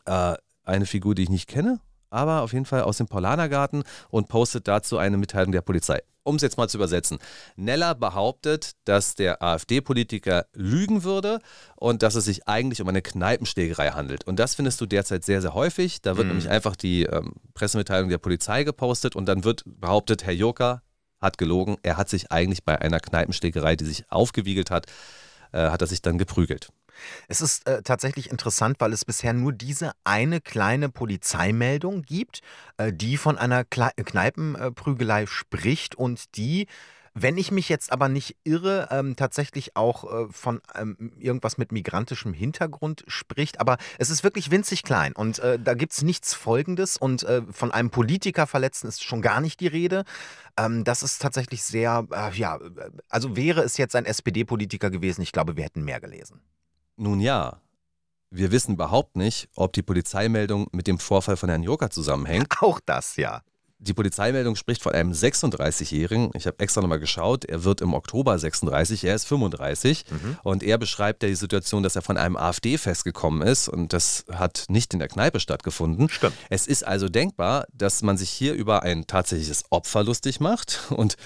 äh, 0.06 0.36
eine 0.64 0.86
Figur, 0.86 1.16
die 1.16 1.24
ich 1.24 1.30
nicht 1.30 1.50
kenne, 1.50 1.80
aber 2.10 2.42
auf 2.42 2.54
jeden 2.54 2.66
Fall 2.66 2.84
aus 2.84 2.98
dem 2.98 3.08
Paulanergarten 3.08 3.84
und 4.10 4.28
postet 4.28 4.68
dazu 4.68 4.98
eine 4.98 5.18
Mitteilung 5.18 5.52
der 5.52 5.62
Polizei 5.62 6.04
um 6.24 6.36
es 6.36 6.42
jetzt 6.42 6.58
mal 6.58 6.68
zu 6.68 6.78
übersetzen. 6.78 7.20
Nella 7.56 7.94
behauptet, 7.94 8.72
dass 8.86 9.16
der 9.16 9.42
AfD-Politiker 9.44 10.46
lügen 10.54 11.04
würde 11.04 11.40
und 11.76 12.04
dass 12.04 12.16
es 12.16 12.26
sich 12.26 12.48
eigentlich 12.48 12.82
um 12.82 12.88
eine 12.88 13.02
Kneipenschlägerei 13.02 13.90
handelt. 13.90 14.26
Und 14.26 14.40
das 14.40 14.56
findest 14.56 14.82
du 14.82 14.86
derzeit 14.86 15.24
sehr, 15.24 15.42
sehr 15.42 15.54
häufig. 15.54 16.02
Da 16.02 16.18
wird 16.18 16.28
mhm. 16.28 16.34
nämlich 16.34 16.50
einfach 16.50 16.76
die 16.76 17.04
ähm, 17.04 17.34
Pressemitteilung 17.54 18.10
der 18.10 18.18
Polizei 18.18 18.64
gepostet 18.64 19.16
und 19.16 19.26
dann 19.26 19.44
wird 19.44 19.64
behauptet, 19.66 20.24
Herr 20.24 20.34
Joker 20.34 20.82
hat 21.20 21.38
gelogen. 21.38 21.78
Er 21.84 21.98
hat 21.98 22.10
sich 22.10 22.32
eigentlich 22.32 22.64
bei 22.64 22.80
einer 22.80 23.00
Kneipenschlägerei, 23.00 23.76
die 23.76 23.86
sich 23.86 24.12
aufgewiegelt 24.12 24.72
hat, 24.72 24.88
äh, 25.52 25.70
hat 25.70 25.82
er 25.82 25.88
sich 25.88 26.02
dann 26.02 26.18
geprügelt. 26.18 26.70
Es 27.28 27.42
ist 27.42 27.68
äh, 27.68 27.82
tatsächlich 27.82 28.32
interessant, 28.32 28.78
weil 28.80 28.94
es 28.94 29.06
bisher 29.06 29.34
nur 29.34 29.54
diese 29.54 29.92
eine 30.04 30.42
kleine 30.42 30.90
Polizeimeldung 30.90 32.04
gibt, 32.04 32.42
äh, 32.78 32.94
die 32.94 33.18
von 33.18 33.38
einer 33.38 33.64
Kle 33.64 33.92
Kneipenprügelei 33.96 35.26
spricht 35.26 35.96
und 35.96 36.36
die 36.38 36.68
wenn 37.16 37.38
ich 37.38 37.52
mich 37.52 37.70
jetzt 37.70 37.92
aber 37.92 38.10
nicht 38.10 38.38
irre, 38.44 38.88
ähm, 38.92 39.16
tatsächlich 39.16 39.76
auch 39.76 40.04
äh, 40.12 40.32
von 40.32 40.62
ähm, 40.76 41.14
irgendwas 41.20 41.58
mit 41.58 41.72
migrantischem 41.72 42.34
Hintergrund 42.34 43.04
spricht. 43.08 43.60
Aber 43.60 43.78
es 44.00 44.10
ist 44.10 44.24
wirklich 44.24 44.50
winzig 44.50 44.84
klein 44.84 45.14
und 45.14 45.40
äh, 45.40 45.60
da 45.60 45.76
gibt 45.76 45.94
es 45.94 46.02
nichts 46.02 46.34
Folgendes 46.34 46.98
und 46.98 47.24
äh, 47.24 47.44
von 47.52 47.72
einem 47.72 47.92
Politiker 47.92 48.48
verletzen 48.48 48.88
ist 48.88 49.04
schon 49.04 49.22
gar 49.22 49.42
nicht 49.42 49.60
die 49.60 49.68
Rede. 49.68 50.06
Ähm, 50.58 50.84
das 50.84 51.04
ist 51.04 51.22
tatsächlich 51.22 51.64
sehr, 51.64 52.08
äh, 52.12 52.36
ja, 52.36 52.58
äh, 52.58 52.90
also 53.10 53.36
wäre 53.36 53.62
es 53.62 53.78
jetzt 53.78 53.96
ein 53.96 54.06
SPD-Politiker 54.06 54.90
gewesen, 54.90 55.22
ich 55.22 55.32
glaube, 55.32 55.56
wir 55.56 55.64
hätten 55.64 55.84
mehr 55.84 56.00
gelesen. 56.00 56.42
Nun 56.96 57.20
ja, 57.20 57.60
wir 58.30 58.52
wissen 58.52 58.74
überhaupt 58.74 59.16
nicht, 59.16 59.48
ob 59.56 59.74
die 59.74 59.84
Polizeimeldung 59.84 60.68
mit 60.72 60.88
dem 60.88 60.98
Vorfall 60.98 61.38
von 61.38 61.50
Herrn 61.50 61.64
Joker 61.64 61.90
zusammenhängt. 61.90 62.48
Auch 62.62 62.80
das, 62.84 63.16
ja. 63.16 63.42
Die 63.78 63.94
Polizeimeldung 63.94 64.56
spricht 64.56 64.82
von 64.82 64.94
einem 64.94 65.12
36-Jährigen. 65.12 66.32
Ich 66.36 66.48
habe 66.48 66.58
extra 66.60 66.80
nochmal 66.80 67.02
geschaut. 67.02 67.44
Er 67.44 67.66
wird 67.66 67.82
im 67.82 67.94
Oktober 67.94 68.40
36, 68.40 69.04
er 69.04 69.16
ist 69.16 69.26
35. 69.26 70.06
Mhm. 70.10 70.38
Und 70.44 70.64
er 70.64 70.78
beschreibt 70.78 71.22
ja 71.22 71.28
die 71.28 71.36
Situation, 71.36 71.84
dass 71.84 71.98
er 71.98 72.02
von 72.02 72.16
einem 72.16 72.38
AfD-Fest 72.38 73.04
gekommen 73.04 73.42
ist. 73.42 73.68
Und 73.68 73.92
das 73.92 74.24
hat 74.32 74.66
nicht 74.70 74.94
in 74.94 75.00
der 75.00 75.10
Kneipe 75.10 75.42
stattgefunden. 75.42 76.08
Stimmt. 76.08 76.34
Es 76.50 76.66
ist 76.66 76.88
also 76.88 77.10
denkbar, 77.10 77.66
dass 77.74 78.04
man 78.04 78.18
sich 78.18 78.30
hier 78.30 78.54
über 78.54 78.84
ein 78.84 79.06
tatsächliches 79.06 79.66
Opfer 79.70 80.04
lustig 80.04 80.40
macht. 80.40 80.80
Und 80.90 81.18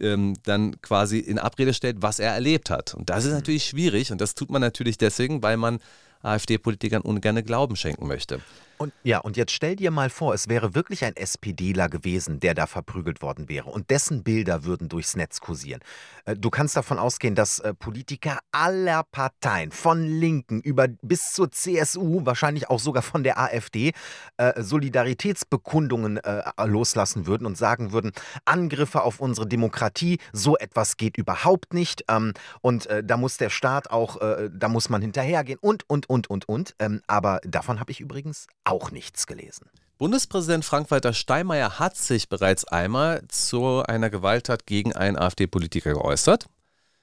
ähm, 0.00 0.34
dann 0.44 0.80
quasi 0.80 1.18
in 1.18 1.38
Abrede 1.38 1.74
stellt, 1.74 1.96
was 2.00 2.18
er 2.18 2.32
erlebt 2.32 2.70
hat. 2.70 2.94
Und 2.94 3.10
das 3.10 3.24
ist 3.24 3.30
mhm. 3.30 3.36
natürlich 3.36 3.64
schwierig 3.64 4.12
und 4.12 4.20
das 4.20 4.34
tut 4.34 4.50
man 4.50 4.60
natürlich 4.60 4.98
deswegen, 4.98 5.42
weil 5.42 5.56
man 5.56 5.78
AfD-Politikern 6.22 7.02
ungern 7.02 7.44
Glauben 7.44 7.76
schenken 7.76 8.06
möchte. 8.06 8.40
Und 8.78 8.92
ja, 9.02 9.18
und 9.18 9.36
jetzt 9.36 9.52
stell 9.52 9.76
dir 9.76 9.90
mal 9.90 10.08
vor, 10.08 10.34
es 10.34 10.48
wäre 10.48 10.74
wirklich 10.74 11.04
ein 11.04 11.16
SPDler 11.16 11.88
gewesen, 11.88 12.40
der 12.40 12.54
da 12.54 12.66
verprügelt 12.66 13.22
worden 13.22 13.48
wäre 13.48 13.68
und 13.68 13.90
dessen 13.90 14.22
Bilder 14.22 14.64
würden 14.64 14.88
durchs 14.88 15.16
Netz 15.16 15.40
kursieren. 15.40 15.80
Äh, 16.24 16.36
du 16.36 16.50
kannst 16.50 16.76
davon 16.76 16.98
ausgehen, 16.98 17.34
dass 17.34 17.58
äh, 17.58 17.74
Politiker 17.74 18.38
aller 18.52 19.02
Parteien, 19.02 19.72
von 19.72 20.02
Linken 20.02 20.60
über 20.60 20.86
bis 21.02 21.32
zur 21.32 21.50
CSU, 21.50 22.24
wahrscheinlich 22.24 22.70
auch 22.70 22.78
sogar 22.78 23.02
von 23.02 23.22
der 23.22 23.38
AfD, 23.38 23.92
äh, 24.36 24.62
Solidaritätsbekundungen 24.62 26.20
loslassen 26.64 27.26
würden 27.26 27.46
und 27.46 27.56
sagen 27.56 27.92
würden, 27.92 28.12
Angriffe 28.44 29.02
auf 29.02 29.20
unsere 29.20 29.46
Demokratie, 29.46 30.18
so 30.32 30.56
etwas 30.56 30.96
geht 30.96 31.16
überhaupt 31.16 31.74
nicht. 31.74 32.04
Ähm, 32.08 32.32
und 32.60 32.88
da 33.04 33.16
muss 33.16 33.36
der 33.36 33.50
Staat 33.50 33.90
auch, 33.90 34.18
da 34.50 34.68
muss 34.68 34.88
man 34.88 35.02
hinterhergehen 35.02 35.58
und, 35.60 35.88
und, 35.88 36.08
und, 36.08 36.30
und, 36.30 36.48
und. 36.48 36.74
Ähm, 36.78 37.02
aber 37.06 37.40
davon 37.44 37.80
habe 37.80 37.90
ich 37.90 38.00
übrigens 38.00 38.46
auch 38.68 38.90
nichts 38.90 39.26
gelesen. 39.26 39.68
Bundespräsident 39.98 40.64
Frank-Walter 40.64 41.12
Steinmeier 41.12 41.78
hat 41.80 41.96
sich 41.96 42.28
bereits 42.28 42.64
einmal 42.64 43.26
zu 43.28 43.82
einer 43.82 44.10
Gewalttat 44.10 44.64
gegen 44.64 44.94
einen 44.94 45.18
AfD-Politiker 45.18 45.94
geäußert. 45.94 46.46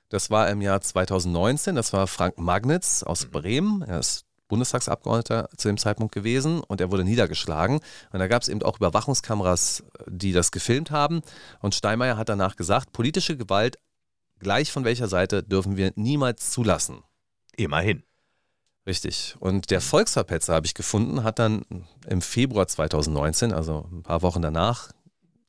Das 0.10 0.30
war 0.30 0.49
im 0.49 0.62
Jahr 0.62 0.80
2019. 0.80 1.75
Das 1.75 1.91
war 1.91 2.08
Frank 2.08 2.38
Magnitz 2.38 3.04
aus 3.04 3.25
mhm. 3.25 3.32
Bremen. 3.32 3.82
Er 3.82 3.99
ist 3.99 4.25
Bundestagsabgeordneter 4.47 5.49
zu 5.58 5.67
dem 5.67 5.78
Zeitpunkt 5.78 6.13
gewesen 6.13 6.62
und 6.62 6.80
er 6.80 6.91
wurde 6.91 7.04
niedergeschlagen. 7.04 7.80
Und 8.12 8.19
da 8.19 8.28
gab 8.28 8.43
es 8.43 8.47
eben 8.47 8.62
auch 8.62 8.78
Überwachungskameras, 8.78 9.84
die 10.08 10.32
das 10.32 10.51
gefilmt 10.51 10.91
haben. 10.91 11.21
Und 11.60 11.75
Steinmeier 11.75 12.15
hat 12.15 12.30
danach 12.30 12.56
gesagt, 12.56 12.93
politische 12.93 13.36
Gewalt, 13.36 13.78
gleich 14.39 14.71
von 14.71 14.86
welcher 14.86 15.08
Seite, 15.08 15.43
dürfen 15.43 15.75
wir 15.75 15.91
niemals 15.95 16.51
zulassen. 16.51 17.04
Immerhin. 17.58 18.04
Richtig. 18.86 19.36
Und 19.39 19.71
der 19.71 19.82
Volksverpetzer, 19.82 20.54
habe 20.54 20.67
ich 20.67 20.76
gefunden, 20.76 21.24
hat 21.24 21.39
dann 21.39 21.65
im 22.08 22.21
Februar 22.21 22.67
2019, 22.67 23.52
also 23.52 23.89
ein 23.91 24.04
paar 24.04 24.21
Wochen 24.21 24.41
danach, 24.41 24.91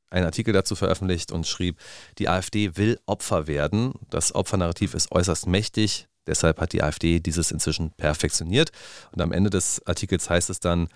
einen 0.08 0.24
Artikel 0.24 0.54
dazu 0.54 0.74
veröffentlicht 0.76 1.32
und 1.32 1.46
schrieb, 1.46 1.78
die 2.18 2.28
AfD 2.28 2.76
will 2.76 2.98
Opfer 3.06 3.46
werden. 3.46 3.92
Das 4.08 4.34
Opfernarrativ 4.34 4.94
ist 4.94 5.12
äußerst 5.12 5.46
mächtig. 5.46 6.08
Deshalb 6.26 6.60
hat 6.60 6.72
die 6.72 6.82
AfD 6.82 7.20
dieses 7.20 7.50
inzwischen 7.50 7.90
perfektioniert. 7.92 8.70
Und 9.12 9.20
am 9.20 9.32
Ende 9.32 9.50
des 9.50 9.86
Artikels 9.86 10.30
heißt 10.30 10.48
es 10.48 10.60
dann, 10.60 10.88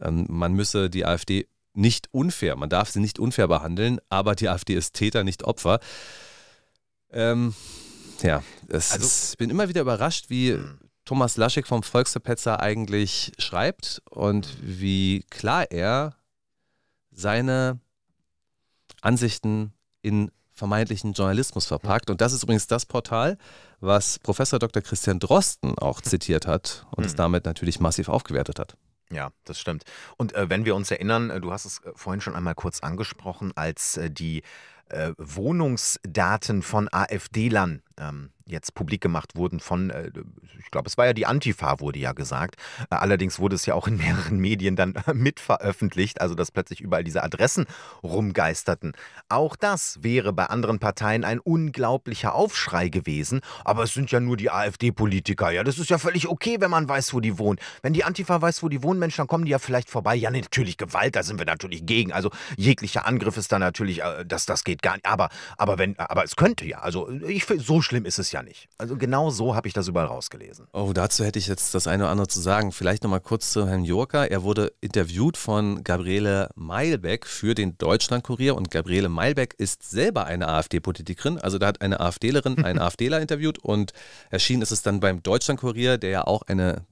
ähm, 0.00 0.26
man 0.28 0.54
müsse 0.54 0.90
die 0.90 1.06
AfD 1.06 1.46
nicht 1.74 2.08
unfair, 2.12 2.56
man 2.56 2.70
darf 2.70 2.90
sie 2.90 3.00
nicht 3.00 3.18
unfair 3.18 3.48
behandeln, 3.48 4.00
aber 4.08 4.34
die 4.34 4.48
AfD 4.48 4.74
ist 4.74 4.94
Täter, 4.94 5.24
nicht 5.24 5.44
Opfer. 5.44 5.78
Ähm, 7.10 7.54
ja, 8.22 8.42
also, 8.70 9.04
ich 9.32 9.36
bin 9.36 9.50
immer 9.50 9.68
wieder 9.68 9.82
überrascht, 9.82 10.30
wie 10.30 10.54
hm. 10.54 10.78
Thomas 11.06 11.36
Laschek 11.36 11.66
vom 11.66 11.82
Volksverpetzer 11.82 12.60
eigentlich 12.60 13.32
schreibt 13.38 14.02
und 14.10 14.58
wie 14.60 15.24
klar 15.30 15.70
er 15.70 16.16
seine 17.12 17.80
Ansichten 19.00 19.72
in 20.02 20.30
vermeintlichen 20.52 21.12
Journalismus 21.12 21.66
verpackt. 21.66 22.10
Und 22.10 22.20
das 22.20 22.32
ist 22.32 22.42
übrigens 22.42 22.66
das 22.66 22.86
Portal, 22.86 23.38
was 23.80 24.18
Professor 24.18 24.58
Dr. 24.58 24.82
Christian 24.82 25.20
Drosten 25.20 25.78
auch 25.78 26.00
zitiert 26.00 26.46
hat 26.46 26.86
und 26.90 27.04
es 27.04 27.12
hm. 27.12 27.18
damit 27.18 27.44
natürlich 27.44 27.78
massiv 27.78 28.08
aufgewertet 28.08 28.58
hat. 28.58 28.76
Ja, 29.10 29.30
das 29.44 29.60
stimmt. 29.60 29.84
Und 30.16 30.34
äh, 30.34 30.50
wenn 30.50 30.64
wir 30.64 30.74
uns 30.74 30.90
erinnern, 30.90 31.30
äh, 31.30 31.40
du 31.40 31.52
hast 31.52 31.64
es 31.64 31.78
äh, 31.84 31.92
vorhin 31.94 32.20
schon 32.20 32.34
einmal 32.34 32.56
kurz 32.56 32.80
angesprochen, 32.80 33.52
als 33.54 33.96
äh, 33.96 34.10
die 34.10 34.42
äh, 34.88 35.12
Wohnungsdaten 35.18 36.62
von 36.62 36.88
AfD-Lern 36.90 37.82
ähm, 37.98 38.32
jetzt 38.46 38.74
publik 38.74 39.00
gemacht 39.00 39.36
wurden 39.36 39.60
von, 39.60 39.90
äh, 39.90 40.10
ich 40.58 40.70
glaube, 40.70 40.88
es 40.88 40.96
war 40.96 41.06
ja 41.06 41.12
die 41.12 41.26
Antifa, 41.26 41.80
wurde 41.80 41.98
ja 41.98 42.12
gesagt. 42.12 42.56
Allerdings 42.90 43.38
wurde 43.38 43.56
es 43.56 43.66
ja 43.66 43.74
auch 43.74 43.88
in 43.88 43.96
mehreren 43.96 44.38
Medien 44.38 44.76
dann 44.76 44.94
mit 45.14 45.40
veröffentlicht, 45.40 46.20
also 46.20 46.34
dass 46.34 46.50
plötzlich 46.50 46.80
überall 46.80 47.04
diese 47.04 47.22
Adressen 47.22 47.66
rumgeisterten. 48.02 48.92
Auch 49.28 49.56
das 49.56 50.02
wäre 50.02 50.32
bei 50.32 50.46
anderen 50.46 50.78
Parteien 50.78 51.24
ein 51.24 51.40
unglaublicher 51.40 52.34
Aufschrei 52.34 52.88
gewesen. 52.88 53.40
Aber 53.64 53.82
es 53.82 53.94
sind 53.94 54.10
ja 54.12 54.20
nur 54.20 54.36
die 54.36 54.50
AfD-Politiker. 54.50 55.50
Ja, 55.50 55.64
das 55.64 55.78
ist 55.78 55.90
ja 55.90 55.98
völlig 55.98 56.28
okay, 56.28 56.56
wenn 56.60 56.70
man 56.70 56.88
weiß, 56.88 57.14
wo 57.14 57.20
die 57.20 57.38
wohnen. 57.38 57.58
Wenn 57.82 57.92
die 57.92 58.04
Antifa 58.04 58.40
weiß, 58.40 58.62
wo 58.62 58.68
die 58.68 58.82
wohnen, 58.82 59.00
Mensch, 59.00 59.16
dann 59.16 59.26
kommen 59.26 59.44
die 59.44 59.50
ja 59.50 59.58
vielleicht 59.58 59.90
vorbei. 59.90 60.14
Ja, 60.14 60.30
natürlich 60.30 60.76
Gewalt, 60.76 61.16
da 61.16 61.22
sind 61.22 61.38
wir 61.38 61.46
natürlich 61.46 61.84
gegen. 61.84 62.12
Also 62.12 62.30
jeglicher 62.56 63.06
Angriff 63.06 63.36
ist 63.36 63.50
da 63.50 63.58
natürlich, 63.58 64.02
äh, 64.02 64.24
das, 64.24 64.46
das 64.46 64.62
geht 64.62 64.82
gar 64.82 64.94
nicht. 64.94 65.06
Aber, 65.06 65.30
aber 65.56 65.78
wenn, 65.78 65.98
aber 65.98 66.24
es 66.24 66.36
könnte 66.36 66.64
ja. 66.64 66.78
Also 66.78 67.10
ich 67.10 67.46
so 67.58 67.82
schlimm 67.82 68.04
ist 68.04 68.18
es 68.18 68.32
ja 68.32 68.35
nicht. 68.42 68.68
Also 68.78 68.96
genau 68.96 69.30
so 69.30 69.54
habe 69.54 69.68
ich 69.68 69.74
das 69.74 69.88
überall 69.88 70.06
rausgelesen. 70.06 70.66
Oh, 70.72 70.92
dazu 70.94 71.24
hätte 71.24 71.38
ich 71.38 71.46
jetzt 71.46 71.74
das 71.74 71.86
eine 71.86 72.04
oder 72.04 72.10
andere 72.10 72.28
zu 72.28 72.40
sagen. 72.40 72.72
Vielleicht 72.72 73.02
nochmal 73.02 73.20
kurz 73.20 73.50
zu 73.50 73.68
Herrn 73.68 73.84
Jurka. 73.84 74.24
Er 74.24 74.42
wurde 74.42 74.72
interviewt 74.80 75.36
von 75.36 75.84
Gabriele 75.84 76.50
Meilbeck 76.54 77.26
für 77.26 77.54
den 77.54 77.78
Deutschlandkurier 77.78 78.56
und 78.56 78.70
Gabriele 78.70 79.08
Meilbeck 79.08 79.54
ist 79.58 79.88
selber 79.88 80.26
eine 80.26 80.48
AfD-Politikerin. 80.48 81.38
Also 81.38 81.58
da 81.58 81.66
hat 81.68 81.80
eine 81.80 82.00
AfDlerin 82.00 82.58
einen 82.64 82.78
AfDler 82.78 83.20
interviewt 83.20 83.58
und 83.58 83.92
erschienen 84.30 84.62
ist 84.62 84.70
es 84.70 84.82
dann 84.82 85.00
beim 85.00 85.22
Deutschlandkurier, 85.22 85.98
der 85.98 86.10
ja 86.10 86.26
auch 86.26 86.42
eine 86.42 86.84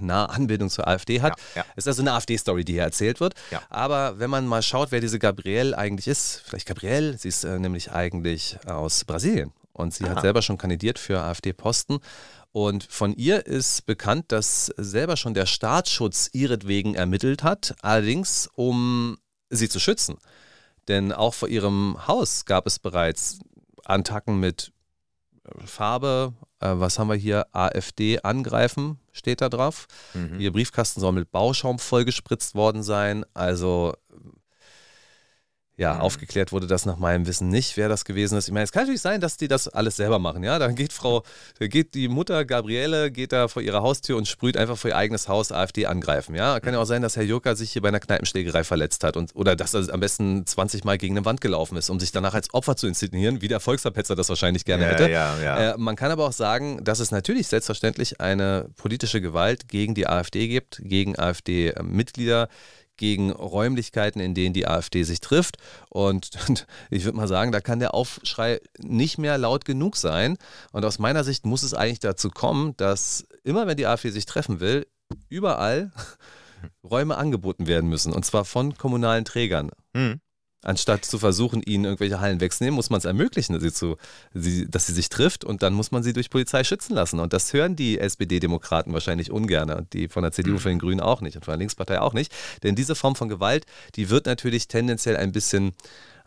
nah 0.00 0.26
Anbindung 0.26 0.70
zur 0.70 0.86
AfD 0.86 1.20
hat. 1.20 1.38
Ja, 1.54 1.62
ja. 1.62 1.64
Ist 1.76 1.88
also 1.88 2.02
eine 2.02 2.12
AfD-Story, 2.12 2.64
die 2.64 2.74
hier 2.74 2.82
erzählt 2.82 3.20
wird. 3.20 3.34
Ja. 3.50 3.62
Aber 3.68 4.18
wenn 4.18 4.30
man 4.30 4.46
mal 4.46 4.62
schaut, 4.62 4.90
wer 4.90 5.00
diese 5.00 5.18
Gabrielle 5.18 5.76
eigentlich 5.76 6.08
ist, 6.08 6.42
vielleicht 6.44 6.66
Gabrielle, 6.66 7.16
sie 7.18 7.28
ist 7.28 7.44
äh, 7.44 7.58
nämlich 7.58 7.92
eigentlich 7.92 8.58
aus 8.66 9.04
Brasilien 9.04 9.52
und 9.76 9.94
sie 9.94 10.04
Ah. 10.04 10.10
hat 10.10 10.20
selber 10.22 10.42
schon 10.42 10.58
kandidiert 10.58 10.98
für 10.98 11.20
AfD-Posten. 11.20 11.98
Und 12.52 12.84
von 12.84 13.12
ihr 13.14 13.46
ist 13.46 13.84
bekannt, 13.86 14.32
dass 14.32 14.66
selber 14.76 15.16
schon 15.16 15.34
der 15.34 15.46
Staatsschutz 15.46 16.30
ihretwegen 16.32 16.94
ermittelt 16.94 17.42
hat, 17.42 17.74
allerdings 17.82 18.48
um 18.54 19.18
sie 19.50 19.68
zu 19.68 19.78
schützen. 19.78 20.16
Denn 20.88 21.12
auch 21.12 21.34
vor 21.34 21.48
ihrem 21.48 21.96
Haus 22.06 22.44
gab 22.46 22.66
es 22.66 22.78
bereits 22.78 23.38
Antacken 23.84 24.40
mit 24.40 24.72
äh, 25.44 25.66
Farbe. 25.66 26.32
Äh, 26.60 26.72
was 26.76 26.98
haben 26.98 27.08
wir 27.08 27.16
hier? 27.16 27.46
AfD 27.52 28.20
angreifen 28.22 28.98
steht 29.12 29.40
da 29.40 29.48
drauf. 29.48 29.86
Mhm. 30.14 30.40
Ihr 30.40 30.52
Briefkasten 30.52 31.00
soll 31.00 31.12
mit 31.12 31.30
Bauschaum 31.30 31.78
vollgespritzt 31.78 32.54
worden 32.54 32.82
sein. 32.82 33.24
Also 33.34 33.94
ja, 35.78 35.94
Mhm. 35.94 36.00
aufgeklärt 36.00 36.52
wurde 36.52 36.66
das 36.66 36.86
nach 36.86 36.96
meinem 36.96 37.26
Wissen 37.26 37.48
nicht, 37.50 37.76
wer 37.76 37.90
das 37.90 38.06
gewesen 38.06 38.38
ist. 38.38 38.48
Ich 38.48 38.52
meine, 38.54 38.64
es 38.64 38.72
kann 38.72 38.84
natürlich 38.84 39.02
sein, 39.02 39.20
dass 39.20 39.36
die 39.36 39.46
das 39.46 39.68
alles 39.68 39.96
selber 39.96 40.18
machen, 40.18 40.42
ja. 40.42 40.58
Dann 40.58 40.74
geht 40.74 40.92
Frau, 40.94 41.22
da 41.58 41.66
geht 41.66 41.92
die 41.94 42.08
Mutter 42.08 42.46
Gabriele, 42.46 43.10
geht 43.10 43.32
da 43.32 43.46
vor 43.48 43.60
ihrer 43.60 43.82
Haustür 43.82 44.16
und 44.16 44.26
sprüht 44.26 44.56
einfach 44.56 44.78
vor 44.78 44.88
ihr 44.90 44.96
eigenes 44.96 45.28
Haus 45.28 45.52
AfD 45.52 45.84
angreifen, 45.84 46.34
ja. 46.34 46.60
Kann 46.60 46.72
ja 46.72 46.80
auch 46.80 46.86
sein, 46.86 47.02
dass 47.02 47.16
Herr 47.16 47.24
Jurka 47.24 47.54
sich 47.56 47.72
hier 47.72 47.82
bei 47.82 47.88
einer 47.88 48.00
Kneipenschlägerei 48.00 48.64
verletzt 48.64 49.04
hat 49.04 49.18
und 49.18 49.34
oder 49.34 49.54
dass 49.54 49.74
er 49.74 49.92
am 49.92 50.00
besten 50.00 50.46
20 50.46 50.84
Mal 50.84 50.96
gegen 50.96 51.14
eine 51.16 51.26
Wand 51.26 51.42
gelaufen 51.42 51.76
ist, 51.76 51.90
um 51.90 52.00
sich 52.00 52.10
danach 52.10 52.32
als 52.32 52.54
Opfer 52.54 52.76
zu 52.76 52.86
inszenieren, 52.86 53.42
wie 53.42 53.48
der 53.48 53.60
Volksverpetzer 53.60 54.16
das 54.16 54.30
wahrscheinlich 54.30 54.64
gerne 54.64 54.84
Ja, 54.84 54.90
hätte. 54.92 55.10
ja, 55.10 55.38
ja. 55.42 55.72
Äh, 55.72 55.74
man 55.76 55.94
kann 55.96 56.10
aber 56.10 56.24
auch 56.26 56.32
sagen, 56.32 56.82
dass 56.84 57.00
es 57.00 57.10
natürlich 57.10 57.48
selbstverständlich 57.48 58.18
eine 58.18 58.70
politische 58.76 59.20
Gewalt 59.20 59.68
gegen 59.68 59.94
die 59.94 60.06
AfD 60.06 60.48
gibt, 60.48 60.80
gegen 60.82 61.18
AfD-Mitglieder, 61.18 62.48
gegen 62.96 63.30
Räumlichkeiten, 63.30 64.20
in 64.20 64.34
denen 64.34 64.52
die 64.52 64.66
AfD 64.66 65.02
sich 65.02 65.20
trifft. 65.20 65.56
Und 65.88 66.30
ich 66.90 67.04
würde 67.04 67.16
mal 67.16 67.28
sagen, 67.28 67.52
da 67.52 67.60
kann 67.60 67.78
der 67.78 67.94
Aufschrei 67.94 68.60
nicht 68.78 69.18
mehr 69.18 69.38
laut 69.38 69.64
genug 69.64 69.96
sein. 69.96 70.36
Und 70.72 70.84
aus 70.84 70.98
meiner 70.98 71.24
Sicht 71.24 71.46
muss 71.46 71.62
es 71.62 71.74
eigentlich 71.74 72.00
dazu 72.00 72.30
kommen, 72.30 72.76
dass 72.76 73.26
immer, 73.44 73.66
wenn 73.66 73.76
die 73.76 73.86
AfD 73.86 74.10
sich 74.10 74.26
treffen 74.26 74.60
will, 74.60 74.86
überall 75.28 75.92
Räume 76.84 77.16
angeboten 77.16 77.66
werden 77.66 77.88
müssen. 77.88 78.12
Und 78.12 78.24
zwar 78.24 78.44
von 78.44 78.76
kommunalen 78.76 79.24
Trägern. 79.24 79.70
Hm. 79.94 80.20
Anstatt 80.66 81.04
zu 81.04 81.20
versuchen, 81.20 81.62
ihnen 81.62 81.84
irgendwelche 81.84 82.18
Hallen 82.18 82.40
wegzunehmen, 82.40 82.74
muss 82.74 82.90
man 82.90 82.98
es 82.98 83.04
ermöglichen, 83.04 83.60
sie 83.60 83.72
zu, 83.72 83.96
sie, 84.34 84.68
dass 84.68 84.86
sie 84.86 84.92
sich 84.92 85.08
trifft 85.08 85.44
und 85.44 85.62
dann 85.62 85.74
muss 85.74 85.92
man 85.92 86.02
sie 86.02 86.12
durch 86.12 86.28
Polizei 86.28 86.64
schützen 86.64 86.94
lassen. 86.94 87.20
Und 87.20 87.32
das 87.32 87.52
hören 87.52 87.76
die 87.76 88.00
SPD-Demokraten 88.00 88.92
wahrscheinlich 88.92 89.30
ungern 89.30 89.70
und 89.70 89.92
die 89.92 90.08
von 90.08 90.24
der 90.24 90.32
CDU, 90.32 90.58
von 90.58 90.70
den 90.70 90.80
Grünen 90.80 91.00
auch 91.00 91.20
nicht 91.20 91.36
und 91.36 91.44
von 91.44 91.52
der 91.52 91.58
Linkspartei 91.58 92.00
auch 92.00 92.14
nicht. 92.14 92.32
Denn 92.64 92.74
diese 92.74 92.96
Form 92.96 93.14
von 93.14 93.28
Gewalt, 93.28 93.64
die 93.94 94.10
wird 94.10 94.26
natürlich 94.26 94.66
tendenziell 94.66 95.16
ein 95.16 95.30
bisschen 95.30 95.72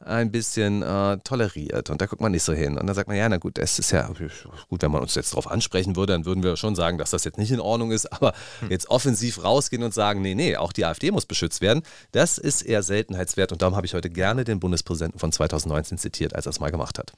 ein 0.01 0.31
bisschen 0.31 0.81
äh, 0.81 1.17
toleriert. 1.23 1.89
Und 1.89 2.01
da 2.01 2.05
guckt 2.05 2.21
man 2.21 2.31
nicht 2.31 2.43
so 2.43 2.53
hin. 2.53 2.77
Und 2.77 2.88
dann 2.88 2.95
sagt 2.95 3.07
man, 3.07 3.17
ja, 3.17 3.27
na 3.29 3.38
gut, 3.38 3.57
das 3.57 3.79
ist 3.79 3.91
ja 3.91 4.09
gut, 4.69 4.81
wenn 4.81 4.91
man 4.91 5.01
uns 5.01 5.15
jetzt 5.15 5.33
darauf 5.33 5.49
ansprechen 5.49 5.95
würde, 5.95 6.13
dann 6.13 6.25
würden 6.25 6.43
wir 6.43 6.57
schon 6.57 6.75
sagen, 6.75 6.97
dass 6.97 7.12
das 7.12 7.23
jetzt 7.23 7.38
nicht 7.38 7.51
in 7.51 7.59
Ordnung 7.59 7.91
ist, 7.91 8.12
aber 8.13 8.33
jetzt 8.69 8.89
offensiv 8.89 9.43
rausgehen 9.43 9.83
und 9.83 9.93
sagen, 9.93 10.21
nee, 10.21 10.35
nee, 10.35 10.57
auch 10.57 10.73
die 10.73 10.85
AfD 10.85 11.12
muss 11.12 11.25
beschützt 11.25 11.62
werden, 11.62 11.83
das 12.12 12.38
ist 12.38 12.62
eher 12.62 12.83
Seltenheitswert. 12.83 13.51
Und 13.51 13.62
darum 13.62 13.75
habe 13.75 13.85
ich 13.85 13.93
heute 13.93 14.09
gerne 14.09 14.43
den 14.43 14.59
Bundespräsidenten 14.59 15.19
von 15.19 15.31
2019 15.31 15.97
zitiert, 15.97 16.35
als 16.35 16.45
er 16.45 16.51
es 16.51 16.59
mal 16.59 16.71
gemacht 16.71 16.99
hat. 16.99 17.13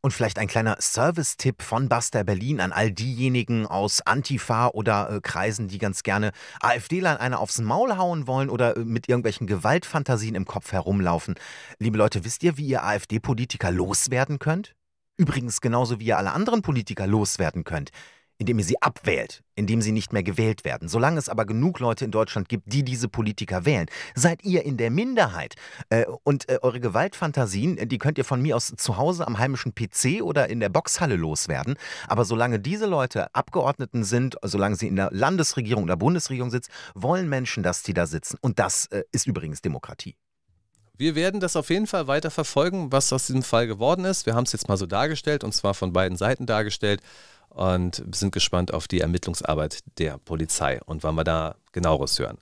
Und 0.00 0.12
vielleicht 0.12 0.38
ein 0.38 0.48
kleiner 0.48 0.76
Service-Tipp 0.80 1.62
von 1.62 1.88
Buster 1.88 2.24
Berlin 2.24 2.60
an 2.60 2.72
all 2.72 2.90
diejenigen 2.90 3.66
aus 3.66 4.00
Antifa 4.02 4.68
oder 4.68 5.10
äh, 5.10 5.20
Kreisen, 5.20 5.68
die 5.68 5.78
ganz 5.78 6.02
gerne 6.02 6.32
AfDlern 6.60 7.16
einer 7.16 7.40
aufs 7.40 7.60
Maul 7.60 7.96
hauen 7.96 8.26
wollen 8.26 8.50
oder 8.50 8.76
äh, 8.76 8.80
mit 8.80 9.08
irgendwelchen 9.08 9.46
Gewaltfantasien 9.46 10.34
im 10.34 10.44
Kopf 10.44 10.72
herumlaufen. 10.72 11.34
Liebe 11.78 11.98
Leute, 11.98 12.24
wisst 12.24 12.42
ihr, 12.42 12.56
wie 12.56 12.66
ihr 12.66 12.84
AfD-Politiker 12.84 13.70
loswerden 13.70 14.38
könnt? 14.38 14.74
Übrigens 15.16 15.60
genauso 15.60 16.00
wie 16.00 16.06
ihr 16.06 16.18
alle 16.18 16.32
anderen 16.32 16.62
Politiker 16.62 17.06
loswerden 17.06 17.64
könnt. 17.64 17.90
Indem 18.38 18.58
ihr 18.58 18.64
sie 18.64 18.82
abwählt, 18.82 19.42
indem 19.54 19.80
sie 19.80 19.92
nicht 19.92 20.12
mehr 20.12 20.22
gewählt 20.22 20.64
werden. 20.64 20.88
Solange 20.88 21.18
es 21.18 21.28
aber 21.28 21.44
genug 21.44 21.78
Leute 21.78 22.04
in 22.04 22.10
Deutschland 22.10 22.48
gibt, 22.48 22.72
die 22.72 22.84
diese 22.84 23.08
Politiker 23.08 23.64
wählen, 23.64 23.86
seid 24.14 24.44
ihr 24.44 24.64
in 24.64 24.76
der 24.76 24.90
Minderheit. 24.90 25.54
Äh, 25.88 26.06
und 26.24 26.48
äh, 26.48 26.58
eure 26.62 26.80
Gewaltfantasien, 26.80 27.78
äh, 27.78 27.86
die 27.86 27.98
könnt 27.98 28.18
ihr 28.18 28.24
von 28.24 28.42
mir 28.42 28.56
aus 28.56 28.72
zu 28.76 28.96
Hause 28.96 29.26
am 29.26 29.38
heimischen 29.38 29.74
PC 29.74 30.22
oder 30.22 30.48
in 30.48 30.60
der 30.60 30.68
Boxhalle 30.68 31.16
loswerden. 31.16 31.76
Aber 32.08 32.24
solange 32.24 32.58
diese 32.58 32.86
Leute 32.86 33.34
Abgeordneten 33.34 34.04
sind, 34.04 34.36
solange 34.42 34.76
sie 34.76 34.88
in 34.88 34.96
der 34.96 35.10
Landesregierung 35.12 35.84
oder 35.84 35.96
Bundesregierung 35.96 36.50
sitzen, 36.50 36.72
wollen 36.94 37.28
Menschen, 37.28 37.62
dass 37.62 37.82
die 37.82 37.94
da 37.94 38.06
sitzen. 38.06 38.38
Und 38.40 38.58
das 38.58 38.88
ist 39.12 39.26
übrigens 39.26 39.62
Demokratie. 39.62 40.16
Wir 40.96 41.16
werden 41.16 41.40
das 41.40 41.56
auf 41.56 41.70
jeden 41.70 41.88
Fall 41.88 42.06
weiter 42.06 42.30
verfolgen, 42.30 42.92
was 42.92 43.12
aus 43.12 43.26
diesem 43.26 43.42
Fall 43.42 43.66
geworden 43.66 44.04
ist. 44.04 44.26
Wir 44.26 44.34
haben 44.36 44.44
es 44.44 44.52
jetzt 44.52 44.68
mal 44.68 44.76
so 44.76 44.86
dargestellt 44.86 45.42
und 45.42 45.52
zwar 45.52 45.74
von 45.74 45.92
beiden 45.92 46.16
Seiten 46.16 46.46
dargestellt 46.46 47.00
und 47.54 48.02
sind 48.12 48.32
gespannt 48.32 48.74
auf 48.74 48.88
die 48.88 49.00
Ermittlungsarbeit 49.00 49.80
der 49.98 50.18
Polizei 50.18 50.80
und 50.84 51.02
wann 51.02 51.14
wir 51.14 51.24
da 51.24 51.56
genaueres 51.72 52.18
hören. 52.18 52.38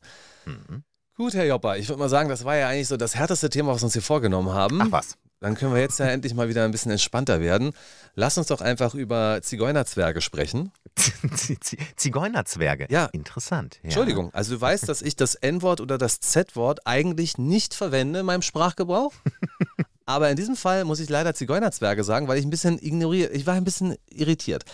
Mhm. 0.46 0.84
Gut, 1.14 1.34
Herr 1.34 1.44
Jopper, 1.44 1.76
ich 1.76 1.88
würde 1.88 2.00
mal 2.00 2.08
sagen, 2.08 2.28
das 2.28 2.44
war 2.44 2.56
ja 2.56 2.68
eigentlich 2.68 2.88
so 2.88 2.96
das 2.96 3.14
härteste 3.14 3.50
Thema, 3.50 3.72
was 3.72 3.82
wir 3.82 3.84
uns 3.84 3.92
hier 3.92 4.02
vorgenommen 4.02 4.50
haben. 4.50 4.80
Ach 4.80 4.90
was. 4.90 5.16
Dann 5.40 5.56
können 5.56 5.74
wir 5.74 5.80
jetzt 5.80 5.98
ja 5.98 6.06
endlich 6.06 6.34
mal 6.34 6.48
wieder 6.48 6.64
ein 6.64 6.70
bisschen 6.70 6.92
entspannter 6.92 7.40
werden. 7.40 7.72
Lass 8.14 8.38
uns 8.38 8.46
doch 8.46 8.60
einfach 8.60 8.94
über 8.94 9.40
Zigeunerzwerge 9.42 10.20
sprechen. 10.20 10.70
Zigeunerzwerge. 11.96 12.86
Ja. 12.90 13.06
Interessant. 13.06 13.76
Ja. 13.76 13.84
Entschuldigung, 13.84 14.32
also 14.32 14.54
du 14.54 14.60
weißt, 14.60 14.88
dass 14.88 15.02
ich 15.02 15.16
das 15.16 15.34
N-Wort 15.34 15.80
oder 15.80 15.98
das 15.98 16.20
Z-Wort 16.20 16.86
eigentlich 16.86 17.38
nicht 17.38 17.74
verwende 17.74 18.20
in 18.20 18.26
meinem 18.26 18.42
Sprachgebrauch. 18.42 19.12
Aber 20.06 20.30
in 20.30 20.36
diesem 20.36 20.56
Fall 20.56 20.84
muss 20.84 21.00
ich 21.00 21.08
leider 21.08 21.34
Zigeunerzwerge 21.34 22.04
sagen, 22.04 22.28
weil 22.28 22.38
ich 22.38 22.44
ein 22.44 22.50
bisschen 22.50 22.78
ignoriert, 22.80 23.34
ich 23.34 23.46
war 23.46 23.54
ein 23.54 23.64
bisschen 23.64 23.96
irritiert. 24.10 24.64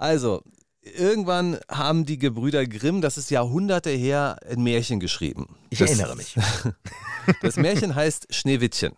Also, 0.00 0.42
irgendwann 0.80 1.58
haben 1.70 2.06
die 2.06 2.18
Gebrüder 2.18 2.66
Grimm, 2.66 3.02
das 3.02 3.18
ist 3.18 3.30
Jahrhunderte 3.30 3.90
her, 3.90 4.38
ein 4.50 4.62
Märchen 4.62 4.98
geschrieben. 4.98 5.56
Ich 5.68 5.78
das, 5.78 5.90
erinnere 5.90 6.16
mich. 6.16 6.36
Das 7.42 7.56
Märchen 7.56 7.94
heißt 7.94 8.34
Schneewittchen. 8.34 8.94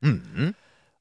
Mhm. 0.00 0.54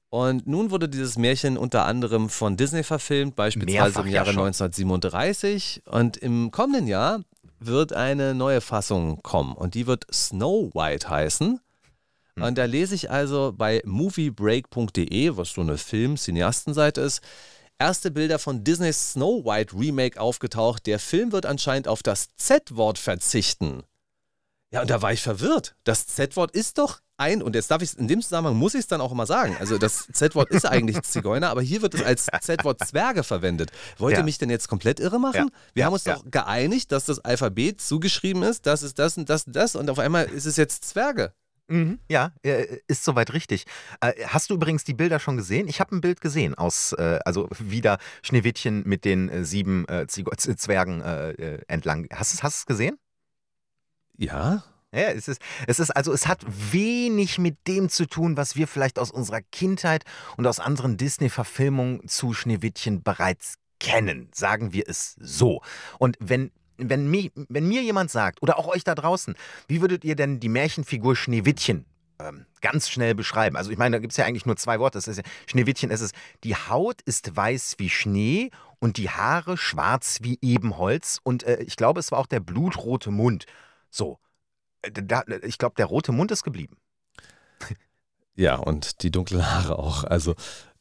Und 0.09 0.47
nun 0.47 0.71
wurde 0.71 0.89
dieses 0.89 1.19
Märchen 1.19 1.55
unter 1.55 1.85
anderem 1.85 2.29
von 2.29 2.57
Disney 2.57 2.83
verfilmt, 2.83 3.35
beispielsweise 3.35 3.83
Mehrfach 3.83 4.05
im 4.05 4.07
ja 4.07 4.13
Jahre 4.15 4.33
schon. 4.33 4.45
1937. 4.45 5.83
Und 5.85 6.17
im 6.17 6.49
kommenden 6.49 6.87
Jahr 6.87 7.21
wird 7.59 7.93
eine 7.93 8.33
neue 8.33 8.59
Fassung 8.59 9.21
kommen 9.21 9.53
und 9.53 9.75
die 9.75 9.85
wird 9.85 10.07
Snow 10.11 10.73
White 10.73 11.09
heißen. 11.09 11.59
Hm. 12.35 12.43
Und 12.43 12.57
da 12.57 12.65
lese 12.65 12.95
ich 12.95 13.11
also 13.11 13.53
bei 13.55 13.83
moviebreak.de, 13.85 15.37
was 15.37 15.53
so 15.53 15.61
eine 15.61 15.77
Film-Cineastenseite 15.77 17.01
ist, 17.01 17.21
erste 17.83 18.11
Bilder 18.11 18.39
von 18.39 18.63
Disneys 18.63 19.11
Snow 19.11 19.43
White 19.43 19.75
Remake 19.77 20.19
aufgetaucht. 20.19 20.85
Der 20.85 20.99
Film 20.99 21.33
wird 21.33 21.45
anscheinend 21.45 21.89
auf 21.89 22.01
das 22.01 22.27
Z-Wort 22.37 22.97
verzichten. 22.97 23.83
Ja, 24.71 24.81
und 24.81 24.89
da 24.89 25.01
war 25.01 25.11
ich 25.11 25.21
verwirrt. 25.21 25.75
Das 25.83 26.07
Z-Wort 26.07 26.51
ist 26.51 26.77
doch 26.77 26.99
ein, 27.17 27.43
und 27.43 27.55
jetzt 27.55 27.69
darf 27.69 27.81
ich 27.81 27.95
in 27.97 28.07
dem 28.07 28.21
Zusammenhang 28.21 28.55
muss 28.55 28.73
ich 28.73 28.79
es 28.79 28.87
dann 28.87 29.01
auch 29.01 29.11
immer 29.11 29.25
sagen. 29.25 29.55
Also 29.59 29.77
das 29.77 30.07
Z-Wort 30.13 30.49
ist 30.49 30.65
eigentlich 30.65 30.99
Zigeuner, 31.03 31.49
aber 31.49 31.61
hier 31.61 31.81
wird 31.81 31.93
es 31.93 32.01
als 32.01 32.27
Z-Wort 32.41 32.79
Zwerge 32.87 33.23
verwendet. 33.23 33.69
Wollt 33.97 34.13
ihr 34.13 34.19
Ja. 34.19 34.23
mich 34.23 34.37
denn 34.37 34.49
jetzt 34.49 34.67
komplett 34.69 34.99
irre 35.01 35.19
machen? 35.19 35.35
Ja. 35.51 35.59
Wir 35.73 35.85
haben 35.85 35.93
uns 35.93 36.05
Ja. 36.05 36.15
doch 36.15 36.23
geeinigt, 36.31 36.91
dass 36.93 37.03
das 37.05 37.19
Alphabet 37.19 37.81
zugeschrieben 37.81 38.43
ist, 38.43 38.65
das 38.65 38.81
ist 38.81 38.97
das 38.97 39.17
und 39.17 39.29
das 39.29 39.45
und 39.45 39.55
das 39.55 39.75
und 39.75 39.89
auf 39.89 39.99
einmal 39.99 40.25
ist 40.25 40.45
es 40.45 40.55
jetzt 40.57 40.85
Zwerge. 40.85 41.33
Mhm. 41.67 41.99
Ja, 42.09 42.33
äh, 42.43 42.79
ist 42.87 43.03
soweit 43.03 43.33
richtig. 43.33 43.65
Äh, 44.01 44.13
Hast 44.27 44.49
du 44.49 44.55
übrigens 44.55 44.83
die 44.83 44.93
Bilder 44.93 45.19
schon 45.19 45.37
gesehen? 45.37 45.67
Ich 45.67 45.79
habe 45.79 45.95
ein 45.95 46.01
Bild 46.01 46.21
gesehen 46.21 46.55
aus, 46.55 46.93
äh, 46.93 47.19
also 47.25 47.47
wieder 47.57 47.99
Schneewittchen 48.21 48.83
mit 48.85 49.05
den 49.05 49.45
sieben 49.45 49.85
Zwergen 50.07 51.01
entlang. 51.01 52.07
Hast 52.13 52.41
du 52.41 52.47
es 52.47 52.65
gesehen? 52.65 52.97
Ja? 54.17 54.63
Ja, 54.93 55.09
es 55.09 55.27
ist, 55.27 55.41
es 55.65 55.79
ist 55.79 55.89
also, 55.89 56.13
es 56.13 56.27
hat 56.27 56.45
wenig 56.47 57.39
mit 57.39 57.67
dem 57.67 57.89
zu 57.89 58.05
tun, 58.05 58.37
was 58.37 58.55
wir 58.55 58.67
vielleicht 58.67 58.99
aus 58.99 59.09
unserer 59.09 59.41
Kindheit 59.41 60.03
und 60.37 60.45
aus 60.45 60.59
anderen 60.59 60.97
Disney-Verfilmungen 60.97 62.07
zu 62.07 62.33
Schneewittchen 62.33 63.01
bereits 63.01 63.55
kennen. 63.79 64.29
Sagen 64.35 64.71
wir 64.71 64.87
es 64.87 65.15
so. 65.19 65.61
Und 65.97 66.15
wenn, 66.19 66.51
wenn, 66.77 67.09
mi, 67.09 67.31
wenn 67.35 67.67
mir 67.67 67.81
jemand 67.81 68.11
sagt, 68.11 68.41
oder 68.41 68.57
auch 68.57 68.67
euch 68.67 68.83
da 68.83 68.95
draußen, 68.95 69.35
wie 69.67 69.81
würdet 69.81 70.03
ihr 70.03 70.15
denn 70.15 70.39
die 70.39 70.49
Märchenfigur 70.49 71.15
Schneewittchen 71.15 71.85
ähm, 72.19 72.45
ganz 72.61 72.89
schnell 72.89 73.15
beschreiben? 73.15 73.55
Also 73.57 73.71
ich 73.71 73.77
meine, 73.77 73.97
da 73.97 73.99
gibt 73.99 74.11
es 74.13 74.17
ja 74.17 74.25
eigentlich 74.25 74.45
nur 74.45 74.57
zwei 74.57 74.79
Worte. 74.79 74.97
Das 74.97 75.07
ist 75.07 75.17
ja, 75.17 75.23
Schneewittchen 75.47 75.91
ist 75.91 76.01
es, 76.01 76.11
die 76.43 76.55
Haut 76.55 77.01
ist 77.01 77.35
weiß 77.35 77.75
wie 77.77 77.89
Schnee 77.89 78.49
und 78.79 78.97
die 78.97 79.09
Haare 79.09 79.57
schwarz 79.57 80.19
wie 80.21 80.37
Ebenholz. 80.41 81.19
Und 81.23 81.43
äh, 81.43 81.61
ich 81.61 81.75
glaube, 81.75 81.99
es 81.99 82.11
war 82.11 82.19
auch 82.19 82.27
der 82.27 82.39
blutrote 82.39 83.11
Mund. 83.11 83.45
So. 83.89 84.19
Äh, 84.81 84.91
Da, 84.91 85.23
ich 85.43 85.57
glaube, 85.57 85.75
der 85.77 85.85
rote 85.85 86.11
Mund 86.11 86.31
ist 86.31 86.43
geblieben. 86.43 86.77
Ja, 88.35 88.55
und 88.55 89.03
die 89.03 89.11
dunklen 89.11 89.45
Haare 89.45 89.77
auch. 89.77 90.05
Also 90.05 90.33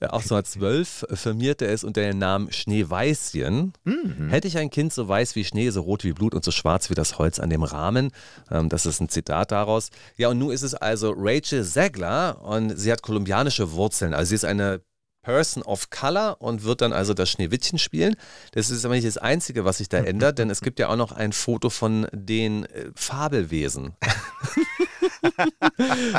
äh, 0.03 0.07
auch 0.07 0.23
1912 0.23 1.07
firmierte 1.12 1.67
er 1.67 1.73
es 1.73 1.85
unter 1.85 2.03
dem 2.03 2.19
Namen 2.19 2.53
Schneeweißchen. 2.53 3.73
Mhm. 3.85 4.29
Hätte 4.29 4.49
ich 4.49 4.59
ein 4.59 4.71
Kind 4.71 4.93
so 4.93 5.09
weiß 5.09 5.37
wie 5.37 5.45
Schnee, 5.45 5.71
so 5.71 5.83
rot 5.83 6.05
wie 6.05 6.12
Blut 6.12 6.35
und 6.35 6.45
so 6.45 6.51
schwarz 6.51 6.91
wie 6.91 6.95
das 6.95 7.19
Holz 7.19 7.38
an 7.38 7.51
dem 7.51 7.62
Rahmen. 7.62 8.11
Ähm, 8.51 8.69
das 8.69 8.87
ist 8.87 9.01
ein 9.01 9.09
Zitat 9.09 9.53
daraus. 9.53 9.91
Ja, 10.17 10.29
und 10.29 10.38
nun 10.38 10.51
ist 10.51 10.62
es 10.62 10.75
also 10.75 11.15
Rachel 11.17 11.65
Zegler 11.65 12.43
und 12.43 12.77
sie 12.77 12.91
hat 12.91 13.03
kolumbianische 13.03 13.73
Wurzeln. 13.73 14.15
Also 14.15 14.31
sie 14.31 14.37
ist 14.37 14.45
eine 14.45 14.81
Person 15.23 15.62
of 15.62 15.91
Color 15.91 16.37
und 16.41 16.65
wird 16.65 16.81
dann 16.81 16.93
also 16.93 17.15
das 17.15 17.31
Schneewittchen 17.31 17.79
spielen. 17.79 18.17
Das 18.53 18.71
ist 18.71 18.85
aber 18.85 18.95
nicht 18.95 19.07
das 19.07 19.19
Einzige, 19.19 19.65
was 19.65 19.79
sich 19.79 19.88
da 19.88 19.99
ändert, 19.99 20.38
denn 20.38 20.51
es 20.51 20.61
gibt 20.61 20.81
ja 20.81 20.88
auch 20.88 20.97
noch 20.97 21.12
ein 21.12 21.33
Foto 21.33 21.71
von 21.71 22.09
den 22.12 22.65
äh, 22.65 22.91
Fabelwesen. 22.95 23.95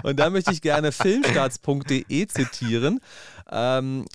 und 0.04 0.20
da 0.20 0.30
möchte 0.30 0.52
ich 0.52 0.62
gerne 0.62 0.92
filmstarts.de 0.92 2.28
zitieren. 2.28 3.00
Ähm, 3.50 4.06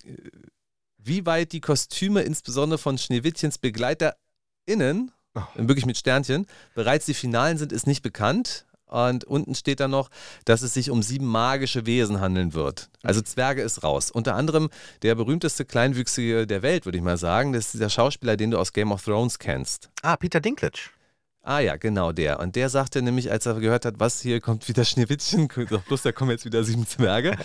wie 0.98 1.26
weit 1.26 1.52
die 1.52 1.60
Kostüme, 1.60 2.22
insbesondere 2.22 2.78
von 2.78 2.98
Schneewittchens 2.98 3.58
BegleiterInnen, 3.58 5.12
wirklich 5.54 5.86
mit 5.86 5.96
Sternchen, 5.96 6.46
bereits 6.74 7.06
die 7.06 7.14
Finalen 7.14 7.58
sind, 7.58 7.72
ist 7.72 7.86
nicht 7.86 8.02
bekannt. 8.02 8.66
Und 8.86 9.24
unten 9.24 9.54
steht 9.54 9.80
dann 9.80 9.90
noch, 9.90 10.08
dass 10.46 10.62
es 10.62 10.72
sich 10.72 10.90
um 10.90 11.02
sieben 11.02 11.26
magische 11.26 11.84
Wesen 11.84 12.20
handeln 12.20 12.54
wird. 12.54 12.88
Also 13.02 13.20
Zwerge 13.20 13.60
ist 13.60 13.82
raus. 13.82 14.10
Unter 14.10 14.34
anderem 14.34 14.70
der 15.02 15.14
berühmteste 15.14 15.66
Kleinwüchsige 15.66 16.46
der 16.46 16.62
Welt, 16.62 16.86
würde 16.86 16.96
ich 16.96 17.04
mal 17.04 17.18
sagen. 17.18 17.52
Das 17.52 17.66
ist 17.66 17.74
dieser 17.74 17.90
Schauspieler, 17.90 18.38
den 18.38 18.50
du 18.50 18.58
aus 18.58 18.72
Game 18.72 18.90
of 18.90 19.04
Thrones 19.04 19.38
kennst. 19.38 19.90
Ah, 20.00 20.16
Peter 20.16 20.40
Dinklage. 20.40 20.90
Ah 21.48 21.60
ja, 21.60 21.76
genau 21.76 22.12
der. 22.12 22.40
Und 22.40 22.56
der 22.56 22.68
sagte 22.68 23.00
nämlich, 23.00 23.30
als 23.30 23.46
er 23.46 23.54
gehört 23.54 23.86
hat, 23.86 23.94
was 23.96 24.20
hier 24.20 24.38
kommt 24.38 24.68
wieder 24.68 24.84
Schneewittchen, 24.84 25.48
bloß 25.88 26.02
da 26.02 26.12
kommen 26.12 26.30
jetzt 26.30 26.44
wieder 26.44 26.62
sieben 26.62 26.86
Zwerge. 26.86 27.38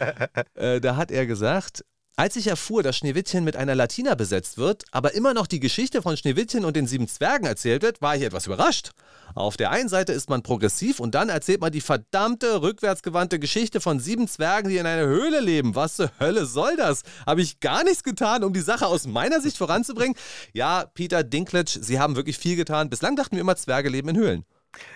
äh, 0.54 0.80
da 0.80 0.96
hat 0.96 1.10
er 1.10 1.26
gesagt, 1.26 1.84
als 2.20 2.36
ich 2.36 2.48
erfuhr, 2.48 2.82
dass 2.82 2.98
Schneewittchen 2.98 3.44
mit 3.44 3.56
einer 3.56 3.74
Latina 3.74 4.14
besetzt 4.14 4.58
wird, 4.58 4.84
aber 4.90 5.14
immer 5.14 5.32
noch 5.32 5.46
die 5.46 5.58
Geschichte 5.58 6.02
von 6.02 6.18
Schneewittchen 6.18 6.66
und 6.66 6.76
den 6.76 6.86
sieben 6.86 7.08
Zwergen 7.08 7.46
erzählt 7.46 7.80
wird, 7.80 8.02
war 8.02 8.14
ich 8.14 8.20
etwas 8.20 8.44
überrascht. 8.44 8.90
Auf 9.34 9.56
der 9.56 9.70
einen 9.70 9.88
Seite 9.88 10.12
ist 10.12 10.28
man 10.28 10.42
progressiv 10.42 11.00
und 11.00 11.14
dann 11.14 11.30
erzählt 11.30 11.62
man 11.62 11.72
die 11.72 11.80
verdammte 11.80 12.60
rückwärtsgewandte 12.60 13.38
Geschichte 13.38 13.80
von 13.80 14.00
sieben 14.00 14.28
Zwergen, 14.28 14.68
die 14.68 14.76
in 14.76 14.84
einer 14.84 15.06
Höhle 15.06 15.40
leben. 15.40 15.74
Was 15.74 15.96
zur 15.96 16.10
Hölle 16.20 16.44
soll 16.44 16.76
das? 16.76 17.04
Habe 17.24 17.40
ich 17.40 17.58
gar 17.60 17.84
nichts 17.84 18.02
getan, 18.02 18.44
um 18.44 18.52
die 18.52 18.60
Sache 18.60 18.86
aus 18.86 19.06
meiner 19.06 19.40
Sicht 19.40 19.56
voranzubringen? 19.56 20.14
Ja, 20.52 20.84
Peter 20.92 21.24
Dinklage, 21.24 21.78
Sie 21.80 21.98
haben 21.98 22.16
wirklich 22.16 22.36
viel 22.36 22.56
getan. 22.56 22.90
Bislang 22.90 23.16
dachten 23.16 23.36
wir 23.36 23.40
immer, 23.40 23.56
Zwerge 23.56 23.88
leben 23.88 24.10
in 24.10 24.18
Höhlen. 24.18 24.44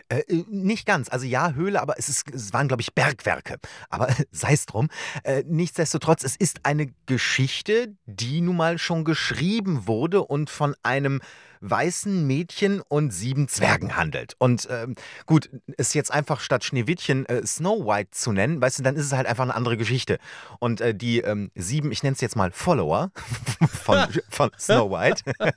Äh, 0.09 0.21
äh, 0.21 0.45
nicht 0.49 0.87
ganz. 0.87 1.09
Also 1.09 1.27
ja, 1.27 1.53
Höhle, 1.53 1.81
aber 1.81 1.99
es, 1.99 2.09
ist, 2.09 2.31
es 2.31 2.53
waren, 2.53 2.69
glaube 2.69 2.83
ich, 2.83 2.95
Bergwerke. 2.95 3.59
Aber 3.89 4.09
sei 4.31 4.53
es 4.53 4.67
drum. 4.67 4.89
Äh, 5.23 5.45
nichtsdestotrotz, 5.47 6.25
es 6.25 6.37
ist 6.37 6.61
eine 6.65 6.93
Geschichte, 7.07 7.95
die 8.07 8.41
nun 8.41 8.57
mal 8.57 8.79
schon 8.79 9.05
geschrieben 9.05 9.87
wurde 9.87 10.23
und 10.23 10.51
von 10.51 10.75
einem 10.83 11.21
weißen 11.71 12.27
Mädchen 12.27 12.81
und 12.81 13.11
sieben 13.11 13.49
Zwergen 13.49 13.97
handelt. 13.97 14.35
Und 14.39 14.69
ähm, 14.71 14.95
gut, 15.27 15.51
es 15.77 15.95
jetzt 15.95 16.13
einfach 16.13 16.41
statt 16.41 16.65
Schneewittchen 16.65 17.27
äh, 17.27 17.45
Snow 17.47 17.87
White 17.87 18.11
zu 18.13 18.33
nennen, 18.33 18.61
weißt 18.61 18.79
du, 18.79 18.83
dann 18.83 18.97
ist 18.97 19.07
es 19.07 19.13
halt 19.13 19.27
einfach 19.27 19.45
eine 19.45 19.55
andere 19.55 19.77
Geschichte. 19.77 20.19
Und 20.59 20.81
äh, 20.81 20.95
die 20.95 21.21
ähm, 21.21 21.51
sieben, 21.55 21.91
ich 21.93 22.03
nenne 22.03 22.15
es 22.15 22.21
jetzt 22.21 22.37
mal 22.37 22.53
Follower 22.53 23.11
von, 23.69 24.07
von 24.29 24.51
Snow 24.59 24.91
White, 24.91 25.23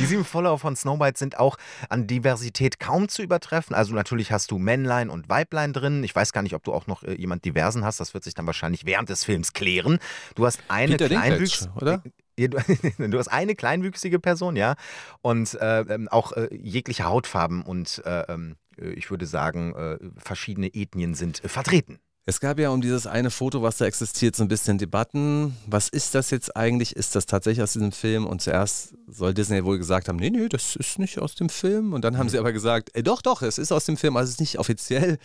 die 0.00 0.06
sieben 0.06 0.24
Follower 0.24 0.58
von 0.58 0.76
Snow 0.76 0.98
White 0.98 1.18
sind 1.18 1.38
auch 1.38 1.56
an 1.88 2.06
Diversität 2.06 2.80
kaum 2.80 3.08
zu 3.08 3.22
übertreffen. 3.22 3.74
Also 3.74 3.94
natürlich 3.94 4.32
hast 4.32 4.50
du 4.50 4.58
Männlein 4.58 5.08
und 5.10 5.28
Weiblein 5.28 5.72
drin. 5.72 6.02
Ich 6.04 6.14
weiß 6.14 6.32
gar 6.32 6.42
nicht, 6.42 6.54
ob 6.54 6.64
du 6.64 6.72
auch 6.72 6.86
noch 6.86 7.02
äh, 7.04 7.14
jemand 7.14 7.44
Diversen 7.44 7.84
hast. 7.84 8.00
Das 8.00 8.14
wird 8.14 8.24
sich 8.24 8.34
dann 8.34 8.46
wahrscheinlich 8.46 8.86
während 8.86 9.08
des 9.08 9.24
Films 9.24 9.52
klären. 9.52 9.98
Du 10.34 10.46
hast 10.46 10.60
eine 10.68 10.92
Peter 10.92 11.08
Dinklage, 11.08 11.28
Kleinwüchs 11.28 11.68
oder? 11.76 12.02
Du 12.98 13.18
hast 13.18 13.28
eine 13.28 13.54
kleinwüchsige 13.54 14.18
Person, 14.18 14.56
ja, 14.56 14.74
und 15.22 15.54
äh, 15.54 15.80
ähm, 15.80 16.08
auch 16.08 16.32
äh, 16.32 16.48
jegliche 16.52 17.04
Hautfarben 17.04 17.62
und 17.62 18.02
äh, 18.04 18.24
ähm, 18.28 18.56
äh, 18.78 18.90
ich 18.90 19.10
würde 19.10 19.26
sagen, 19.26 19.74
äh, 19.74 19.98
verschiedene 20.16 20.74
Ethnien 20.74 21.14
sind 21.14 21.44
äh, 21.44 21.48
vertreten. 21.48 22.00
Es 22.26 22.40
gab 22.40 22.58
ja 22.58 22.70
um 22.70 22.80
dieses 22.80 23.06
eine 23.06 23.30
Foto, 23.30 23.60
was 23.60 23.76
da 23.76 23.84
existiert, 23.84 24.34
so 24.34 24.44
ein 24.44 24.48
bisschen 24.48 24.78
Debatten. 24.78 25.54
Was 25.66 25.90
ist 25.90 26.14
das 26.14 26.30
jetzt 26.30 26.56
eigentlich? 26.56 26.96
Ist 26.96 27.14
das 27.14 27.26
tatsächlich 27.26 27.62
aus 27.62 27.74
diesem 27.74 27.92
Film? 27.92 28.26
Und 28.26 28.40
zuerst 28.40 28.94
soll 29.06 29.34
Disney 29.34 29.62
wohl 29.62 29.76
gesagt 29.76 30.08
haben, 30.08 30.16
nee, 30.16 30.30
nee, 30.30 30.48
das 30.48 30.74
ist 30.74 30.98
nicht 30.98 31.18
aus 31.18 31.34
dem 31.34 31.50
Film. 31.50 31.92
Und 31.92 32.02
dann 32.02 32.16
haben 32.16 32.30
sie 32.30 32.38
aber 32.38 32.52
gesagt, 32.52 32.90
ey, 32.94 33.02
doch, 33.02 33.20
doch, 33.20 33.42
es 33.42 33.58
ist 33.58 33.72
aus 33.72 33.84
dem 33.84 33.98
Film, 33.98 34.16
also 34.16 34.28
es 34.28 34.34
ist 34.36 34.40
nicht 34.40 34.58
offiziell. 34.58 35.18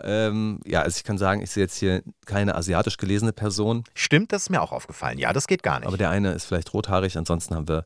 Ähm, 0.00 0.58
ja, 0.66 0.82
also 0.82 0.96
ich 0.96 1.04
kann 1.04 1.16
sagen, 1.16 1.42
ich 1.42 1.50
sehe 1.50 1.62
jetzt 1.62 1.76
hier 1.76 2.02
keine 2.24 2.56
asiatisch 2.56 2.96
gelesene 2.96 3.32
Person, 3.32 3.84
Stimmt, 3.94 4.32
das 4.32 4.42
ist 4.42 4.50
mir 4.50 4.60
auch 4.60 4.72
aufgefallen. 4.72 5.18
Ja, 5.18 5.32
das 5.32 5.46
geht 5.46 5.62
gar 5.62 5.78
nicht. 5.78 5.86
aber 5.86 5.96
der 5.96 6.10
eine 6.10 6.32
ist 6.32 6.46
vielleicht 6.46 6.74
rothaarig, 6.74 7.16
ansonsten 7.16 7.54
haben 7.54 7.68
wir 7.68 7.84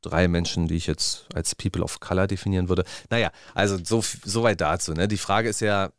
drei 0.00 0.26
Menschen, 0.26 0.68
die 0.68 0.76
ich 0.76 0.86
jetzt 0.86 1.26
als 1.34 1.54
People 1.54 1.82
of 1.82 2.00
Color 2.00 2.28
definieren 2.28 2.70
würde. 2.70 2.84
Naja, 3.10 3.30
also 3.54 3.78
so, 3.82 4.02
so 4.24 4.42
weit 4.42 4.60
dazu. 4.62 4.94
Ne? 4.94 5.06
Die 5.06 5.18
Frage 5.18 5.50
ist 5.50 5.60
ja, 5.60 5.90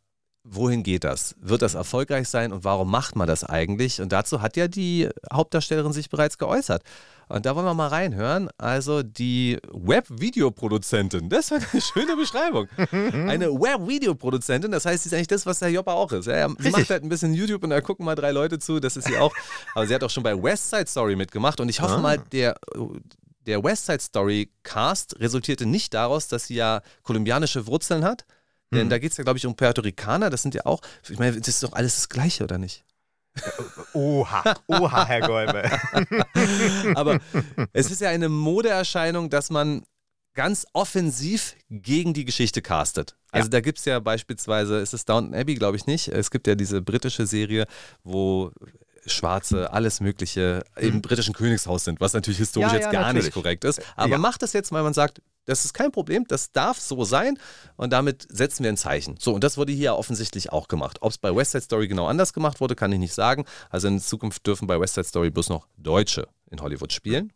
wohin 0.44 0.82
geht 0.82 1.04
das? 1.04 1.34
Wird 1.40 1.62
das 1.62 1.74
erfolgreich 1.74 2.28
sein 2.28 2.52
und 2.52 2.64
warum 2.64 2.90
macht 2.90 3.16
man 3.16 3.26
das 3.26 3.44
eigentlich? 3.44 4.00
Und 4.00 4.12
dazu 4.12 4.42
hat 4.42 4.56
ja 4.56 4.68
die 4.68 5.08
Hauptdarstellerin 5.32 5.92
sich 5.92 6.10
bereits 6.10 6.38
geäußert. 6.38 6.82
Und 7.28 7.46
da 7.46 7.56
wollen 7.56 7.64
wir 7.64 7.72
mal 7.74 7.88
reinhören. 7.88 8.50
Also 8.58 9.02
die 9.02 9.58
Web-Videoproduzentin, 9.72 11.28
das 11.28 11.50
war 11.50 11.58
eine 11.72 11.80
schöne 11.80 12.16
Beschreibung. 12.16 12.68
Eine 12.90 13.50
Web-Videoproduzentin, 13.52 14.70
das 14.70 14.84
heißt, 14.84 15.02
sie 15.04 15.08
ist 15.08 15.14
eigentlich 15.14 15.28
das, 15.28 15.46
was 15.46 15.58
der 15.60 15.70
Joppa 15.70 15.92
auch 15.92 16.12
ist. 16.12 16.26
Ja, 16.26 16.48
sie 16.58 16.70
macht 16.70 16.90
halt 16.90 17.02
ein 17.02 17.08
bisschen 17.08 17.32
YouTube 17.34 17.62
und 17.64 17.70
da 17.70 17.80
gucken 17.80 18.04
mal 18.04 18.14
drei 18.14 18.32
Leute 18.32 18.58
zu, 18.58 18.80
das 18.80 18.96
ist 18.96 19.06
sie 19.06 19.16
auch. 19.16 19.32
Aber 19.74 19.86
sie 19.86 19.94
hat 19.94 20.04
auch 20.04 20.10
schon 20.10 20.22
bei 20.22 20.40
West 20.40 20.70
Side 20.70 20.86
Story 20.86 21.16
mitgemacht 21.16 21.60
und 21.60 21.68
ich 21.68 21.80
hoffe 21.80 21.94
Ah. 21.94 21.98
mal, 22.00 22.18
der 22.32 22.56
der 23.46 23.62
West 23.62 23.84
Side 23.86 24.00
Story 24.00 24.50
Cast 24.62 25.20
resultierte 25.20 25.66
nicht 25.66 25.92
daraus, 25.92 26.28
dass 26.28 26.46
sie 26.46 26.54
ja 26.54 26.80
kolumbianische 27.02 27.66
Wurzeln 27.66 28.02
hat. 28.04 28.24
Denn 28.74 28.88
da 28.90 28.98
geht 28.98 29.12
es 29.12 29.18
ja, 29.18 29.24
glaube 29.24 29.38
ich, 29.38 29.46
um 29.46 29.54
Puerto 29.56 29.80
Ricaner. 29.82 30.30
Das 30.30 30.42
sind 30.42 30.54
ja 30.54 30.66
auch, 30.66 30.80
ich 31.08 31.18
meine, 31.18 31.38
das 31.38 31.48
ist 31.48 31.62
doch 31.62 31.72
alles 31.72 31.94
das 31.96 32.08
Gleiche, 32.08 32.44
oder 32.44 32.58
nicht? 32.58 32.84
Oha, 33.92 34.54
oha, 34.68 35.06
Herr 35.06 35.20
Golbe. 35.22 35.64
Aber 36.94 37.18
es 37.72 37.90
ist 37.90 38.00
ja 38.00 38.10
eine 38.10 38.28
Modeerscheinung, 38.28 39.30
dass 39.30 39.50
man 39.50 39.82
ganz 40.34 40.66
offensiv 40.72 41.54
gegen 41.70 42.12
die 42.14 42.24
Geschichte 42.24 42.60
castet. 42.62 43.16
Also 43.30 43.46
Ja. 43.46 43.50
da 43.50 43.60
gibt 43.60 43.78
es 43.78 43.84
ja 43.84 44.00
beispielsweise, 44.00 44.78
ist 44.78 44.94
es 44.94 45.04
Downton 45.04 45.34
Abbey, 45.34 45.54
glaube 45.54 45.76
ich 45.76 45.86
nicht. 45.86 46.08
Es 46.08 46.30
gibt 46.30 46.46
ja 46.46 46.54
diese 46.54 46.82
britische 46.82 47.26
Serie, 47.26 47.66
wo 48.02 48.50
Schwarze, 49.06 49.72
alles 49.72 50.00
Mögliche 50.00 50.64
im 50.76 51.02
britischen 51.02 51.34
Königshaus 51.34 51.84
sind, 51.84 52.00
was 52.00 52.12
natürlich 52.14 52.38
historisch 52.38 52.72
Ja, 52.72 52.78
jetzt 52.78 52.84
ja, 52.86 52.92
gar 52.92 53.04
nicht 53.12 53.14
natürlich. 53.14 53.34
korrekt 53.34 53.64
ist. 53.64 53.80
Aber 53.96 54.12
Ja. 54.12 54.18
macht 54.18 54.42
das 54.42 54.52
jetzt, 54.52 54.72
weil 54.72 54.82
man 54.82 54.94
sagt, 54.94 55.20
das 55.46 55.64
ist 55.66 55.74
kein 55.74 55.92
Problem, 55.92 56.24
das 56.26 56.52
darf 56.52 56.78
so 56.78 57.04
sein 57.04 57.38
und 57.76 57.92
damit 57.92 58.26
setzen 58.30 58.62
wir 58.64 58.70
ein 58.72 58.78
Zeichen. 58.78 59.16
So, 59.18 59.34
und 59.34 59.44
das 59.44 59.58
wurde 59.58 59.72
hier 59.72 59.94
offensichtlich 59.94 60.52
auch 60.52 60.68
gemacht. 60.68 60.98
Ob 61.02 61.10
es 61.10 61.18
bei 61.18 61.34
West 61.36 61.52
Side 61.52 61.64
Story 61.64 61.86
genau 61.86 62.06
anders 62.06 62.32
gemacht 62.32 62.60
wurde, 62.60 62.74
kann 62.74 62.90
ich 62.92 62.98
nicht 62.98 63.12
sagen. 63.14 63.44
Also 63.68 63.88
in 63.88 64.00
Zukunft 64.00 64.46
dürfen 64.46 64.66
bei 64.66 64.80
West 64.80 64.94
Side 64.94 65.04
Story 65.06 65.30
bloß 65.30 65.50
noch 65.50 65.66
Deutsche 65.76 66.28
in 66.50 66.60
Hollywood 66.62 66.92
spielen. 66.94 67.32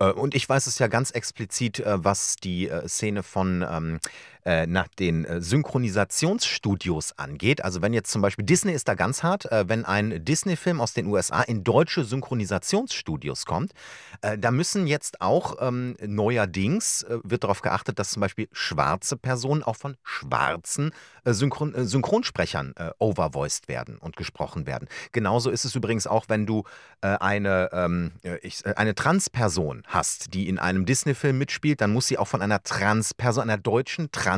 Äh, 0.00 0.10
Und 0.10 0.34
ich 0.34 0.48
weiß 0.48 0.66
es 0.66 0.80
ja 0.80 0.88
ganz 0.88 1.12
explizit, 1.12 1.78
äh, 1.78 2.02
was 2.04 2.34
die 2.36 2.68
äh, 2.68 2.88
Szene 2.88 3.22
von 3.22 3.64
ähm, 3.70 4.00
äh, 4.44 4.66
nach 4.66 4.88
den 4.88 5.24
äh, 5.24 5.40
Synchronisationsstudios 5.40 7.18
angeht. 7.18 7.64
Also 7.64 7.80
wenn 7.80 7.92
jetzt 7.92 8.10
zum 8.10 8.22
Beispiel 8.22 8.44
Disney 8.44 8.72
ist 8.72 8.88
da 8.88 8.94
ganz 8.94 9.22
hart, 9.22 9.50
äh, 9.52 9.68
wenn 9.68 9.84
ein 9.84 10.24
Disney-Film 10.24 10.80
aus 10.80 10.94
den 10.94 11.06
USA 11.06 11.42
in 11.42 11.62
deutsche 11.62 12.04
Synchronisationsstudios 12.04 13.46
kommt, 13.46 13.72
äh, 14.20 14.36
da 14.36 14.50
müssen 14.50 14.88
jetzt 14.88 15.20
auch 15.20 15.56
ähm, 15.60 15.96
neuerdings 16.04 17.04
äh, 17.04 17.18
wird 17.22 17.44
darauf 17.44 17.62
geachtet, 17.62 17.98
dass 17.98 18.10
zum 18.10 18.20
Beispiel 18.20 18.48
schwarze 18.50 19.16
Personen 19.16 19.62
auch 19.62 19.76
von 19.76 19.96
schwarzen 20.02 20.90
Synchron 21.24 21.72
Synchronsprechern 21.76 22.74
overvoiced 22.98 23.68
werden 23.68 23.96
und 23.98 24.16
gesprochen 24.16 24.66
werden. 24.66 24.88
Genauso 25.12 25.50
ist 25.50 25.64
es 25.64 25.76
übrigens 25.76 26.08
auch, 26.08 26.24
wenn 26.28 26.46
du 26.46 26.64
eine, 27.00 27.70
ähm, 27.72 28.12
äh, 28.22 28.38
ich, 28.38 28.66
eine 28.66 28.94
Transperson 28.96 29.84
hast, 29.86 30.34
die 30.34 30.48
in 30.48 30.58
einem 30.58 30.84
Disney-Film 30.84 31.38
mitspielt, 31.38 31.80
dann 31.80 31.92
muss 31.92 32.08
sie 32.08 32.18
auch 32.18 32.26
von 32.26 32.42
einer 32.42 32.62
Transperson, 32.62 33.42
einer 33.44 33.58
deutschen 33.58 34.10
Transperson 34.10 34.31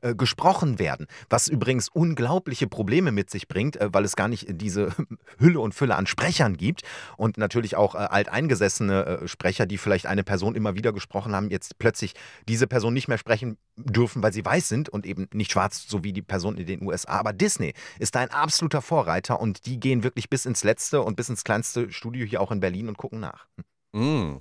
äh, 0.00 0.14
gesprochen 0.14 0.78
werden. 0.78 1.06
Was 1.28 1.48
übrigens 1.48 1.88
unglaubliche 1.88 2.66
Probleme 2.66 3.12
mit 3.12 3.30
sich 3.30 3.48
bringt, 3.48 3.76
äh, 3.76 3.92
weil 3.92 4.04
es 4.04 4.16
gar 4.16 4.28
nicht 4.28 4.46
diese 4.48 4.92
Hülle 5.38 5.60
und 5.60 5.74
Fülle 5.74 5.96
an 5.96 6.06
Sprechern 6.06 6.56
gibt 6.56 6.82
und 7.16 7.38
natürlich 7.38 7.76
auch 7.76 7.94
äh, 7.94 7.98
alteingesessene 7.98 9.06
äh, 9.06 9.28
Sprecher, 9.28 9.66
die 9.66 9.78
vielleicht 9.78 10.06
eine 10.06 10.24
Person 10.24 10.54
immer 10.54 10.74
wieder 10.74 10.92
gesprochen 10.92 11.34
haben, 11.34 11.50
jetzt 11.50 11.78
plötzlich 11.78 12.14
diese 12.48 12.66
Person 12.66 12.94
nicht 12.94 13.08
mehr 13.08 13.18
sprechen 13.18 13.58
dürfen, 13.76 14.22
weil 14.22 14.32
sie 14.32 14.44
weiß 14.44 14.68
sind 14.68 14.88
und 14.88 15.06
eben 15.06 15.28
nicht 15.32 15.52
schwarz, 15.52 15.86
so 15.88 16.04
wie 16.04 16.12
die 16.12 16.22
Person 16.22 16.56
in 16.56 16.66
den 16.66 16.82
USA. 16.82 17.18
Aber 17.18 17.32
Disney 17.32 17.74
ist 17.98 18.14
da 18.14 18.20
ein 18.20 18.30
absoluter 18.30 18.82
Vorreiter 18.82 19.40
und 19.40 19.66
die 19.66 19.80
gehen 19.80 20.02
wirklich 20.02 20.30
bis 20.30 20.46
ins 20.46 20.64
letzte 20.64 21.02
und 21.02 21.16
bis 21.16 21.28
ins 21.28 21.44
kleinste 21.44 21.90
Studio 21.92 22.24
hier 22.26 22.40
auch 22.40 22.52
in 22.52 22.60
Berlin 22.60 22.88
und 22.88 22.98
gucken 22.98 23.20
nach. 23.20 23.46
Mm. 23.92 24.38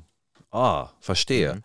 Ah, 0.52 0.92
verstehe. 1.00 1.56
Mhm. 1.56 1.64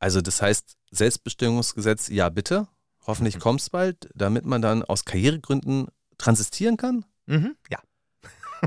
Also 0.00 0.20
das 0.22 0.42
heißt, 0.42 0.76
Selbstbestimmungsgesetz, 0.90 2.08
ja 2.08 2.28
bitte. 2.30 2.66
Hoffentlich 3.06 3.36
Mhm. 3.36 3.40
kommt 3.40 3.60
es 3.60 3.70
bald, 3.70 4.10
damit 4.14 4.44
man 4.46 4.60
dann 4.62 4.82
aus 4.82 5.04
Karrieregründen 5.04 5.88
transitieren 6.18 6.76
kann. 6.76 7.04
Mhm, 7.26 7.54
ja. 7.70 7.78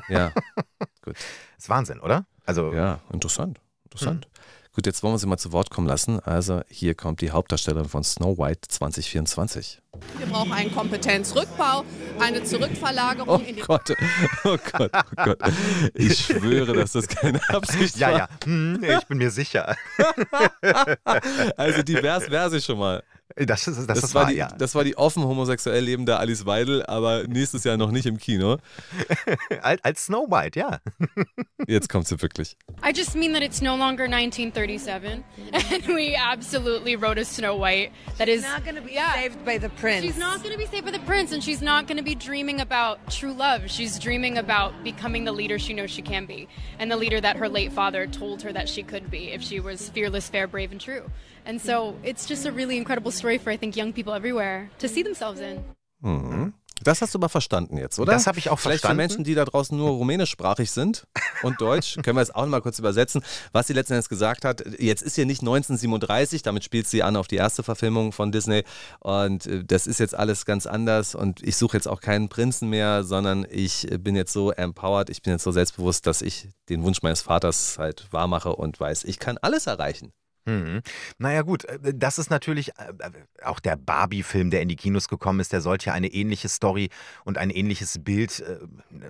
Ja, 0.08 0.32
gut. 1.04 1.15
Ist 1.58 1.69
Wahnsinn, 1.69 2.00
oder? 2.00 2.26
Also, 2.46 2.72
Ja, 2.74 3.02
interessant. 3.12 3.60
Interessant. 3.86 4.28
Gut, 4.75 4.88
jetzt 4.88 5.03
wollen 5.03 5.13
wir 5.13 5.19
sie 5.19 5.27
mal 5.27 5.38
zu 5.38 5.51
Wort 5.51 5.69
kommen 5.69 5.88
lassen. 5.88 6.19
Also 6.19 6.62
hier 6.67 6.95
kommt 6.95 7.21
die 7.21 7.29
Hauptdarstellerin 7.29 7.88
von 7.88 8.03
Snow 8.03 8.36
White 8.39 8.69
2024. 8.69 9.79
Wir 10.17 10.25
brauchen 10.25 10.51
einen 10.51 10.73
Kompetenzrückbau, 10.73 11.83
eine 12.19 12.43
Zurückverlagerung 12.43 13.29
Oh 13.29 13.47
in 13.47 13.57
den 13.57 13.63
Gott, 13.63 13.93
oh 14.43 14.57
Gott, 14.71 14.89
oh 14.91 15.23
Gott. 15.23 15.38
Ich 15.93 16.25
schwöre, 16.25 16.73
dass 16.73 16.93
das 16.93 17.07
keine 17.07 17.39
Absicht 17.49 17.97
ja, 17.97 18.12
war. 18.12 18.17
ja. 18.17 18.29
Hm, 18.45 18.83
ich 18.83 19.05
bin 19.05 19.19
mir 19.19 19.29
sicher. 19.29 19.75
Also 21.55 21.83
divers 21.83 22.29
wäre 22.31 22.49
sie 22.49 22.62
schon 22.62 22.79
mal. 22.79 23.03
Das, 23.36 23.67
ist, 23.67 23.78
das, 23.78 23.88
Das, 23.88 24.02
das 24.02 24.15
war 24.15 24.24
war, 24.24 24.32
die, 24.32 24.38
ja. 24.38 24.48
das 24.48 24.76
war 24.76 24.84
die 24.84 24.98
offen 24.98 25.24
homosexuell 25.24 25.84
lebende 25.84 26.17
Alice 26.17 26.46
Weidel, 26.46 26.86
aber 26.86 27.24
nächstes 27.28 27.63
Jahr 27.63 27.78
noch 27.78 27.91
nicht 27.91 28.06
im 28.06 28.17
Kino. 28.17 28.58
Als, 29.62 29.84
als 29.84 30.06
Snow 30.06 30.30
White, 30.30 30.60
ja. 30.60 30.80
Jetzt 31.67 31.89
kommt 31.89 32.08
sie 32.08 32.22
wirklich. 32.22 32.58
I 32.84 32.91
just 32.91 33.15
mean 33.15 33.34
that 33.34 33.41
it's 33.41 33.62
no 33.62 33.76
longer 33.76 34.06
1937, 34.06 35.24
and 35.54 35.88
we 35.88 36.15
absolutely 36.15 36.96
wrote 36.96 37.19
a 37.19 37.26
Snow 37.26 37.56
White 37.56 37.91
that 38.17 38.28
is 38.28 38.43
not 38.43 38.63
going 38.63 38.76
to 38.76 38.82
be 38.82 38.93
yeah. 38.93 39.13
saved 39.13 39.46
by 39.46 39.58
the 39.58 39.69
prince. 39.69 40.04
She's 40.04 40.17
not 40.17 40.43
going 40.43 40.52
to 40.52 40.58
be 40.58 40.65
saved 40.65 40.86
by 40.86 40.91
the 40.91 41.00
prince, 41.06 41.32
and 41.32 41.43
she's 41.43 41.62
not 41.62 41.88
going 41.88 41.98
to 41.98 42.04
be 42.04 42.15
dreaming 42.15 42.62
about 42.62 43.00
true 43.10 43.34
love. 43.34 43.69
She's 43.69 43.98
dreaming 44.00 44.38
about 44.38 44.74
becoming 44.84 45.24
the 45.24 45.32
leader 45.32 45.58
she 45.58 45.74
knows 45.74 45.89
she 45.89 46.02
can 46.02 46.26
be, 46.26 46.48
and 46.80 46.91
the 46.91 46.98
leader 46.98 47.22
that 47.22 47.38
her 47.38 47.50
late 47.50 47.72
father 47.72 48.08
told 48.08 48.41
her 48.41 48.52
that 48.54 48.67
she 48.67 48.84
could 48.84 49.10
be 49.10 49.32
if 49.32 49.41
she 49.41 49.60
was 49.60 49.89
fearless, 49.89 50.30
fair, 50.30 50.48
brave, 50.48 50.72
and 50.72 50.82
true. 50.82 51.10
And 51.45 51.62
so 51.62 51.95
it's 52.03 52.27
just 52.27 52.45
a 52.45 52.51
really 52.51 52.77
incredible 52.77 53.12
story 53.12 53.39
for 53.39 53.51
I 53.51 53.58
think 53.58 53.75
young 53.75 53.93
people 53.93 54.13
everywhere 54.13 54.69
to 54.79 54.88
see 54.88 55.03
themselves 55.03 55.39
in. 55.39 55.60
Mhm. 56.01 56.53
Das 56.84 57.01
hast 57.01 57.13
du 57.15 57.19
mal 57.19 57.29
verstanden 57.29 57.77
jetzt, 57.77 57.97
oder? 57.99 58.12
Das 58.12 58.27
habe 58.27 58.39
ich 58.39 58.49
auch 58.49 58.60
Vielleicht 58.60 58.82
verstanden. 58.82 59.10
für 59.10 59.15
Menschen, 59.15 59.23
die 59.23 59.36
da 59.36 59.45
draußen 59.45 59.77
nur 59.77 59.91
rumänischsprachig 59.91 60.69
sind 60.71 61.08
und 61.43 61.62
Deutsch, 61.62 61.95
können 62.03 62.17
wir 62.17 62.21
jetzt 62.21 62.36
auch 62.36 62.41
noch 62.41 62.49
mal 62.49 62.62
kurz 62.62 62.79
übersetzen, 62.79 63.23
was 63.51 63.67
sie 63.67 63.73
letzten 63.73 63.93
Endes 63.93 64.10
gesagt 64.10 64.43
hat. 64.43 64.63
Jetzt 64.79 65.01
ist 65.01 65.15
hier 65.15 65.25
nicht 65.25 65.41
1937, 65.41 66.41
damit 66.41 66.63
spielt 66.63 66.88
sie 66.88 67.03
an 67.03 67.15
auf 67.15 67.27
die 67.27 67.38
erste 67.38 67.63
Verfilmung 67.63 68.12
von 68.12 68.32
Disney 68.32 68.63
und 68.99 69.45
äh, 69.45 69.63
das 69.63 69.88
ist 69.88 69.99
jetzt 69.99 70.15
alles 70.15 70.45
ganz 70.45 70.65
anders 70.65 71.15
und 71.15 71.41
ich 71.41 71.56
suche 71.56 71.77
jetzt 71.77 71.88
auch 71.88 72.01
keinen 72.01 72.27
Prinzen 72.27 72.69
mehr, 72.69 73.03
sondern 73.03 73.45
ich 73.49 73.88
bin 73.99 74.15
jetzt 74.15 74.34
so 74.34 74.51
empowered, 74.51 75.10
ich 75.10 75.21
bin 75.21 75.34
jetzt 75.34 75.43
so 75.43 75.51
selbstbewusst, 75.51 76.06
dass 76.06 76.21
ich 76.21 76.49
den 76.69 76.84
Wunsch 76.84 77.01
meines 77.01 77.21
Vaters 77.21 77.77
halt 77.77 78.08
wahrmache 78.12 78.56
und 78.56 78.79
weiß, 78.79 79.06
ich 79.06 79.19
kann 79.19 79.38
alles 79.38 79.67
erreichen. 79.67 80.12
Mhm. 80.45 80.82
Naja 81.19 81.41
gut, 81.41 81.65
äh, 81.65 81.93
das 81.95 82.19
ist 82.19 82.29
natürlich 82.29 82.69
äh, 82.77 82.89
äh, 82.99 83.12
auch 83.43 83.60
der 83.60 83.77
Barbie-Film, 83.77 84.49
der 84.49 84.62
in 84.62 84.67
die 84.67 84.75
Kinos 84.75 85.08
gekommen 85.08 85.39
ist, 85.39 85.53
der 85.53 85.62
sollte 85.62 85.88
ja 85.88 85.93
eine 85.93 86.08
ähnliche 86.08 86.49
Story 86.49 86.89
und 87.23 87.38
ein 87.38 87.49
ähnliches 87.49 88.03
Bild 88.03 88.43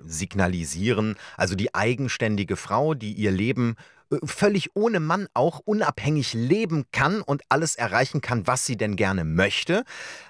signalisieren. 0.04 1.16
Also 1.36 1.54
die 1.54 1.74
eigenständige 1.74 2.56
Frau, 2.56 2.94
die 2.94 3.12
ihr 3.12 3.30
Leben 3.30 3.76
völlig 4.24 4.74
ohne 4.74 5.00
Mann 5.00 5.26
auch 5.34 5.60
unabhängig 5.64 6.34
leben 6.34 6.84
kann 6.92 7.22
und 7.22 7.42
alles 7.48 7.76
erreichen 7.76 8.20
kann, 8.20 8.46
was 8.46 8.66
sie 8.66 8.76
denn 8.76 8.96
gerne 8.96 9.24
möchte. 9.24 9.84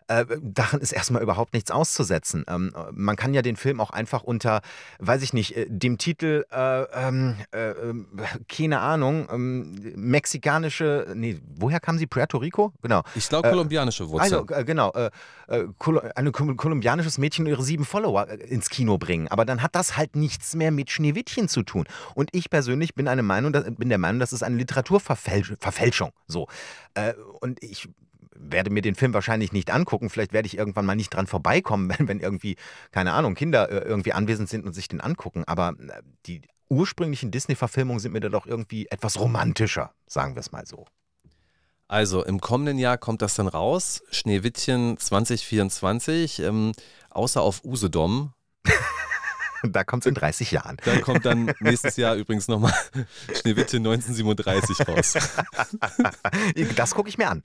Äh, 0.07 0.27
daran 0.43 0.81
ist 0.81 0.93
erstmal 0.93 1.23
überhaupt 1.23 1.55
nichts 1.55 1.71
auszusetzen. 1.71 2.45
Ähm, 2.47 2.73
äh, 2.77 2.93
man 2.93 3.17
kann 3.17 3.33
ja 3.33 3.41
den 3.41 3.57
Film 3.57 3.81
auch 3.81 3.91
einfach 3.91 4.23
unter, 4.23 4.61
weiß 4.99 5.23
ich 5.23 5.33
nicht, 5.33 5.57
äh, 5.57 5.67
dem 5.69 5.97
Titel, 5.97 6.45
äh, 6.53 6.83
ähm, 6.93 7.37
äh, 7.53 7.71
ähm, 7.71 8.09
keine 8.49 8.81
Ahnung, 8.81 9.27
ähm, 9.33 9.95
mexikanische, 9.97 11.07
nee, 11.15 11.41
woher 11.57 11.81
kam 11.81 11.99
sie? 11.99 12.07
Puerto 12.07 12.37
Rico? 12.39 12.73
Genau. 12.83 13.03
Ich 13.15 13.29
glaube, 13.29 13.49
Äh, 13.49 13.53
kolumbianische 13.53 14.09
Wurzeln. 14.11 14.35
Also, 14.35 14.55
äh, 14.55 14.65
genau, 14.65 14.93
äh, 14.93 15.11
äh, 15.49 15.65
Kol 15.79 16.01
ein 16.15 16.33
kol 16.33 16.55
kolumbianisches 16.57 17.19
Mädchen 17.19 17.47
und 17.47 17.51
ihre 17.51 17.63
sieben 17.63 17.85
Follower 17.85 18.29
äh, 18.29 18.37
ins 18.37 18.69
Kino 18.69 18.99
bringen. 18.99 19.29
Aber 19.29 19.45
dann 19.45 19.63
hat 19.63 19.75
das 19.75 19.97
halt 19.97 20.17
nichts 20.17 20.55
mehr 20.55 20.71
mit 20.71 20.91
Schneewittchen 20.91 21.49
zu 21.49 21.63
tun. 21.63 21.87
Und 22.15 22.29
ich 22.33 22.51
persönlich 22.51 22.95
bin, 22.95 23.09
eine 23.09 23.23
Meinung, 23.23 23.53
dass, 23.53 23.65
bin 23.77 23.89
der 23.89 23.99
Meinung, 23.99 24.21
das 24.21 24.33
ist 24.33 24.43
eine 24.43 24.57
Literaturverfälschung. 24.57 26.13
So. 26.27 26.49
Äh, 26.95 27.15
und 27.41 27.63
ich 27.63 27.89
werde 28.37 28.71
mir 28.71 28.83
den 28.83 28.95
Film 28.95 29.15
wahrscheinlich 29.15 29.53
nicht 29.53 29.71
angucken. 29.71 30.11
Vielleicht 30.11 30.33
werde 30.33 30.47
ich 30.47 30.57
irgendwann 30.57 30.87
mal 30.87 30.97
nicht 30.97 31.15
dran 31.15 31.27
vorbeikommen, 31.27 31.89
wenn, 31.99 32.09
wenn 32.09 32.21
irgendwie, 32.21 32.57
keine 32.91 33.13
Ahnung, 33.13 33.35
Kinder 33.35 33.71
äh, 33.71 33.87
irgendwie 33.87 34.13
anwesend 34.13 34.49
sind 34.49 34.65
und 34.65 34.73
sich 34.73 34.89
den 34.89 35.01
angucken. 35.01 35.45
Aber 35.47 35.75
äh, 35.79 36.03
die 36.27 36.43
ursprünglichen 36.69 37.31
Disney-Verfilmungen 37.31 38.01
sind 38.01 38.13
mir 38.13 38.21
da 38.21 38.29
doch 38.29 38.47
irgendwie 38.47 38.87
etwas 38.87 39.19
romantischer, 39.19 39.93
sagen 40.07 40.35
wir 40.35 40.41
es 40.41 40.53
mal 40.53 40.67
so. 40.67 40.87
Also 41.87 42.25
im 42.25 42.41
kommenden 42.41 42.79
Jahr 42.79 42.97
kommt 42.97 43.21
das 43.21 43.35
dann 43.35 43.47
raus, 43.47 44.03
Schneewittchen 44.11 44.97
2024, 44.99 46.41
ähm, 46.41 46.73
außer 47.11 47.43
auf 47.43 47.63
Usedom. 47.65 48.33
Da 49.73 49.83
kommt 49.85 50.05
es 50.05 50.07
in 50.09 50.15
30 50.15 50.51
Jahren. 50.51 50.77
Da 50.85 50.99
kommt 51.01 51.25
dann 51.25 51.53
nächstes 51.61 51.97
Jahr 51.97 52.15
übrigens 52.17 52.49
nochmal 52.49 52.75
Schneewittchen 53.41 53.87
1937 53.87 54.89
raus. 54.89 55.15
Das 56.77 56.95
gucke 56.95 57.09
ich 57.09 57.19
mir 57.19 57.29
an. 57.29 57.43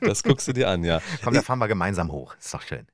Das 0.00 0.22
guckst 0.22 0.48
du 0.48 0.52
dir 0.52 0.68
an, 0.68 0.84
ja. 0.84 1.00
Komm, 1.22 1.34
da 1.34 1.42
fahren 1.42 1.58
wir 1.58 1.68
gemeinsam 1.68 2.10
hoch. 2.12 2.34
Ist 2.38 2.52
doch 2.54 2.62
schön. 2.62 2.86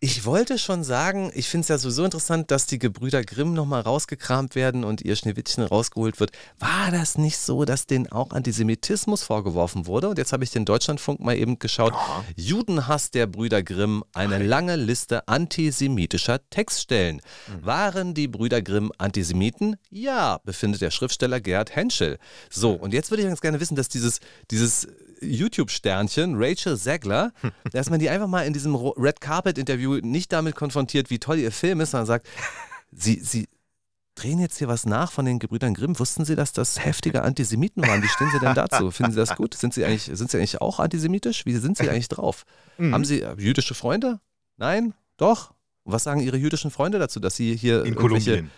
Ich 0.00 0.24
wollte 0.24 0.58
schon 0.58 0.84
sagen, 0.84 1.32
ich 1.34 1.48
finde 1.48 1.62
es 1.62 1.68
ja 1.68 1.78
sowieso 1.78 2.04
interessant, 2.04 2.50
dass 2.50 2.66
die 2.66 2.78
Gebrüder 2.78 3.24
Grimm 3.24 3.54
nochmal 3.54 3.80
rausgekramt 3.80 4.54
werden 4.54 4.84
und 4.84 5.00
ihr 5.02 5.16
Schneewittchen 5.16 5.64
rausgeholt 5.64 6.20
wird. 6.20 6.30
War 6.58 6.90
das 6.92 7.18
nicht 7.18 7.38
so, 7.38 7.64
dass 7.64 7.86
denen 7.86 8.06
auch 8.06 8.30
Antisemitismus 8.30 9.22
vorgeworfen 9.22 9.86
wurde? 9.86 10.08
Und 10.08 10.18
jetzt 10.18 10.32
habe 10.32 10.44
ich 10.44 10.50
den 10.50 10.64
Deutschlandfunk 10.64 11.20
mal 11.20 11.36
eben 11.36 11.58
geschaut. 11.58 11.94
Judenhass 12.36 13.10
der 13.10 13.26
Brüder 13.26 13.62
Grimm, 13.62 14.04
eine 14.12 14.38
lange 14.38 14.76
Liste 14.76 15.26
antisemitischer 15.26 16.48
Textstellen. 16.50 17.20
Waren 17.60 18.14
die 18.14 18.28
Brüder 18.28 18.62
Grimm 18.62 18.92
Antisemiten? 18.98 19.76
Ja, 19.90 20.38
befindet 20.44 20.80
der 20.80 20.90
Schriftsteller 20.90 21.40
Gerhard 21.40 21.74
Henschel. 21.74 22.18
So, 22.50 22.72
und 22.72 22.92
jetzt 22.94 23.10
würde 23.10 23.22
ich 23.22 23.28
ganz 23.28 23.40
gerne 23.40 23.60
wissen, 23.60 23.74
dass 23.74 23.88
dieses, 23.88 24.20
dieses 24.50 24.86
YouTube-Sternchen, 25.20 26.34
Rachel 26.36 26.76
Zegler, 26.76 27.32
dass 27.72 27.90
man 27.90 27.98
die 27.98 28.10
einfach 28.10 28.28
mal 28.28 28.42
in 28.42 28.52
diesem 28.52 28.74
Red 28.74 29.20
Carpet-Interview 29.20 30.00
nicht 30.02 30.32
damit 30.32 30.54
konfrontiert, 30.54 31.10
wie 31.10 31.18
toll 31.18 31.38
ihr 31.38 31.52
Film 31.52 31.80
ist, 31.80 31.92
sondern 31.92 32.06
sagt, 32.06 32.28
sie, 32.92 33.20
sie 33.20 33.48
drehen 34.14 34.40
jetzt 34.40 34.58
hier 34.58 34.68
was 34.68 34.84
nach 34.84 35.12
von 35.12 35.24
den 35.24 35.38
Gebrüdern 35.38 35.74
Grimm. 35.74 35.98
Wussten 35.98 36.24
Sie, 36.24 36.34
dass 36.34 36.52
das 36.52 36.84
heftige 36.84 37.22
Antisemiten 37.22 37.86
waren? 37.86 38.02
Wie 38.02 38.08
stehen 38.08 38.30
Sie 38.32 38.40
denn 38.40 38.54
dazu? 38.54 38.90
Finden 38.90 39.12
Sie 39.12 39.18
das 39.18 39.36
gut? 39.36 39.54
Sind 39.54 39.74
Sie 39.74 39.84
eigentlich, 39.84 40.10
sind 40.12 40.30
Sie 40.30 40.38
eigentlich 40.38 40.60
auch 40.60 40.80
antisemitisch? 40.80 41.46
Wie 41.46 41.54
sind 41.56 41.76
Sie 41.76 41.88
eigentlich 41.88 42.08
drauf? 42.08 42.44
Haben 42.78 43.04
Sie 43.04 43.22
äh, 43.22 43.34
jüdische 43.38 43.74
Freunde? 43.74 44.20
Nein? 44.56 44.94
Doch? 45.16 45.52
Was 45.84 46.04
sagen 46.04 46.20
Ihre 46.20 46.36
jüdischen 46.36 46.70
Freunde 46.70 46.98
dazu, 46.98 47.20
dass 47.20 47.36
Sie 47.36 47.56
hier 47.56 47.84
In 47.84 47.94
Kolumbien. 47.94 48.50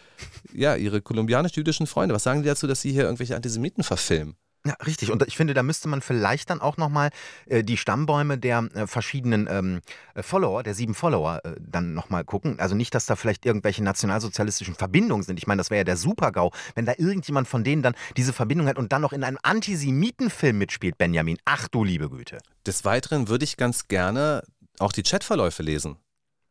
ja, 0.52 0.74
Ihre 0.74 1.00
kolumbianisch-jüdischen 1.00 1.86
Freunde, 1.86 2.14
was 2.14 2.22
sagen 2.22 2.42
die 2.42 2.48
dazu, 2.48 2.66
dass 2.66 2.80
Sie 2.80 2.90
hier 2.90 3.04
irgendwelche 3.04 3.36
Antisemiten 3.36 3.84
verfilmen? 3.84 4.36
Ja, 4.66 4.74
richtig. 4.84 5.10
Und 5.10 5.26
ich 5.26 5.36
finde, 5.38 5.54
da 5.54 5.62
müsste 5.62 5.88
man 5.88 6.02
vielleicht 6.02 6.50
dann 6.50 6.60
auch 6.60 6.76
nochmal 6.76 7.10
äh, 7.46 7.64
die 7.64 7.78
Stammbäume 7.78 8.36
der 8.36 8.68
äh, 8.74 8.86
verschiedenen 8.86 9.48
ähm, 9.50 9.80
äh, 10.14 10.22
Follower, 10.22 10.62
der 10.62 10.74
sieben 10.74 10.94
Follower, 10.94 11.40
äh, 11.44 11.54
dann 11.58 11.94
nochmal 11.94 12.24
gucken. 12.24 12.60
Also 12.60 12.74
nicht, 12.74 12.94
dass 12.94 13.06
da 13.06 13.16
vielleicht 13.16 13.46
irgendwelche 13.46 13.82
nationalsozialistischen 13.82 14.74
Verbindungen 14.74 15.22
sind. 15.22 15.38
Ich 15.38 15.46
meine, 15.46 15.60
das 15.60 15.70
wäre 15.70 15.78
ja 15.78 15.84
der 15.84 15.96
Super-GAU, 15.96 16.50
wenn 16.74 16.84
da 16.84 16.92
irgendjemand 16.98 17.48
von 17.48 17.64
denen 17.64 17.82
dann 17.82 17.94
diese 18.18 18.34
Verbindung 18.34 18.66
hat 18.66 18.78
und 18.78 18.92
dann 18.92 19.00
noch 19.00 19.14
in 19.14 19.24
einem 19.24 19.38
Antisemitenfilm 19.42 20.58
mitspielt, 20.58 20.98
Benjamin. 20.98 21.38
Ach 21.46 21.66
du 21.68 21.82
liebe 21.82 22.10
Güte. 22.10 22.38
Des 22.66 22.84
Weiteren 22.84 23.28
würde 23.28 23.44
ich 23.44 23.56
ganz 23.56 23.88
gerne 23.88 24.42
auch 24.78 24.92
die 24.92 25.02
Chatverläufe 25.02 25.62
lesen. 25.62 25.96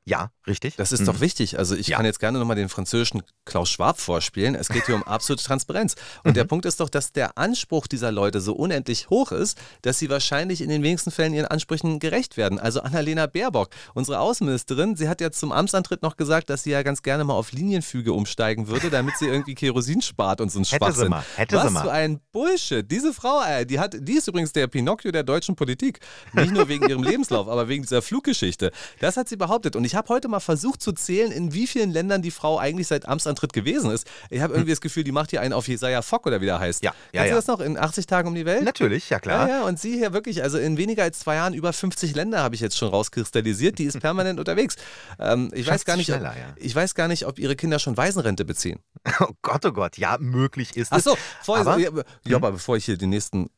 Ja, 0.09 0.31
richtig. 0.47 0.75
Das 0.75 0.91
ist 0.91 1.01
Mhm. 1.01 1.05
doch 1.05 1.19
wichtig. 1.21 1.59
Also 1.59 1.75
ich 1.75 1.87
Ja. 1.89 1.97
kann 1.97 2.05
jetzt 2.05 2.19
gerne 2.19 2.39
nochmal 2.39 2.55
den 2.55 2.67
französischen 2.67 3.21
Klaus 3.45 3.69
Schwab 3.69 3.99
vorspielen. 3.99 4.55
Es 4.55 4.69
geht 4.69 4.87
hier 4.87 4.95
um 4.95 5.03
absolute 5.03 5.43
Transparenz. 5.43 5.93
Und 6.23 6.31
Mhm. 6.31 6.33
der 6.33 6.45
Punkt 6.45 6.65
ist 6.65 6.79
doch, 6.79 6.89
dass 6.89 7.11
der 7.11 7.37
Anspruch 7.37 7.85
dieser 7.85 8.11
Leute 8.11 8.41
so 8.41 8.53
unendlich 8.53 9.11
hoch 9.11 9.31
ist, 9.31 9.59
dass 9.83 9.99
sie 9.99 10.09
wahrscheinlich 10.09 10.61
in 10.61 10.69
den 10.69 10.81
wenigsten 10.81 11.11
Fällen 11.11 11.35
ihren 11.35 11.45
Ansprüchen 11.45 11.99
gerecht 11.99 12.37
werden. 12.37 12.59
Also 12.59 12.81
Annalena 12.81 13.27
Baerbock, 13.27 13.69
unsere 13.93 14.19
Außenministerin, 14.19 14.95
sie 14.95 15.07
hat 15.07 15.21
ja 15.21 15.29
zum 15.29 15.51
Amtsantritt 15.51 16.01
noch 16.01 16.17
gesagt, 16.17 16.49
dass 16.49 16.63
sie 16.63 16.71
ja 16.71 16.81
ganz 16.81 17.03
gerne 17.03 17.23
mal 17.23 17.33
auf 17.35 17.51
Linienfüge 17.51 18.11
umsteigen 18.13 18.67
würde, 18.67 18.89
damit 18.89 19.15
sie 19.19 19.27
irgendwie 19.27 19.53
Kerosin 19.53 20.01
spart 20.01 20.41
und 20.41 20.51
so 20.51 20.57
ein 20.59 20.63
Hätte 20.63 20.69
sie 20.71 20.77
Schwachsinn. 20.77 21.09
mal, 21.09 21.23
hätte 21.35 21.55
Was 21.57 21.67
sie 21.67 21.69
mal. 21.73 21.81
für 21.83 21.91
ein 21.91 22.19
Bullshit. 22.31 22.89
Diese 22.89 23.13
Frau, 23.13 23.41
ey, 23.43 23.67
die, 23.67 23.79
hat, 23.79 23.95
die 23.99 24.13
ist 24.13 24.27
übrigens 24.27 24.53
der 24.53 24.65
Pinocchio 24.65 25.11
der 25.11 25.21
deutschen 25.23 25.55
Politik. 25.55 25.99
Nicht 26.33 26.51
nur 26.51 26.67
wegen 26.67 26.89
ihrem 26.89 27.03
Lebenslauf, 27.03 27.47
aber 27.47 27.67
wegen 27.67 27.83
dieser 27.83 28.01
Fluggeschichte. 28.01 28.71
Das 28.99 29.15
hat 29.17 29.29
sie 29.29 29.37
behauptet. 29.37 29.75
Und 29.75 29.83
ich 29.85 29.95
habe 29.99 30.09
heute 30.09 30.27
mal 30.27 30.39
versucht 30.39 30.81
zu 30.81 30.93
zählen, 30.93 31.31
in 31.31 31.53
wie 31.53 31.67
vielen 31.67 31.91
Ländern 31.91 32.23
die 32.23 32.31
Frau 32.31 32.57
eigentlich 32.57 32.87
seit 32.87 33.07
Amtsantritt 33.07 33.53
gewesen 33.53 33.91
ist. 33.91 34.09
Ich 34.29 34.41
habe 34.41 34.53
irgendwie 34.53 34.71
das 34.71 34.81
Gefühl, 34.81 35.03
die 35.03 35.11
macht 35.11 35.29
hier 35.29 35.41
einen 35.41 35.53
auf 35.53 35.67
Jesaja 35.67 36.01
Fock 36.01 36.25
oder 36.25 36.41
wie 36.41 36.45
der 36.45 36.59
heißt. 36.59 36.83
Ja, 36.83 36.91
ja, 37.13 37.23
Kennst 37.23 37.25
ja. 37.25 37.29
du 37.29 37.35
das 37.35 37.47
noch? 37.47 37.59
In 37.59 37.77
80 37.77 38.07
Tagen 38.07 38.29
um 38.29 38.35
die 38.35 38.45
Welt? 38.45 38.63
Natürlich, 38.63 39.09
ja 39.09 39.19
klar. 39.19 39.47
Ja, 39.47 39.57
ja, 39.57 39.63
und 39.63 39.79
sie 39.79 39.97
hier 39.97 40.13
wirklich, 40.13 40.41
also 40.41 40.57
in 40.57 40.77
weniger 40.77 41.03
als 41.03 41.19
zwei 41.19 41.35
Jahren 41.35 41.53
über 41.53 41.73
50 41.73 42.15
Länder 42.15 42.41
habe 42.41 42.55
ich 42.55 42.61
jetzt 42.61 42.77
schon 42.77 42.89
rauskristallisiert. 42.89 43.77
Die 43.77 43.83
ist 43.83 43.99
permanent 44.01 44.39
unterwegs. 44.39 44.77
Ähm, 45.19 45.51
ich, 45.53 45.67
weiß 45.67 45.85
gar 45.85 45.97
nicht, 45.97 46.11
ob, 46.11 46.21
ja. 46.21 46.33
ich 46.55 46.73
weiß 46.73 46.95
gar 46.95 47.07
nicht, 47.07 47.27
ob 47.27 47.37
ihre 47.37 47.55
Kinder 47.55 47.77
schon 47.77 47.97
Waisenrente 47.97 48.45
beziehen. 48.45 48.79
Oh 49.21 49.33
Gott, 49.41 49.65
oh 49.65 49.71
Gott. 49.71 49.97
Ja, 49.97 50.17
möglich 50.19 50.77
ist 50.77 50.93
es. 50.93 51.07
Achso, 51.07 51.17
ja, 51.47 51.89
ja, 52.25 52.37
aber 52.37 52.53
bevor 52.53 52.77
ich 52.77 52.85
hier 52.85 52.97
den 52.97 53.09
nächsten 53.09 53.49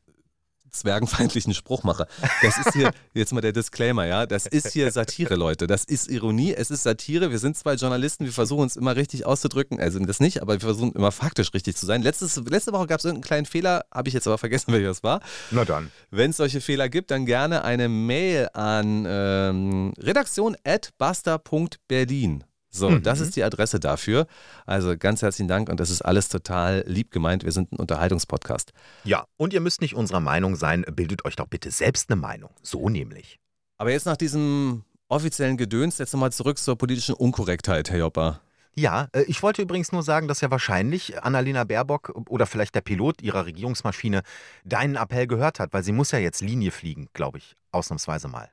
zwergenfeindlichen 0.71 1.53
Spruch 1.53 1.83
mache. 1.83 2.07
Das 2.41 2.57
ist 2.57 2.73
hier, 2.73 2.91
jetzt 3.13 3.33
mal 3.33 3.41
der 3.41 3.51
Disclaimer, 3.51 4.05
ja, 4.05 4.25
das 4.25 4.47
ist 4.47 4.71
hier 4.71 4.89
Satire, 4.91 5.35
Leute. 5.35 5.67
Das 5.67 5.83
ist 5.83 6.09
Ironie, 6.09 6.53
es 6.53 6.71
ist 6.71 6.83
Satire. 6.83 7.31
Wir 7.31 7.39
sind 7.39 7.57
zwei 7.57 7.73
Journalisten, 7.75 8.25
wir 8.25 8.33
versuchen 8.33 8.63
uns 8.63 8.75
immer 8.75 8.95
richtig 8.95 9.25
auszudrücken. 9.25 9.79
Also 9.79 9.99
das 9.99 10.19
nicht, 10.19 10.41
aber 10.41 10.53
wir 10.53 10.61
versuchen 10.61 10.93
immer 10.93 11.11
faktisch 11.11 11.53
richtig 11.53 11.75
zu 11.75 11.85
sein. 11.85 12.01
Letztes, 12.01 12.37
letzte 12.37 12.73
Woche 12.73 12.87
gab 12.87 12.99
es 12.99 13.05
irgendeinen 13.05 13.23
kleinen 13.23 13.45
Fehler, 13.45 13.85
habe 13.93 14.07
ich 14.07 14.13
jetzt 14.13 14.27
aber 14.27 14.37
vergessen, 14.37 14.73
welcher 14.73 14.87
das 14.87 15.03
war. 15.03 15.19
Na 15.51 15.65
dann. 15.65 15.91
Wenn 16.09 16.31
es 16.31 16.37
solche 16.37 16.61
Fehler 16.61 16.89
gibt, 16.89 17.11
dann 17.11 17.25
gerne 17.25 17.63
eine 17.63 17.89
Mail 17.89 18.49
an 18.53 19.05
ähm, 19.07 19.93
redaktion.buster.berlin. 19.97 22.43
So, 22.71 22.89
Mhm. 22.89 23.03
das 23.03 23.19
ist 23.19 23.35
die 23.35 23.43
Adresse 23.43 23.79
dafür. 23.79 24.27
Also 24.65 24.97
ganz 24.97 25.21
herzlichen 25.21 25.49
Dank 25.49 25.67
und 25.69 25.79
das 25.79 25.89
ist 25.89 26.01
alles 26.01 26.29
total 26.29 26.83
lieb 26.87 27.11
gemeint. 27.11 27.43
Wir 27.43 27.51
sind 27.51 27.71
ein 27.73 27.75
Unterhaltungspodcast. 27.75 28.71
Ja, 29.03 29.25
und 29.37 29.53
ihr 29.53 29.59
müsst 29.59 29.81
nicht 29.81 29.93
unserer 29.95 30.21
Meinung 30.21 30.55
sein, 30.55 30.85
bildet 30.91 31.25
euch 31.25 31.35
doch 31.35 31.47
bitte 31.47 31.69
selbst 31.69 32.09
eine 32.09 32.19
Meinung. 32.19 32.49
So 32.63 32.87
nämlich. 32.89 33.39
Aber 33.77 33.91
jetzt 33.91 34.05
nach 34.05 34.17
diesem 34.17 34.83
offiziellen 35.09 35.57
Gedöns, 35.57 35.97
jetzt 35.97 36.13
nochmal 36.13 36.31
zurück 36.31 36.57
zur 36.57 36.77
politischen 36.77 37.13
Unkorrektheit, 37.13 37.89
Herr 37.91 37.99
Joppa. 37.99 38.39
Ja, 38.73 39.09
äh, 39.11 39.23
ich 39.23 39.43
wollte 39.43 39.61
übrigens 39.61 39.91
nur 39.91 40.01
sagen, 40.03 40.29
dass 40.29 40.39
ja 40.39 40.49
wahrscheinlich 40.49 41.21
Annalena 41.21 41.65
Baerbock 41.65 42.13
oder 42.29 42.45
vielleicht 42.45 42.73
der 42.73 42.79
Pilot 42.79 43.21
ihrer 43.21 43.45
Regierungsmaschine 43.45 44.21
deinen 44.63 44.95
Appell 44.95 45.27
gehört 45.27 45.59
hat, 45.59 45.73
weil 45.73 45.83
sie 45.83 45.91
muss 45.91 46.11
ja 46.11 46.19
jetzt 46.19 46.39
Linie 46.39 46.71
fliegen, 46.71 47.09
glaube 47.11 47.39
ich, 47.39 47.57
ausnahmsweise 47.73 48.29
mal. 48.29 48.49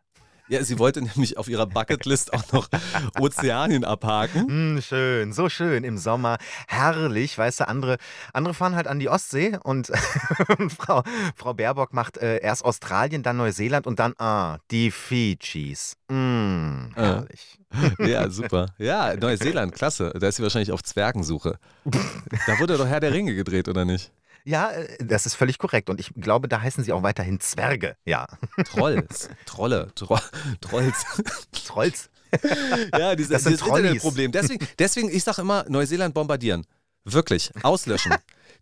Ja, 0.48 0.64
sie 0.64 0.78
wollte 0.78 1.02
nämlich 1.02 1.36
auf 1.36 1.48
ihrer 1.48 1.66
Bucketlist 1.66 2.32
auch 2.32 2.52
noch 2.52 2.68
Ozeanien 3.20 3.84
abhaken. 3.84 4.48
Hm, 4.48 4.82
schön, 4.82 5.32
so 5.32 5.48
schön 5.48 5.84
im 5.84 5.98
Sommer. 5.98 6.38
Herrlich, 6.66 7.36
weißt 7.36 7.60
du, 7.60 7.68
andere, 7.68 7.98
andere 8.32 8.54
fahren 8.54 8.74
halt 8.74 8.86
an 8.86 8.98
die 8.98 9.08
Ostsee 9.08 9.58
und 9.62 9.88
Frau, 10.78 11.02
Frau 11.36 11.54
Baerbock 11.54 11.92
macht 11.92 12.16
äh, 12.16 12.38
erst 12.38 12.64
Australien, 12.64 13.22
dann 13.22 13.36
Neuseeland 13.36 13.86
und 13.86 13.98
dann, 13.98 14.14
ah, 14.18 14.58
die 14.70 14.90
Fidschis. 14.90 15.96
Mm, 16.08 16.94
herrlich. 16.94 17.58
Ja, 17.98 18.30
super. 18.30 18.68
Ja, 18.78 19.14
Neuseeland, 19.16 19.74
klasse. 19.74 20.12
Da 20.18 20.28
ist 20.28 20.36
sie 20.36 20.42
wahrscheinlich 20.42 20.72
auf 20.72 20.82
Zwergensuche. 20.82 21.58
Da 22.46 22.58
wurde 22.58 22.78
doch 22.78 22.86
Herr 22.86 23.00
der 23.00 23.12
Ringe 23.12 23.34
gedreht, 23.34 23.68
oder 23.68 23.84
nicht? 23.84 24.10
Ja, 24.48 24.70
äh, 24.70 24.96
das 25.04 25.26
ist 25.26 25.34
völlig 25.34 25.58
korrekt 25.58 25.90
und 25.90 26.00
ich 26.00 26.10
glaube, 26.14 26.48
da 26.48 26.62
heißen 26.62 26.82
sie 26.82 26.92
auch 26.92 27.02
weiterhin 27.02 27.38
Zwerge. 27.38 27.96
Ja, 28.06 28.26
Trolls, 28.64 29.28
Trolle, 29.44 29.92
Tro 29.94 30.18
Trolls. 30.62 31.04
Trolls. 31.52 32.08
Ja, 32.98 33.14
diese, 33.14 33.34
Das 33.34 33.44
dieses. 33.44 33.60
Internetproblem. 33.60 34.32
Deswegen, 34.32 34.66
deswegen, 34.78 35.10
ich 35.10 35.22
sage 35.22 35.42
immer, 35.42 35.66
Neuseeland 35.68 36.14
bombardieren. 36.14 36.64
Wirklich, 37.04 37.50
auslöschen. 37.62 38.14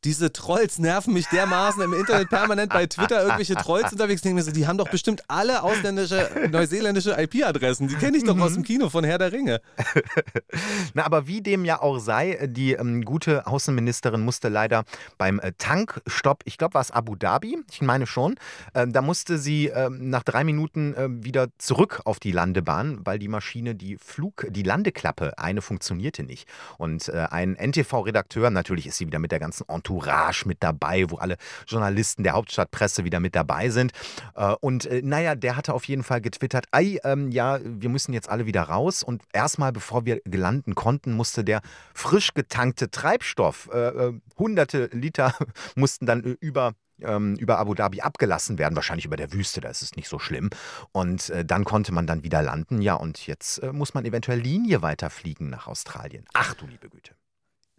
Diese 0.05 0.33
Trolls 0.33 0.79
nerven 0.79 1.13
mich 1.13 1.27
dermaßen 1.27 1.83
im 1.83 1.93
Internet 1.93 2.29
permanent 2.29 2.73
bei 2.73 2.87
Twitter 2.87 3.23
irgendwelche 3.23 3.55
Trolls 3.55 3.93
unterwegs. 3.93 4.19
Ich 4.19 4.23
denke 4.23 4.37
mir 4.37 4.43
so, 4.43 4.53
die 4.53 4.67
haben 4.67 4.79
doch 4.79 4.89
bestimmt 4.89 5.23
alle 5.29 5.63
ausländische, 5.63 6.49
neuseeländische 6.51 7.17
IP-Adressen. 7.19 7.89
Die 7.89 7.95
kenne 7.97 8.17
ich 8.17 8.25
doch 8.25 8.39
aus 8.39 8.55
dem 8.55 8.63
Kino 8.63 8.89
von 8.89 9.05
Herr 9.05 9.19
der 9.19 9.33
Ringe. 9.33 9.61
Na, 10.95 11.05
aber 11.05 11.27
wie 11.27 11.41
dem 11.41 11.65
ja 11.65 11.81
auch 11.81 11.99
sei, 11.99 12.49
die 12.51 12.73
ähm, 12.73 13.05
gute 13.05 13.47
Außenministerin 13.47 14.21
musste 14.21 14.49
leider 14.49 14.85
beim 15.19 15.41
äh, 15.41 15.53
Tankstopp, 15.59 16.43
ich 16.45 16.59
glaube, 16.59 16.75
war 16.75 16.83
es 16.83 16.91
Abu 16.91 17.17
Dhabi, 17.17 17.59
ich 17.71 17.83
meine 17.83 18.07
schon, 18.07 18.37
ähm, 18.75 18.93
da 18.93 19.03
musste 19.03 19.39
sie 19.39 19.67
ähm, 19.69 20.11
nach 20.11 20.23
drei 20.23 20.45
Minuten 20.45 20.95
ähm, 20.97 21.25
wieder 21.25 21.49
zurück 21.59 22.03
auf 22.05 22.19
die 22.21 22.33
Landebahn, 22.33 23.01
weil 23.05 23.19
die 23.19 23.29
Maschine, 23.29 23.75
die 23.75 23.97
Flug, 23.97 24.47
die 24.51 24.63
Landeklappe, 24.63 25.39
eine 25.39 25.63
funktionierte 25.63 26.23
nicht. 26.23 26.49
Und 26.79 27.09
äh, 27.09 27.27
ein 27.31 27.55
NTV-Redakteur, 27.55 28.51
natürlich 28.51 28.87
ist 28.87 28.99
sie 28.99 29.07
wieder 29.07 29.19
mit 29.19 29.33
der 29.33 29.41
ganzen 29.41 29.65
Entourage 29.87 30.47
mit 30.47 30.63
dabei, 30.63 31.05
wo 31.09 31.17
alle 31.17 31.37
Journalisten 31.67 32.25
der 32.25 32.33
Hauptstadtpresse 32.33 33.05
wieder 33.05 33.21
mit 33.21 33.37
dabei 33.37 33.71
sind. 33.71 33.93
Äh, 34.35 34.55
und 34.61 34.87
äh, 34.87 35.01
naja, 35.03 35.35
der 35.37 35.57
hatte 35.57 35.75
auf 35.75 35.85
jeden 35.85 36.03
Fall 36.03 36.21
getwittert, 36.21 36.67
ei, 36.73 36.99
ähm, 37.05 37.31
ja, 37.31 37.61
wir 37.63 37.89
müssen 37.89 38.13
jetzt 38.13 38.29
alle 38.29 38.47
wieder 38.47 38.63
raus. 38.63 39.03
Und 39.05 39.23
erstmal, 39.33 39.73
bevor 39.73 40.05
wir 40.05 40.21
gelanden 40.25 40.75
konnten, 40.75 41.13
musste 41.13 41.45
der 41.45 41.61
frisch 41.95 42.35
getankte 42.35 42.91
Treibstoff, 42.91 43.69
äh, 43.73 43.79
äh, 43.79 44.21
hunderte 44.37 44.87
Liter, 44.93 45.35
mussten 45.77 46.07
dann 46.07 46.23
über 46.23 46.73
ähm, 47.03 47.35
über 47.37 47.59
Abu 47.59 47.75
Dhabi 47.75 48.01
abgelassen 48.01 48.57
werden, 48.57 48.75
wahrscheinlich 48.75 49.05
über 49.05 49.17
der 49.17 49.31
Wüste, 49.31 49.61
da 49.61 49.69
ist 49.69 49.83
es 49.83 49.97
nicht 49.97 50.09
so 50.09 50.19
schlimm. 50.19 50.49
Und 50.93 51.29
äh, 51.29 51.45
dann 51.45 51.65
konnte 51.65 51.93
man 51.93 52.07
dann 52.07 52.23
wieder 52.23 52.41
landen, 52.41 52.81
ja, 52.81 52.95
und 52.95 53.27
jetzt 53.27 53.59
äh, 53.59 53.71
muss 53.71 53.93
man 53.93 54.07
eventuell 54.07 54.41
Linie 54.41 54.81
weiterfliegen 54.81 55.51
nach 55.51 55.67
Australien. 55.67 56.25
Ach 56.33 56.55
du 56.55 56.67
liebe 56.67 56.89
Güte. 56.89 57.15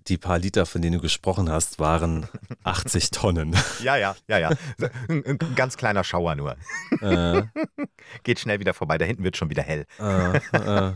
Die 0.08 0.18
paar 0.18 0.40
Liter, 0.40 0.66
von 0.66 0.82
denen 0.82 0.96
du 0.96 1.02
gesprochen 1.02 1.50
hast, 1.50 1.80
waren 1.80 2.28
80 2.64 3.12
Tonnen. 3.12 3.56
Ja, 3.84 3.98
ja, 3.98 4.16
ja, 4.28 4.38
ja. 4.38 4.50
Ein, 5.10 5.38
ganz 5.56 5.76
kleiner 5.78 6.04
Schauer 6.04 6.36
nur. 6.36 6.56
Äh, 7.02 7.44
Geht 8.24 8.40
schnell 8.40 8.60
wieder 8.60 8.74
vorbei, 8.74 8.98
da 8.98 9.06
hinten 9.06 9.24
wird 9.24 9.38
schon 9.38 9.50
wieder 9.50 9.64
hell. 9.64 9.86
äh, 10.00 10.38
äh. 10.58 10.94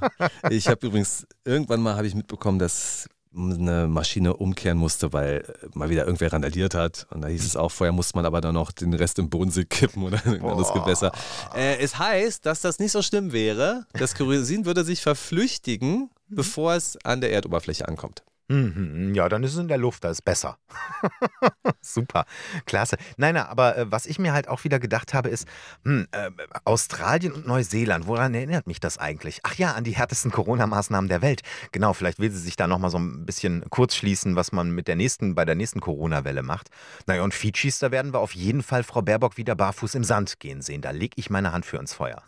Ich 0.50 0.68
habe 0.68 0.88
übrigens, 0.88 1.28
irgendwann 1.44 1.82
mal 1.82 1.96
habe 1.96 2.08
ich 2.08 2.16
mitbekommen, 2.16 2.60
dass 2.60 3.10
eine 3.36 3.88
Maschine 3.88 4.36
umkehren 4.36 4.78
musste, 4.78 5.14
weil 5.14 5.44
mal 5.74 5.90
wieder 5.90 6.06
irgendwer 6.06 6.34
randaliert 6.34 6.74
hat. 6.74 7.08
Und 7.12 7.22
da 7.22 7.28
hieß 7.30 7.46
es 7.46 7.56
auch, 7.56 7.72
vorher 7.72 7.94
musste 7.94 8.18
man 8.18 8.26
aber 8.26 8.42
dann 8.42 8.54
noch 8.54 8.72
den 8.72 8.94
Rest 8.94 9.20
im 9.20 9.30
Bodensee 9.30 9.66
kippen 9.66 10.04
oder 10.04 10.24
in 10.26 10.34
ein 10.34 10.42
anderes 10.42 10.74
Gewässer. 10.74 11.12
Äh, 11.56 11.78
es 11.78 11.98
heißt, 11.98 12.46
dass 12.46 12.62
das 12.62 12.80
nicht 12.80 12.92
so 12.92 13.02
schlimm 13.02 13.32
wäre. 13.32 13.86
Das 13.94 14.16
Kerosin 14.16 14.66
würde 14.66 14.84
sich 14.84 15.02
verflüchtigen, 15.02 16.10
bevor 16.28 16.74
es 16.74 16.98
an 17.06 17.22
der 17.22 17.32
Erdoberfläche 17.32 17.88
ankommt. 17.88 18.24
Mhm, 18.52 19.16
Ja, 19.16 19.30
dann 19.30 19.44
ist 19.44 19.54
es 19.54 19.60
in 19.60 19.70
der 19.70 19.78
Luft, 19.78 20.04
da 20.04 20.10
ist 20.10 20.24
besser. 20.24 20.58
Super, 21.82 22.26
klasse. 22.66 22.98
Nein, 23.16 23.36
nein, 23.36 23.46
aber 23.46 23.78
äh, 23.78 23.92
was 23.92 24.06
ich 24.06 24.20
mir 24.20 24.34
halt 24.34 24.50
auch 24.50 24.66
wieder 24.66 24.78
gedacht 24.80 25.14
habe, 25.14 25.30
ist, 25.30 25.48
hm, 25.86 26.08
äh, 26.12 26.30
Australien 26.66 27.32
und 27.32 27.48
Neuseeland, 27.48 28.08
woran 28.08 28.34
erinnert 28.34 28.68
mich 28.68 28.82
das 28.82 28.98
eigentlich? 28.98 29.40
Ach 29.44 29.56
ja, 29.56 29.72
an 29.74 29.86
die 29.86 29.96
härtesten 29.96 30.32
Corona-Maßnahmen 30.32 31.08
der 31.08 31.22
Welt. 31.22 31.44
Genau, 31.72 31.94
vielleicht 31.94 32.20
will 32.20 32.30
sie 32.30 32.40
sich 32.40 32.58
da 32.58 32.68
nochmal 32.68 32.92
so 32.92 33.00
ein 33.00 33.26
bisschen 33.26 33.64
kurz 33.70 33.96
schließen, 33.96 34.36
was 34.36 34.52
man 34.52 34.72
mit 34.72 34.90
der 34.90 34.98
nächsten, 34.98 35.34
bei 35.34 35.46
der 35.46 35.56
nächsten 35.56 35.80
Corona-Welle 35.80 36.44
macht. 36.44 36.70
Naja, 37.08 37.24
und 37.24 37.34
Fidschis, 37.34 37.80
da 37.80 37.92
werden 37.92 38.14
wir 38.14 38.20
auf 38.20 38.34
jeden 38.36 38.64
Fall 38.64 38.84
Frau 38.84 39.02
Baerbock 39.02 39.38
wieder 39.38 39.56
barfuß 39.56 39.96
im 39.96 40.04
Sand 40.04 40.40
gehen 40.40 40.62
sehen. 40.62 40.82
Da 40.82 40.92
lege 40.92 41.14
ich 41.16 41.30
meine 41.30 41.54
Hand 41.54 41.66
für 41.66 41.78
ins 41.78 41.94
Feuer. 41.94 42.22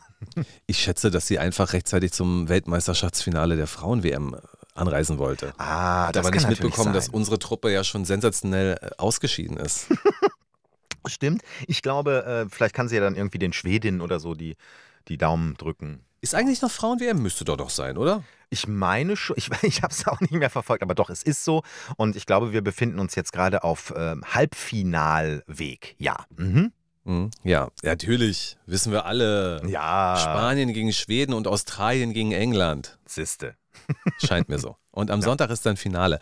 Ich 0.68 0.78
schätze, 0.80 1.12
dass 1.12 1.28
sie 1.28 1.38
einfach 1.38 1.74
rechtzeitig 1.74 2.14
zum 2.14 2.48
Weltmeisterschaftsfinale 2.48 3.58
der 3.58 3.68
Frauen-WM 3.68 4.38
anreisen 4.76 5.18
wollte. 5.18 5.54
Ah, 5.58 6.08
Hat 6.08 6.16
das 6.16 6.26
aber 6.26 6.36
nicht 6.36 6.50
mitbekommen, 6.50 6.94
dass 6.94 7.06
sein. 7.08 7.16
unsere 7.16 7.40
Truppe 7.40 7.72
ja 7.72 7.84
schon 7.84 8.06
sensationell 8.06 8.78
äh, 8.82 8.90
ausgeschieden 8.98 9.58
ist. 9.58 9.88
Stimmt. 11.06 11.42
Ich 11.68 11.82
glaube, 11.82 12.26
äh, 12.26 12.50
vielleicht 12.50 12.74
kann 12.74 12.88
sie 12.88 12.96
ja 12.96 13.02
dann 13.02 13.16
irgendwie 13.16 13.40
den 13.40 13.54
Schwedinnen 13.54 14.02
oder 14.02 14.20
so 14.20 14.36
die, 14.36 14.56
die 15.08 15.18
Daumen 15.18 15.56
drücken. 15.56 16.06
Ist 16.22 16.36
eigentlich 16.36 16.62
noch 16.62 16.72
Frauen-WM? 16.72 17.22
Müsste 17.22 17.44
doch 17.44 17.58
doch 17.58 17.70
sein, 17.70 17.98
oder? 17.98 18.24
Ich 18.50 18.68
meine 18.68 19.18
schon, 19.18 19.36
ich, 19.38 19.50
ich 19.64 19.82
habe 19.84 19.94
es 19.94 20.08
auch 20.08 20.22
nicht 20.22 20.32
mehr 20.32 20.50
verfolgt, 20.50 20.82
aber 20.82 20.96
doch, 20.96 21.10
es 21.10 21.24
ist 21.24 21.44
so. 21.44 21.64
Und 21.98 22.16
ich 22.16 22.26
glaube, 22.26 22.54
wir 22.54 22.62
befinden 22.62 23.00
uns 23.00 23.16
jetzt 23.16 23.34
gerade 23.34 23.64
auf 23.64 23.94
ähm, 23.98 24.24
Halbfinalweg. 24.34 25.96
Ja. 25.98 26.26
Mhm. 26.38 26.72
Mhm. 27.04 27.32
Ja, 27.44 27.70
natürlich, 27.82 28.58
wissen 28.66 28.94
wir 28.94 29.06
alle. 29.06 29.62
Ja. 29.68 30.16
Spanien 30.18 30.72
gegen 30.72 30.94
Schweden 30.94 31.34
und 31.34 31.48
Australien 31.48 32.14
gegen 32.14 32.32
England. 32.32 32.98
Siste. 33.06 33.56
Scheint 34.26 34.50
mir 34.50 34.60
so. 34.60 34.78
Und 34.92 35.12
am 35.12 35.22
Sonntag 35.22 35.50
ist 35.50 35.66
dann 35.66 35.78
Finale. 35.78 36.20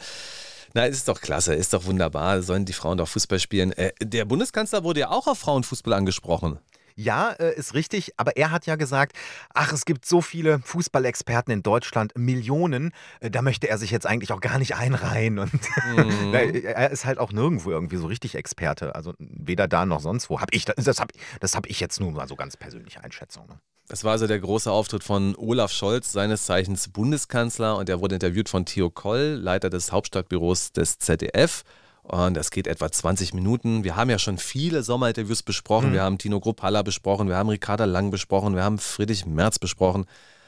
Na, 0.74 0.86
ist 0.86 1.08
doch 1.08 1.20
klasse, 1.20 1.54
ist 1.54 1.74
doch 1.74 1.86
wunderbar. 1.86 2.42
Sollen 2.42 2.66
die 2.66 2.74
Frauen 2.74 2.98
doch 2.98 3.08
Fußball 3.08 3.40
spielen? 3.40 3.74
Äh, 3.74 3.92
der 4.02 4.26
Bundeskanzler 4.26 4.84
wurde 4.84 5.02
ja 5.02 5.10
auch 5.10 5.28
auf 5.28 5.40
Frauenfußball 5.40 5.94
angesprochen. 5.94 6.60
Ja, 6.96 7.32
äh, 7.32 7.56
ist 7.56 7.74
richtig, 7.74 8.14
aber 8.18 8.38
er 8.38 8.52
hat 8.52 8.66
ja 8.66 8.76
gesagt, 8.76 9.16
ach, 9.54 9.74
es 9.74 9.86
gibt 9.86 10.06
so 10.06 10.22
viele 10.22 10.60
Fußballexperten 10.60 11.54
in 11.54 11.64
Deutschland, 11.64 12.14
Millionen, 12.18 12.92
äh, 13.20 13.32
da 13.32 13.42
möchte 13.42 13.70
er 13.70 13.78
sich 13.78 13.92
jetzt 13.92 14.06
eigentlich 14.06 14.32
auch 14.32 14.42
gar 14.42 14.58
nicht 14.58 14.76
einreihen. 14.76 15.40
Und 15.40 15.52
Mhm. 15.92 16.34
Er 16.34 16.90
ist 16.92 17.06
halt 17.06 17.18
auch 17.18 17.32
nirgendwo 17.32 17.72
irgendwie 17.72 17.98
so 17.98 18.08
richtig 18.08 18.36
Experte. 18.36 18.96
Also 18.96 19.14
weder 19.20 19.68
da 19.68 19.86
noch 19.86 20.00
sonst 20.00 20.30
wo. 20.30 20.40
Hab 20.40 20.54
ich, 20.54 20.66
das 20.66 21.00
habe 21.00 21.14
das 21.40 21.56
hab 21.56 21.68
ich 21.68 21.80
jetzt 21.80 22.00
nur 22.00 22.12
mal 22.12 22.28
so 22.28 22.36
ganz 22.36 22.58
persönliche 22.58 23.04
Einschätzung. 23.04 23.48
Ne? 23.48 23.60
Das 23.88 24.04
war 24.04 24.14
also 24.14 24.28
der 24.28 24.40
große 24.40 24.72
Auftritt 24.72 25.04
von 25.04 25.36
Olaf 25.36 25.72
Scholz, 25.72 26.12
seines 26.12 26.46
Zeichens 26.46 26.88
Bundeskanzler, 26.90 27.76
und 27.76 27.90
er 27.90 28.00
wurde 28.00 28.16
interviewt 28.16 28.48
von 28.48 28.66
Theo 28.66 28.90
Koll, 28.90 29.40
Leiter 29.42 29.70
des 29.70 29.92
Hauptstadtbüros 29.92 30.72
des 30.72 30.98
ZDF. 30.98 31.64
Und 32.12 32.34
das 32.34 32.52
geht 32.52 32.68
etwa 32.68 32.92
20 32.92 33.34
Minuten. 33.34 33.86
Wir 33.86 33.96
haben 33.96 34.10
ja 34.10 34.20
schon 34.20 34.38
viele 34.38 34.84
Sommerinterviews 34.84 35.44
besprochen. 35.44 35.94
Wir 35.94 36.02
haben 36.02 36.18
Tino 36.18 36.42
Gruppalla 36.42 36.82
besprochen, 36.82 37.30
wir 37.30 37.38
haben 37.38 37.48
Ricarda 37.48 37.86
Lang 37.86 38.12
besprochen, 38.12 38.54
wir 38.54 38.66
haben 38.66 38.80
Friedrich 38.80 39.26
Merz 39.26 39.60
besprochen. 39.60 40.04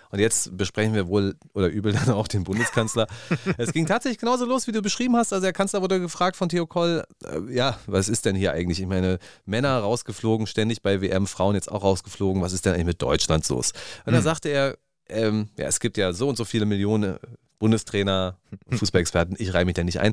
Und 0.09 0.19
jetzt 0.19 0.57
besprechen 0.57 0.93
wir 0.93 1.07
wohl 1.07 1.37
oder 1.53 1.67
übel 1.67 1.93
dann 2.05 2.09
auch 2.09 2.27
den 2.27 2.43
Bundeskanzler. 2.43 3.07
es 3.57 3.71
ging 3.71 3.85
tatsächlich 3.85 4.19
genauso 4.19 4.43
los, 4.43 4.67
wie 4.67 4.73
du 4.73 4.81
beschrieben 4.81 5.15
hast. 5.15 5.31
Also 5.31 5.41
der 5.41 5.53
Kanzler 5.53 5.81
wurde 5.81 6.01
gefragt 6.01 6.35
von 6.35 6.49
Theo 6.49 6.67
Koll, 6.67 7.05
äh, 7.23 7.39
ja, 7.49 7.79
was 7.87 8.09
ist 8.09 8.25
denn 8.25 8.35
hier 8.35 8.51
eigentlich? 8.51 8.81
Ich 8.81 8.87
meine, 8.87 9.17
Männer 9.45 9.79
rausgeflogen, 9.79 10.47
ständig 10.47 10.81
bei 10.81 10.99
WM, 10.99 11.27
Frauen 11.27 11.55
jetzt 11.55 11.71
auch 11.71 11.83
rausgeflogen. 11.83 12.41
Was 12.41 12.51
ist 12.51 12.65
denn 12.65 12.73
eigentlich 12.73 12.87
mit 12.87 13.01
Deutschland 13.01 13.47
los? 13.47 13.71
Und 14.05 14.11
da 14.11 14.21
sagte 14.21 14.49
er, 14.49 14.77
ähm, 15.07 15.47
ja, 15.57 15.67
es 15.67 15.79
gibt 15.79 15.95
ja 15.95 16.11
so 16.11 16.27
und 16.27 16.35
so 16.35 16.43
viele 16.43 16.65
Millionen 16.65 17.19
Bundestrainer, 17.59 18.37
Fußballexperten, 18.69 19.37
ich 19.39 19.53
reihe 19.53 19.63
mich 19.63 19.75
da 19.75 19.85
nicht 19.85 20.01
ein. 20.01 20.11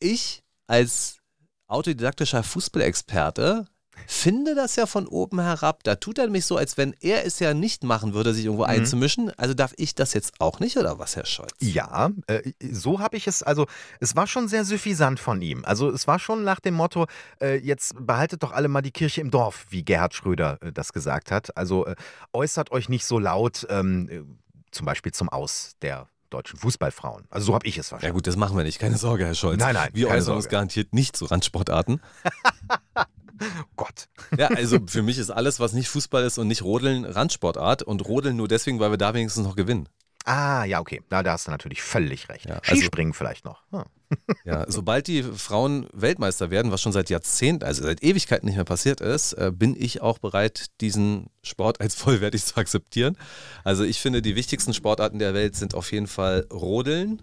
Ich 0.00 0.43
als 0.66 1.18
autodidaktischer 1.66 2.42
Fußballexperte 2.42 3.66
finde 4.06 4.54
das 4.54 4.76
ja 4.76 4.86
von 4.86 5.06
oben 5.06 5.40
herab. 5.40 5.82
Da 5.84 5.96
tut 5.96 6.18
er 6.18 6.24
nämlich 6.24 6.46
so, 6.46 6.56
als 6.56 6.76
wenn 6.76 6.94
er 7.00 7.24
es 7.24 7.38
ja 7.38 7.54
nicht 7.54 7.84
machen 7.84 8.14
würde, 8.14 8.34
sich 8.34 8.44
irgendwo 8.44 8.64
einzumischen. 8.64 9.30
Also 9.36 9.54
darf 9.54 9.72
ich 9.76 9.94
das 9.94 10.14
jetzt 10.14 10.40
auch 10.40 10.60
nicht 10.60 10.76
oder 10.76 10.98
was, 10.98 11.16
Herr 11.16 11.26
Scholz? 11.26 11.52
Ja, 11.60 12.10
äh, 12.26 12.52
so 12.72 12.98
habe 13.00 13.16
ich 13.16 13.26
es, 13.26 13.42
also 13.42 13.66
es 14.00 14.16
war 14.16 14.26
schon 14.26 14.48
sehr 14.48 14.64
suffisant 14.64 15.20
von 15.20 15.40
ihm. 15.40 15.64
Also 15.64 15.90
es 15.90 16.06
war 16.06 16.18
schon 16.18 16.44
nach 16.44 16.60
dem 16.60 16.74
Motto, 16.74 17.06
äh, 17.40 17.56
jetzt 17.56 17.94
behaltet 17.98 18.42
doch 18.42 18.52
alle 18.52 18.68
mal 18.68 18.82
die 18.82 18.90
Kirche 18.90 19.20
im 19.20 19.30
Dorf, 19.30 19.66
wie 19.70 19.84
Gerhard 19.84 20.14
Schröder 20.14 20.58
äh, 20.60 20.72
das 20.72 20.92
gesagt 20.92 21.30
hat. 21.30 21.56
Also 21.56 21.86
äh, 21.86 21.96
äußert 22.32 22.72
euch 22.72 22.88
nicht 22.88 23.04
so 23.04 23.18
laut, 23.18 23.66
ähm, 23.70 24.08
äh, 24.10 24.22
zum 24.70 24.86
Beispiel 24.86 25.12
zum 25.12 25.28
Aus 25.28 25.76
der 25.82 26.08
deutschen 26.34 26.58
Fußballfrauen. 26.58 27.24
Also 27.30 27.46
so 27.46 27.54
habe 27.54 27.66
ich 27.66 27.78
es 27.78 27.86
Ja 27.86 27.90
verstanden. 27.90 28.14
gut, 28.14 28.26
das 28.26 28.36
machen 28.36 28.56
wir 28.56 28.64
nicht, 28.64 28.78
keine 28.78 28.98
Sorge, 28.98 29.24
Herr 29.24 29.34
Scholz. 29.34 29.60
Nein, 29.60 29.74
nein, 29.74 29.90
Wir 29.92 30.08
äußern 30.08 30.36
uns 30.36 30.48
garantiert 30.48 30.92
nicht 30.92 31.16
zu 31.16 31.26
Randsportarten. 31.26 32.00
Gott. 33.76 34.08
Ja, 34.38 34.48
also 34.48 34.78
für 34.86 35.02
mich 35.02 35.18
ist 35.18 35.30
alles, 35.30 35.60
was 35.60 35.72
nicht 35.72 35.88
Fußball 35.88 36.24
ist 36.24 36.38
und 36.38 36.48
nicht 36.48 36.62
Rodeln, 36.62 37.04
Randsportart. 37.04 37.82
Und 37.82 38.06
Rodeln 38.06 38.36
nur 38.36 38.48
deswegen, 38.48 38.80
weil 38.80 38.90
wir 38.90 38.98
da 38.98 39.14
wenigstens 39.14 39.44
noch 39.44 39.56
gewinnen. 39.56 39.88
Ah, 40.24 40.64
ja, 40.64 40.80
okay. 40.80 41.02
Na, 41.10 41.22
da 41.22 41.32
hast 41.32 41.46
du 41.46 41.50
natürlich 41.50 41.82
völlig 41.82 42.28
recht. 42.28 42.46
Ja, 42.48 42.56
also- 42.56 42.76
Skispringen 42.76 43.12
vielleicht 43.12 43.44
noch. 43.44 43.62
Hm. 43.70 43.84
Ja, 44.44 44.70
sobald 44.70 45.08
die 45.08 45.22
Frauen 45.22 45.88
Weltmeister 45.92 46.50
werden, 46.50 46.70
was 46.70 46.80
schon 46.80 46.92
seit 46.92 47.10
Jahrzehnten, 47.10 47.64
also 47.64 47.82
seit 47.82 48.02
Ewigkeiten 48.02 48.46
nicht 48.46 48.54
mehr 48.54 48.64
passiert 48.64 49.00
ist, 49.00 49.32
äh, 49.32 49.50
bin 49.52 49.74
ich 49.76 50.02
auch 50.02 50.18
bereit, 50.18 50.66
diesen 50.80 51.30
Sport 51.42 51.80
als 51.80 51.94
vollwertig 51.96 52.44
zu 52.44 52.56
akzeptieren. 52.56 53.16
Also 53.64 53.82
ich 53.82 54.00
finde, 54.00 54.22
die 54.22 54.36
wichtigsten 54.36 54.72
Sportarten 54.72 55.18
der 55.18 55.34
Welt 55.34 55.56
sind 55.56 55.74
auf 55.74 55.90
jeden 55.90 56.06
Fall 56.06 56.46
Rodeln, 56.52 57.22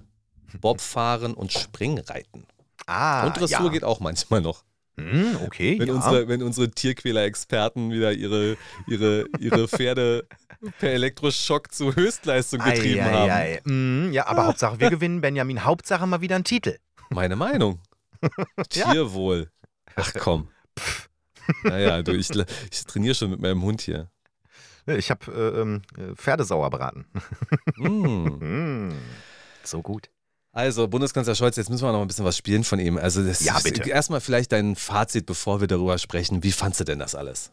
Bobfahren 0.60 1.34
und 1.34 1.54
Springreiten. 1.54 2.46
Ah, 2.88 3.26
und 3.26 3.40
Dressur 3.40 3.66
ja. 3.66 3.70
geht 3.70 3.84
auch 3.86 4.00
manchmal 4.02 4.42
noch. 4.42 4.64
Hm, 4.98 5.38
okay, 5.46 5.80
Wenn, 5.80 5.88
ja. 5.88 5.94
unsere, 5.94 6.28
wenn 6.28 6.44
unsere 6.44 6.70
Tierquäler-Experten 6.70 7.92
wieder 7.92 8.12
ihre, 8.12 8.58
ihre, 8.88 9.26
ihre 9.40 9.68
Pferde 9.68 10.28
per 10.80 10.92
Elektroschock 10.92 11.74
zu 11.74 11.96
Höchstleistung 11.96 12.60
getrieben 12.60 13.00
Ei, 13.00 13.12
haben. 13.12 13.32
ei, 13.32 13.62
ei. 13.66 13.70
Mm, 13.70 14.12
ja, 14.12 14.28
aber 14.28 14.46
Hauptsache 14.48 14.80
wir 14.80 14.90
gewinnen, 14.90 15.22
Benjamin. 15.22 15.64
Hauptsache 15.64 16.06
mal 16.06 16.22
wieder 16.22 16.36
ein 16.36 16.44
Titel. 16.44 16.78
Meine 17.10 17.36
Meinung. 17.36 17.80
Tierwohl. 18.70 19.50
Ach 19.96 20.14
komm. 20.20 20.50
Naja, 21.64 22.02
du, 22.04 22.12
ich, 22.14 22.30
ich 22.30 22.86
trainiere 22.86 23.16
schon 23.16 23.32
mit 23.32 23.42
meinem 23.42 23.62
Hund 23.64 23.82
hier. 23.82 24.10
Ich 24.86 25.10
habe 25.12 25.32
äh, 25.32 25.62
ähm, 25.62 25.82
äh, 25.98 26.16
Pferdesauerbraten. 26.16 27.06
Mm. 27.78 28.88
Mm, 28.88 28.92
so 29.64 29.82
gut. 29.82 30.10
Also, 30.54 30.88
Bundeskanzler 30.90 31.34
Scholz, 31.36 31.56
jetzt 31.56 31.70
müssen 31.70 31.86
wir 31.86 31.94
noch 31.94 32.02
ein 32.02 32.08
bisschen 32.08 32.26
was 32.26 32.36
spielen 32.38 32.64
von 32.66 32.78
ihm. 32.80 32.98
Also, 32.98 33.24
das 33.24 33.40
Ja, 33.44 33.56
ist- 33.58 33.64
bitte. 33.64 33.90
erstmal 33.90 34.20
vielleicht 34.20 34.52
dein 34.52 34.76
Fazit, 34.76 35.26
bevor 35.26 35.62
wir 35.62 35.68
darüber 35.68 35.98
sprechen. 35.98 36.44
Wie 36.44 36.52
fandst 36.52 36.80
du 36.80 36.84
denn 36.84 37.00
das 37.00 37.16
alles? 37.16 37.52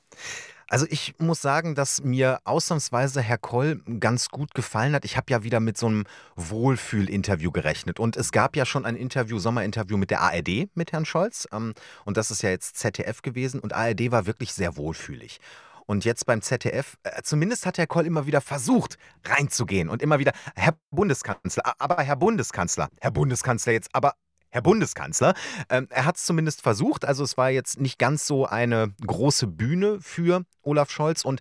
Also 0.70 0.84
ich 0.90 1.14
muss 1.18 1.40
sagen, 1.40 1.74
dass 1.74 2.02
mir 2.02 2.40
ausnahmsweise 2.44 3.22
Herr 3.22 3.38
Koll 3.38 3.80
ganz 4.00 4.28
gut 4.28 4.52
gefallen 4.52 4.94
hat. 4.94 5.06
Ich 5.06 5.16
habe 5.16 5.24
ja 5.30 5.42
wieder 5.42 5.60
mit 5.60 5.78
so 5.78 5.86
einem 5.86 6.04
Wohlfühl-Interview 6.36 7.50
gerechnet. 7.52 7.98
Und 7.98 8.16
es 8.18 8.32
gab 8.32 8.54
ja 8.56 8.66
schon 8.66 8.84
ein 8.84 8.96
Interview, 8.96 9.38
Sommerinterview 9.38 9.96
mit 9.96 10.10
der 10.10 10.20
ARD 10.20 10.68
mit 10.74 10.92
Herrn 10.92 11.06
Scholz. 11.06 11.48
Ähm, 11.52 11.72
Und 12.04 12.16
das 12.18 12.30
ist 12.30 12.42
ja 12.42 12.50
jetzt 12.50 12.76
ZDF 12.76 13.22
gewesen. 13.22 13.60
Und 13.60 13.72
ARD 13.72 14.10
war 14.10 14.26
wirklich 14.26 14.52
sehr 14.52 14.76
wohlfühlig. 14.76 15.40
Und 15.88 16.04
jetzt 16.04 16.26
beim 16.26 16.42
ZDF, 16.42 16.98
äh, 17.02 17.22
zumindest 17.22 17.64
hat 17.64 17.78
Herr 17.78 17.86
Koll 17.86 18.04
immer 18.04 18.26
wieder 18.26 18.42
versucht, 18.42 18.98
reinzugehen 19.24 19.88
und 19.88 20.02
immer 20.02 20.18
wieder, 20.18 20.32
Herr 20.54 20.74
Bundeskanzler, 20.90 21.62
aber 21.78 22.02
Herr 22.02 22.16
Bundeskanzler, 22.16 22.90
Herr 23.00 23.10
Bundeskanzler 23.10 23.72
jetzt, 23.72 23.88
aber 23.94 24.12
Herr 24.50 24.60
Bundeskanzler. 24.60 25.32
Ähm, 25.70 25.86
er 25.90 26.04
hat 26.04 26.16
es 26.16 26.24
zumindest 26.24 26.60
versucht. 26.60 27.06
Also 27.06 27.24
es 27.24 27.38
war 27.38 27.48
jetzt 27.48 27.80
nicht 27.80 27.98
ganz 27.98 28.26
so 28.26 28.44
eine 28.44 28.94
große 29.06 29.46
Bühne 29.46 29.98
für 30.02 30.44
Olaf 30.62 30.90
Scholz. 30.90 31.24
Und 31.24 31.40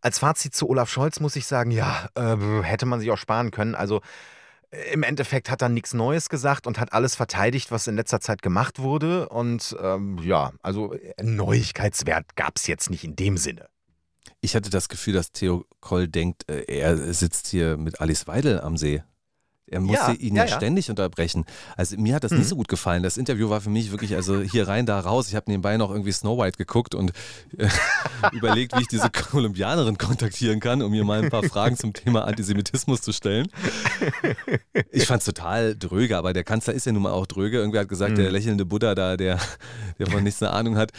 als 0.00 0.18
Fazit 0.18 0.56
zu 0.56 0.68
Olaf 0.68 0.90
Scholz 0.90 1.20
muss 1.20 1.36
ich 1.36 1.46
sagen, 1.46 1.70
ja, 1.70 2.08
äh, 2.16 2.62
hätte 2.62 2.86
man 2.86 2.98
sich 2.98 3.12
auch 3.12 3.18
sparen 3.18 3.52
können. 3.52 3.76
Also 3.76 4.00
äh, 4.70 4.92
im 4.92 5.04
Endeffekt 5.04 5.50
hat 5.50 5.62
er 5.62 5.68
nichts 5.68 5.94
Neues 5.94 6.28
gesagt 6.28 6.66
und 6.66 6.80
hat 6.80 6.92
alles 6.92 7.14
verteidigt, 7.14 7.70
was 7.70 7.86
in 7.86 7.94
letzter 7.94 8.20
Zeit 8.20 8.42
gemacht 8.42 8.80
wurde. 8.80 9.28
Und 9.28 9.76
ähm, 9.80 10.18
ja, 10.18 10.52
also 10.62 10.94
äh, 10.94 11.22
Neuigkeitswert 11.22 12.34
gab 12.34 12.56
es 12.56 12.66
jetzt 12.66 12.90
nicht 12.90 13.04
in 13.04 13.14
dem 13.14 13.36
Sinne. 13.36 13.68
Ich 14.44 14.54
hatte 14.54 14.68
das 14.68 14.90
Gefühl, 14.90 15.14
dass 15.14 15.32
Theo 15.32 15.64
Koll 15.80 16.06
denkt, 16.06 16.50
äh, 16.50 16.64
er 16.66 17.14
sitzt 17.14 17.46
hier 17.48 17.78
mit 17.78 18.00
Alice 18.02 18.26
Weidel 18.26 18.60
am 18.60 18.76
See. 18.76 19.02
Er 19.66 19.80
musste 19.80 20.12
Ja, 20.12 20.18
ihn 20.18 20.36
ja, 20.36 20.44
ja, 20.44 20.50
ja. 20.50 20.56
ständig 20.58 20.90
unterbrechen. 20.90 21.46
Also 21.78 21.96
mir 21.96 22.14
hat 22.14 22.24
das 22.24 22.32
Mhm. 22.32 22.38
nicht 22.40 22.48
so 22.48 22.56
gut 22.56 22.68
gefallen. 22.68 23.02
Das 23.02 23.16
Interview 23.16 23.48
war 23.48 23.62
für 23.62 23.70
mich 23.70 23.90
wirklich, 23.90 24.14
also 24.14 24.42
hier 24.42 24.68
rein, 24.68 24.84
da 24.84 25.00
raus. 25.00 25.28
Ich 25.28 25.34
habe 25.34 25.50
nebenbei 25.50 25.78
noch 25.78 25.90
irgendwie 25.90 26.12
Snow 26.12 26.38
White 26.38 26.58
geguckt 26.58 26.94
und 26.94 27.12
äh, 27.56 27.68
überlegt, 28.32 28.76
wie 28.76 28.82
ich 28.82 28.88
diese 28.88 29.08
Kolumbianerin 29.08 29.96
kontaktieren 29.96 30.60
kann, 30.60 30.82
um 30.82 30.92
ihr 30.92 31.04
mal 31.04 31.22
ein 31.22 31.30
paar 31.30 31.42
Fragen 31.44 31.78
zum 31.78 31.94
Thema 31.94 32.26
Antisemitismus 32.26 33.00
zu 33.00 33.12
stellen. 33.14 33.48
Ich 34.92 35.06
fand 35.06 35.20
es 35.20 35.24
total 35.26 35.74
dröge, 35.74 36.18
aber 36.18 36.34
der 36.34 36.44
Kanzler 36.44 36.74
ist 36.74 36.84
ja 36.84 36.92
nun 36.92 37.02
mal 37.02 37.12
auch 37.12 37.26
dröge. 37.26 37.56
Irgendwer 37.56 37.80
hat 37.80 37.88
gesagt, 37.88 38.12
Mhm. 38.12 38.16
der 38.16 38.30
lächelnde 38.30 38.66
Buddha 38.66 38.94
da, 38.94 39.16
der, 39.16 39.38
der 39.98 40.06
von 40.08 40.22
nichts 40.22 40.42
eine 40.42 40.52
Ahnung 40.52 40.76
hat. 40.76 40.92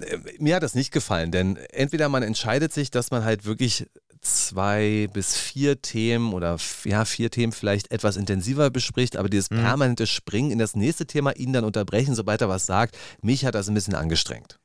Äh, 0.00 0.18
Mir 0.38 0.56
hat 0.56 0.62
das 0.62 0.74
nicht 0.74 0.92
gefallen, 0.92 1.30
denn 1.30 1.56
entweder 1.56 2.08
man 2.08 2.22
entscheidet 2.22 2.72
sich, 2.72 2.90
dass 2.90 3.10
man 3.10 3.24
halt 3.24 3.44
wirklich 3.44 3.86
zwei 4.20 5.08
bis 5.12 5.36
vier 5.36 5.80
Themen 5.80 6.32
oder 6.32 6.56
ja, 6.84 7.04
vier 7.04 7.30
Themen 7.30 7.52
vielleicht 7.52 7.92
etwas 7.92 8.16
intensiver 8.16 8.68
bespricht, 8.70 9.16
aber 9.16 9.28
dieses 9.28 9.50
Mhm. 9.50 9.58
permanente 9.58 10.06
Springen 10.08 10.50
in 10.50 10.58
das 10.58 10.74
nächste 10.74 11.06
Thema, 11.06 11.36
ihn 11.36 11.52
dann 11.52 11.64
unterbrechen, 11.64 12.14
sobald 12.16 12.40
er 12.40 12.48
was 12.48 12.66
sagt, 12.66 12.98
mich 13.22 13.44
hat 13.44 13.54
das 13.54 13.68
ein 13.68 13.74
bisschen 13.74 13.94
angestrengt. 13.94 14.58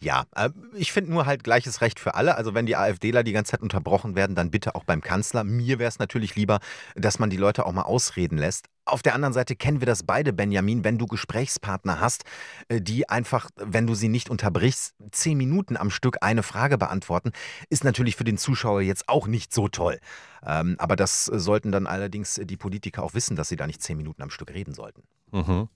Ja, 0.00 0.26
äh, 0.36 0.50
ich 0.74 0.92
finde 0.92 1.12
nur 1.12 1.26
halt 1.26 1.42
gleiches 1.44 1.80
Recht 1.80 1.98
für 1.98 2.14
alle. 2.14 2.36
Also 2.36 2.54
wenn 2.54 2.66
die 2.66 2.76
AfDler 2.76 3.22
die 3.22 3.32
ganze 3.32 3.52
Zeit 3.52 3.62
unterbrochen 3.62 4.14
werden, 4.14 4.36
dann 4.36 4.50
bitte 4.50 4.74
auch 4.74 4.84
beim 4.84 5.00
Kanzler. 5.00 5.42
Mir 5.44 5.78
wäre 5.78 5.88
es 5.88 5.98
natürlich 5.98 6.34
lieber, 6.36 6.60
dass 6.94 7.18
man 7.18 7.30
die 7.30 7.36
Leute 7.36 7.64
auch 7.66 7.72
mal 7.72 7.82
ausreden 7.82 8.36
lässt. 8.38 8.66
Auf 8.86 9.02
der 9.02 9.14
anderen 9.14 9.32
Seite 9.32 9.56
kennen 9.56 9.80
wir 9.80 9.86
das 9.86 10.02
beide, 10.02 10.34
Benjamin, 10.34 10.84
wenn 10.84 10.98
du 10.98 11.06
Gesprächspartner 11.06 12.00
hast, 12.00 12.24
äh, 12.68 12.80
die 12.80 13.08
einfach, 13.08 13.48
wenn 13.56 13.86
du 13.86 13.94
sie 13.94 14.08
nicht 14.08 14.28
unterbrichst, 14.28 14.94
zehn 15.10 15.38
Minuten 15.38 15.76
am 15.76 15.90
Stück 15.90 16.18
eine 16.20 16.42
Frage 16.42 16.76
beantworten, 16.76 17.32
ist 17.70 17.84
natürlich 17.84 18.16
für 18.16 18.24
den 18.24 18.36
Zuschauer 18.36 18.82
jetzt 18.82 19.08
auch 19.08 19.26
nicht 19.26 19.54
so 19.54 19.68
toll. 19.68 19.98
Ähm, 20.44 20.76
aber 20.78 20.96
das 20.96 21.28
äh, 21.28 21.38
sollten 21.38 21.72
dann 21.72 21.86
allerdings 21.86 22.36
äh, 22.36 22.44
die 22.44 22.58
Politiker 22.58 23.02
auch 23.02 23.14
wissen, 23.14 23.36
dass 23.36 23.48
sie 23.48 23.56
da 23.56 23.66
nicht 23.66 23.82
zehn 23.82 23.96
Minuten 23.96 24.22
am 24.22 24.30
Stück 24.30 24.52
reden 24.52 24.74
sollten. 24.74 25.02
Mhm. 25.32 25.68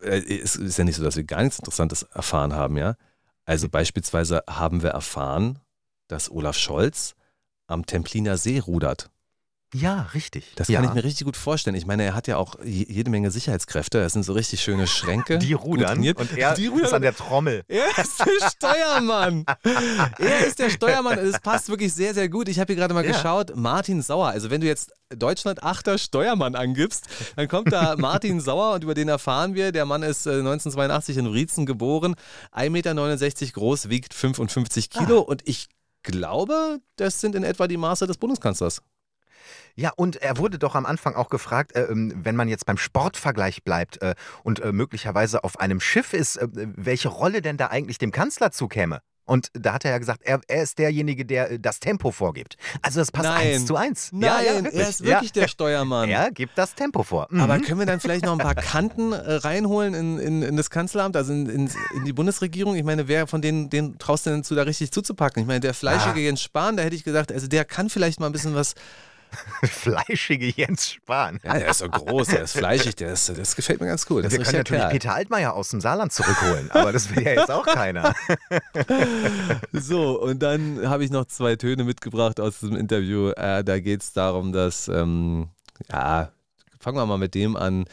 Es 0.00 0.54
ist 0.54 0.78
ja 0.78 0.84
nicht 0.84 0.96
so, 0.96 1.02
dass 1.02 1.16
wir 1.16 1.24
gar 1.24 1.42
nichts 1.42 1.58
Interessantes 1.58 2.02
erfahren 2.02 2.52
haben, 2.52 2.76
ja. 2.76 2.94
Also 3.44 3.68
beispielsweise 3.68 4.44
haben 4.48 4.82
wir 4.82 4.90
erfahren, 4.90 5.58
dass 6.06 6.30
Olaf 6.30 6.56
Scholz 6.56 7.14
am 7.66 7.84
Templiner 7.86 8.36
See 8.36 8.58
rudert. 8.58 9.10
Ja, 9.74 10.08
richtig. 10.14 10.52
Das 10.56 10.68
ja. 10.68 10.80
kann 10.80 10.88
ich 10.88 10.94
mir 10.94 11.04
richtig 11.04 11.26
gut 11.26 11.36
vorstellen. 11.36 11.76
Ich 11.76 11.84
meine, 11.84 12.02
er 12.02 12.14
hat 12.14 12.26
ja 12.26 12.38
auch 12.38 12.54
je- 12.64 12.86
jede 12.88 13.10
Menge 13.10 13.30
Sicherheitskräfte. 13.30 14.00
Das 14.00 14.14
sind 14.14 14.22
so 14.22 14.32
richtig 14.32 14.62
schöne 14.62 14.86
Schränke. 14.86 15.38
Die 15.38 15.52
rudern 15.52 15.98
und 15.98 16.38
er 16.38 16.54
Die 16.54 16.64
ist 16.64 16.70
rudern. 16.72 16.94
an 16.94 17.02
der 17.02 17.14
Trommel. 17.14 17.62
Er 17.68 17.86
ist 17.98 18.18
der 18.18 18.48
Steuermann. 18.50 19.44
er 20.18 20.46
ist 20.46 20.58
der 20.58 20.70
Steuermann. 20.70 21.18
Es 21.18 21.38
passt 21.40 21.68
wirklich 21.68 21.92
sehr, 21.92 22.14
sehr 22.14 22.30
gut. 22.30 22.48
Ich 22.48 22.58
habe 22.58 22.72
hier 22.72 22.80
gerade 22.80 22.94
mal 22.94 23.04
Ja. 23.04 23.12
geschaut. 23.12 23.54
Martin 23.56 24.00
Sauer. 24.00 24.28
Also 24.28 24.48
wenn 24.48 24.62
du 24.62 24.66
jetzt 24.66 24.90
Deutschland 25.14 25.62
achter 25.62 25.98
Steuermann 25.98 26.54
angibst, 26.54 27.06
dann 27.36 27.46
kommt 27.46 27.70
da 27.70 27.94
Martin 27.98 28.40
Sauer 28.40 28.72
und 28.74 28.84
über 28.84 28.94
den 28.94 29.08
erfahren 29.08 29.54
wir. 29.54 29.70
Der 29.70 29.84
Mann 29.84 30.02
ist 30.02 30.26
äh, 30.26 30.30
1982 30.38 31.18
in 31.18 31.30
Wriezen 31.30 31.66
geboren, 31.66 32.14
1,69 32.54 32.70
Meter 32.70 33.52
groß, 33.52 33.90
wiegt 33.90 34.14
55 34.14 34.88
Kilo 34.88 35.20
und 35.20 35.42
ich 35.46 35.68
glaube, 36.02 36.78
das 36.96 37.20
sind 37.20 37.34
in 37.34 37.42
etwa 37.44 37.68
die 37.68 37.76
Maße 37.76 38.06
des 38.06 38.16
Bundeskanzlers. 38.16 38.80
Ja, 39.74 39.92
und 39.96 40.16
er 40.16 40.38
wurde 40.38 40.58
doch 40.58 40.74
am 40.74 40.86
Anfang 40.86 41.14
auch 41.14 41.28
gefragt, 41.28 41.74
äh, 41.74 41.84
ähm, 41.84 42.12
wenn 42.16 42.36
man 42.36 42.48
jetzt 42.48 42.66
beim 42.66 42.78
Sportvergleich 42.78 43.62
bleibt 43.62 44.02
äh, 44.02 44.14
und 44.42 44.60
äh, 44.60 44.72
möglicherweise 44.72 45.44
auf 45.44 45.60
einem 45.60 45.80
Schiff 45.80 46.12
ist, 46.12 46.36
äh, 46.36 46.48
welche 46.52 47.08
Rolle 47.08 47.42
denn 47.42 47.56
da 47.56 47.68
eigentlich 47.68 47.98
dem 47.98 48.12
Kanzler 48.12 48.50
zukäme. 48.50 49.00
Und 49.28 49.50
da 49.52 49.74
hat 49.74 49.84
er 49.84 49.90
ja 49.90 49.98
gesagt, 49.98 50.22
er, 50.24 50.40
er 50.48 50.62
ist 50.62 50.78
derjenige, 50.78 51.26
der 51.26 51.50
äh, 51.50 51.58
das 51.60 51.80
Tempo 51.80 52.10
vorgibt. 52.10 52.56
Also 52.80 53.00
das 53.00 53.12
passt 53.12 53.28
Nein. 53.28 53.54
eins 53.54 53.66
zu 53.66 53.76
eins. 53.76 54.08
Nein, 54.10 54.22
ja, 54.22 54.40
ja, 54.40 54.54
wirklich. 54.64 54.82
er 54.82 54.88
ist 54.88 55.04
wirklich 55.04 55.34
ja. 55.34 55.42
der 55.42 55.48
Steuermann. 55.48 56.08
Er 56.18 56.30
gibt 56.30 56.56
das 56.56 56.74
Tempo 56.74 57.02
vor. 57.02 57.28
Mhm. 57.30 57.40
Aber 57.40 57.58
können 57.58 57.78
wir 57.78 57.86
dann 57.86 58.00
vielleicht 58.00 58.24
noch 58.24 58.32
ein 58.32 58.38
paar 58.38 58.54
Kanten 58.54 59.12
äh, 59.12 59.34
reinholen 59.34 59.92
in, 59.92 60.18
in, 60.18 60.42
in 60.42 60.56
das 60.56 60.70
Kanzleramt, 60.70 61.16
also 61.16 61.32
in, 61.32 61.46
in, 61.46 61.70
die 62.06 62.12
Bundesregierung? 62.14 62.74
Ich 62.76 62.84
meine, 62.84 63.06
wer 63.06 63.26
von 63.26 63.42
denen 63.42 63.68
den 63.68 63.98
traust 63.98 64.24
du 64.24 64.30
denn 64.30 64.42
zu, 64.42 64.54
da 64.54 64.62
richtig 64.62 64.90
zuzupacken? 64.90 65.42
Ich 65.42 65.46
meine, 65.46 65.60
der 65.60 65.74
fleischige 65.74 66.20
Ah. 66.20 66.22
Jens 66.22 66.42
Spahn, 66.42 66.78
da 66.78 66.82
hätte 66.82 66.96
ich 66.96 67.04
gesagt, 67.04 67.30
also 67.30 67.46
der 67.46 67.66
kann 67.66 67.90
vielleicht 67.90 68.20
mal 68.20 68.26
ein 68.26 68.32
bisschen 68.32 68.54
was. 68.54 68.74
Fleischige 69.64 70.46
Jens 70.46 70.90
Spahn. 70.90 71.38
Ja, 71.42 71.58
der 71.58 71.68
ist 71.68 71.78
so 71.78 71.88
groß, 71.88 72.28
der 72.28 72.42
ist 72.42 72.56
fleischig, 72.56 72.96
der 72.96 73.12
ist, 73.12 73.28
das 73.36 73.56
gefällt 73.56 73.80
mir 73.80 73.86
ganz 73.86 74.06
gut. 74.06 74.24
Das 74.24 74.32
Wir 74.32 74.40
können 74.40 74.58
natürlich 74.58 74.82
richtiger 74.82 75.10
Peter 75.10 75.14
Altmaier 75.14 75.54
aus 75.54 75.70
dem 75.70 75.80
Saarland 75.80 76.12
zurückholen, 76.12 76.70
aber 76.70 76.92
das 76.92 77.14
will 77.14 77.22
ja 77.22 77.32
jetzt 77.32 77.50
auch 77.50 77.66
keiner. 77.66 77.98
Kerl. 77.98 78.14
So, 79.72 80.20
und 80.20 80.42
dann 80.42 80.88
habe 80.88 81.04
ich 81.04 81.10
noch 81.10 81.26
zwei 81.26 81.56
Töne 81.56 81.84
mitgebracht 81.84 82.40
aus 82.40 82.60
diesem 82.60 82.76
Interview. 82.76 83.30
Äh, 83.30 83.64
da 83.64 83.78
geht 83.80 84.02
es 84.02 84.12
darum, 84.12 84.52
dass, 84.52 84.88
ähm, 84.88 85.48
ja, 85.90 86.32
fangen 86.78 86.96
wir 86.96 87.06
mal 87.06 87.18
mit 87.18 87.34
dem 87.34 87.56
an, 87.56 87.84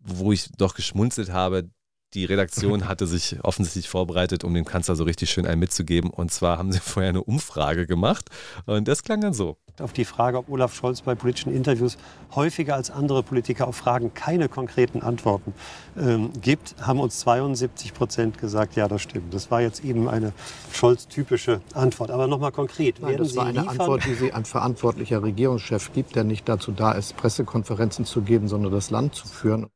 wo 0.00 0.32
ich 0.32 0.50
doch 0.56 0.74
geschmunzelt 0.74 1.32
habe. 1.32 1.68
Die 2.14 2.24
Redaktion 2.24 2.88
hatte 2.88 3.06
sich 3.06 3.36
offensichtlich 3.42 3.88
vorbereitet, 3.88 4.44
um 4.44 4.54
dem 4.54 4.64
Kanzler 4.64 4.96
so 4.96 5.04
richtig 5.04 5.30
schön 5.30 5.46
einen 5.46 5.60
mitzugeben. 5.60 6.10
Und 6.10 6.32
zwar 6.32 6.58
haben 6.58 6.72
sie 6.72 6.80
vorher 6.82 7.10
eine 7.10 7.22
Umfrage 7.22 7.86
gemacht 7.86 8.30
und 8.64 8.88
das 8.88 9.02
klang 9.02 9.20
dann 9.20 9.34
so. 9.34 9.56
Auf 9.78 9.92
die 9.92 10.06
Frage, 10.06 10.38
ob 10.38 10.48
Olaf 10.48 10.74
Scholz 10.74 11.02
bei 11.02 11.14
politischen 11.14 11.54
Interviews 11.54 11.98
häufiger 12.34 12.76
als 12.76 12.90
andere 12.90 13.22
Politiker 13.22 13.68
auf 13.68 13.76
Fragen 13.76 14.14
keine 14.14 14.48
konkreten 14.48 15.02
Antworten 15.02 15.52
ähm, 15.98 16.30
gibt, 16.40 16.76
haben 16.80 16.98
uns 16.98 17.20
72 17.20 17.92
Prozent 17.92 18.38
gesagt, 18.38 18.74
ja, 18.76 18.88
das 18.88 19.02
stimmt. 19.02 19.34
Das 19.34 19.50
war 19.50 19.60
jetzt 19.60 19.84
eben 19.84 20.08
eine 20.08 20.32
Scholz-typische 20.72 21.60
Antwort. 21.74 22.10
Aber 22.10 22.26
nochmal 22.26 22.52
konkret. 22.52 23.02
Nein, 23.02 23.18
das 23.18 23.36
war 23.36 23.44
eine 23.44 23.60
liefern? 23.60 23.80
Antwort, 23.80 24.06
die 24.06 24.14
Sie 24.14 24.32
ein 24.32 24.46
verantwortlicher 24.46 25.22
Regierungschef 25.22 25.92
gibt, 25.92 26.16
der 26.16 26.24
nicht 26.24 26.48
dazu 26.48 26.72
da 26.72 26.92
ist, 26.92 27.14
Pressekonferenzen 27.18 28.06
zu 28.06 28.22
geben, 28.22 28.48
sondern 28.48 28.72
das 28.72 28.88
Land 28.90 29.14
zu 29.14 29.28
führen. 29.28 29.66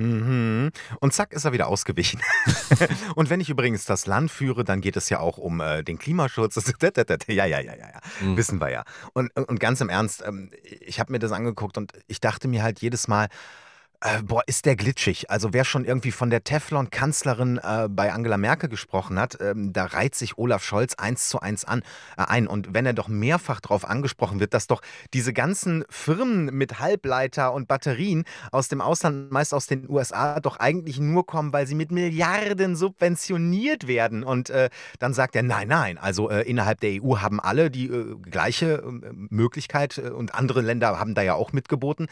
Mhm. 0.00 0.70
Und 1.00 1.12
zack 1.12 1.32
ist 1.32 1.44
er 1.44 1.52
wieder 1.52 1.68
ausgewichen. 1.68 2.20
und 3.14 3.30
wenn 3.30 3.40
ich 3.40 3.50
übrigens 3.50 3.84
das 3.84 4.06
Land 4.06 4.30
führe, 4.30 4.64
dann 4.64 4.80
geht 4.80 4.96
es 4.96 5.10
ja 5.10 5.20
auch 5.20 5.38
um 5.38 5.60
äh, 5.60 5.82
den 5.82 5.98
Klimaschutz. 5.98 6.56
ja, 6.82 6.90
ja, 7.28 7.44
ja, 7.44 7.60
ja, 7.60 7.74
ja. 7.74 8.00
Mhm. 8.20 8.36
Wissen 8.36 8.60
wir 8.60 8.70
ja. 8.70 8.84
Und, 9.12 9.30
und 9.36 9.60
ganz 9.60 9.80
im 9.80 9.88
Ernst, 9.88 10.22
ähm, 10.26 10.50
ich 10.62 11.00
habe 11.00 11.12
mir 11.12 11.18
das 11.18 11.32
angeguckt 11.32 11.76
und 11.76 11.92
ich 12.06 12.20
dachte 12.20 12.48
mir 12.48 12.62
halt 12.62 12.80
jedes 12.80 13.08
Mal, 13.08 13.28
äh, 14.02 14.22
boah, 14.22 14.42
ist 14.46 14.64
der 14.64 14.76
glitschig. 14.76 15.30
Also 15.30 15.52
wer 15.52 15.64
schon 15.64 15.84
irgendwie 15.84 16.10
von 16.10 16.30
der 16.30 16.42
Teflon-Kanzlerin 16.42 17.60
äh, 17.62 17.88
bei 17.90 18.12
Angela 18.12 18.38
Merkel 18.38 18.70
gesprochen 18.70 19.18
hat, 19.18 19.36
ähm, 19.40 19.74
da 19.74 19.84
reiht 19.84 20.14
sich 20.14 20.38
Olaf 20.38 20.64
Scholz 20.64 20.94
eins 20.94 21.28
zu 21.28 21.40
eins 21.40 21.66
an, 21.66 21.82
äh, 22.16 22.24
ein. 22.26 22.46
Und 22.46 22.72
wenn 22.72 22.86
er 22.86 22.94
doch 22.94 23.08
mehrfach 23.08 23.60
darauf 23.60 23.84
angesprochen 23.84 24.40
wird, 24.40 24.54
dass 24.54 24.66
doch 24.66 24.80
diese 25.12 25.34
ganzen 25.34 25.84
Firmen 25.90 26.46
mit 26.46 26.80
Halbleiter 26.80 27.52
und 27.52 27.68
Batterien 27.68 28.24
aus 28.52 28.68
dem 28.68 28.80
Ausland, 28.80 29.30
meist 29.32 29.52
aus 29.52 29.66
den 29.66 29.88
USA, 29.90 30.40
doch 30.40 30.58
eigentlich 30.58 30.98
nur 30.98 31.26
kommen, 31.26 31.52
weil 31.52 31.66
sie 31.66 31.74
mit 31.74 31.92
Milliarden 31.92 32.76
subventioniert 32.76 33.86
werden. 33.86 34.22
Und 34.22 34.48
äh, 34.48 34.70
dann 34.98 35.12
sagt 35.12 35.36
er, 35.36 35.42
nein, 35.42 35.68
nein, 35.68 35.98
also 35.98 36.30
äh, 36.30 36.48
innerhalb 36.48 36.80
der 36.80 37.02
EU 37.02 37.18
haben 37.18 37.38
alle 37.38 37.70
die 37.70 37.88
äh, 37.88 38.16
gleiche 38.22 38.82
Möglichkeit 39.12 39.98
und 39.98 40.34
andere 40.34 40.62
Länder 40.62 40.98
haben 40.98 41.14
da 41.14 41.20
ja 41.20 41.34
auch 41.34 41.52
mitgeboten. 41.52 42.06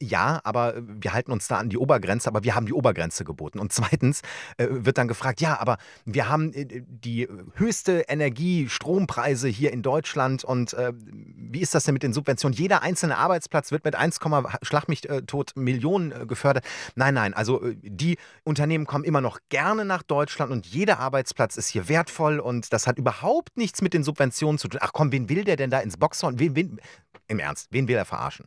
ja, 0.00 0.40
aber 0.44 0.74
wir 0.78 1.12
halten 1.12 1.31
uns 1.32 1.48
da 1.48 1.56
an 1.56 1.68
die 1.68 1.78
Obergrenze, 1.78 2.28
aber 2.28 2.44
wir 2.44 2.54
haben 2.54 2.66
die 2.66 2.72
Obergrenze 2.72 3.24
geboten. 3.24 3.58
Und 3.58 3.72
zweitens 3.72 4.22
äh, 4.56 4.68
wird 4.70 4.98
dann 4.98 5.08
gefragt, 5.08 5.40
ja, 5.40 5.58
aber 5.58 5.78
wir 6.04 6.28
haben 6.28 6.52
äh, 6.52 6.82
die 6.86 7.28
höchste 7.54 8.04
Energie, 8.08 8.68
Strompreise 8.68 9.48
hier 9.48 9.72
in 9.72 9.82
Deutschland 9.82 10.44
und 10.44 10.74
äh, 10.74 10.92
wie 10.94 11.60
ist 11.60 11.74
das 11.74 11.84
denn 11.84 11.94
mit 11.94 12.02
den 12.02 12.12
Subventionen? 12.12 12.56
Jeder 12.56 12.82
einzelne 12.82 13.18
Arbeitsplatz 13.18 13.72
wird 13.72 13.84
mit 13.84 13.94
1, 13.94 14.20
Schlag 14.62 14.88
mich 14.88 15.02
tot 15.26 15.52
Millionen 15.56 16.28
gefördert. 16.28 16.64
Nein, 16.94 17.14
nein, 17.14 17.34
also 17.34 17.60
die 17.82 18.18
Unternehmen 18.44 18.86
kommen 18.86 19.04
immer 19.04 19.20
noch 19.20 19.38
gerne 19.48 19.84
nach 19.84 20.02
Deutschland 20.02 20.52
und 20.52 20.66
jeder 20.66 21.00
Arbeitsplatz 21.00 21.56
ist 21.56 21.68
hier 21.68 21.88
wertvoll 21.88 22.38
und 22.38 22.72
das 22.72 22.86
hat 22.86 22.98
überhaupt 22.98 23.56
nichts 23.56 23.82
mit 23.82 23.94
den 23.94 24.04
Subventionen 24.04 24.58
zu 24.58 24.68
tun. 24.68 24.80
Ach 24.82 24.92
komm, 24.92 25.12
wen 25.12 25.28
will 25.28 25.44
der 25.44 25.56
denn 25.56 25.70
da 25.70 25.80
ins 25.80 25.96
Boxhorn? 25.96 26.38
Wen, 26.38 26.54
wen, 26.54 26.80
Im 27.28 27.38
Ernst, 27.38 27.68
wen 27.70 27.88
will 27.88 27.96
er 27.96 28.04
verarschen? 28.04 28.46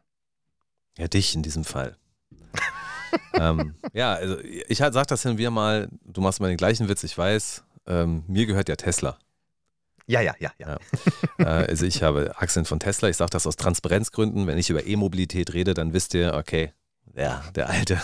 Ja, 0.97 1.07
dich 1.07 1.35
in 1.35 1.43
diesem 1.43 1.63
Fall. 1.63 1.97
Ähm, 3.33 3.75
ja, 3.93 4.13
also 4.13 4.37
ich 4.39 4.81
halt 4.81 4.93
sag 4.93 5.07
das 5.07 5.23
hin 5.23 5.37
wir 5.37 5.51
mal, 5.51 5.89
du 6.03 6.21
machst 6.21 6.39
mal 6.39 6.47
den 6.47 6.57
gleichen 6.57 6.89
Witz, 6.89 7.03
ich 7.03 7.17
weiß, 7.17 7.63
ähm, 7.87 8.23
mir 8.27 8.45
gehört 8.45 8.69
ja 8.69 8.75
Tesla. 8.75 9.17
Ja, 10.07 10.21
ja, 10.21 10.35
ja, 10.39 10.51
ja. 10.59 10.67
ja. 10.69 10.77
Äh, 11.39 11.67
also 11.67 11.85
ich 11.85 12.03
habe 12.03 12.35
Aktien 12.37 12.65
von 12.65 12.79
Tesla, 12.79 13.09
ich 13.09 13.17
sage 13.17 13.31
das 13.31 13.47
aus 13.47 13.55
Transparenzgründen. 13.55 14.45
Wenn 14.47 14.57
ich 14.57 14.69
über 14.69 14.85
E-Mobilität 14.85 15.53
rede, 15.53 15.73
dann 15.73 15.93
wisst 15.93 16.13
ihr, 16.13 16.33
okay, 16.35 16.73
ja, 17.15 17.43
der 17.55 17.69
alte, 17.69 17.99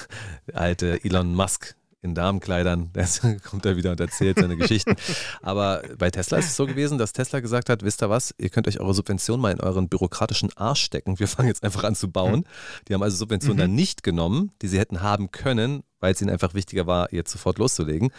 der 0.48 0.60
alte 0.60 1.04
Elon 1.04 1.36
Musk 1.36 1.76
in 2.02 2.16
Damenkleidern, 2.16 2.92
der 2.96 3.08
kommt 3.40 3.66
da 3.66 3.76
wieder 3.76 3.92
und 3.92 4.00
erzählt 4.00 4.38
seine 4.40 4.58
Geschichten. 4.58 4.96
Aber 5.42 5.84
bei 5.98 6.10
Tesla 6.10 6.38
ist 6.38 6.48
es 6.48 6.56
so 6.56 6.66
gewesen, 6.66 6.98
dass 6.98 7.14
Tesla 7.14 7.40
gesagt 7.40 7.70
hat, 7.70 7.84
wisst 7.84 8.02
ihr 8.02 8.10
was, 8.10 8.34
ihr 8.38 8.50
könnt 8.50 8.68
euch 8.68 8.80
eure 8.80 8.94
Subvention 8.94 9.40
mal 9.40 9.52
in 9.52 9.60
euren 9.60 9.88
bürokratischen 9.88 10.50
Arsch 10.56 10.82
stecken. 10.84 11.20
Wir 11.20 11.28
fangen 11.28 11.48
jetzt 11.48 11.64
einfach 11.64 11.84
an 11.84 11.96
zu 11.96 12.12
bauen. 12.12 12.46
Die 12.88 12.94
haben 12.94 13.04
also 13.04 13.18
Subventionen 13.18 13.58
mhm. 13.58 13.62
dann 13.62 13.76
nicht 13.76 14.04
genommen, 14.04 14.52
die 14.62 14.68
sie 14.68 14.80
hätten 14.80 15.02
haben 15.02 15.32
können, 15.32 15.84
weil 16.00 16.14
es 16.14 16.22
ihnen 16.22 16.32
einfach 16.32 16.54
wichtiger 16.54 16.88
war, 16.88 17.14
jetzt 17.14 17.32
sofort 17.32 17.60
loszulegen. 17.60 18.12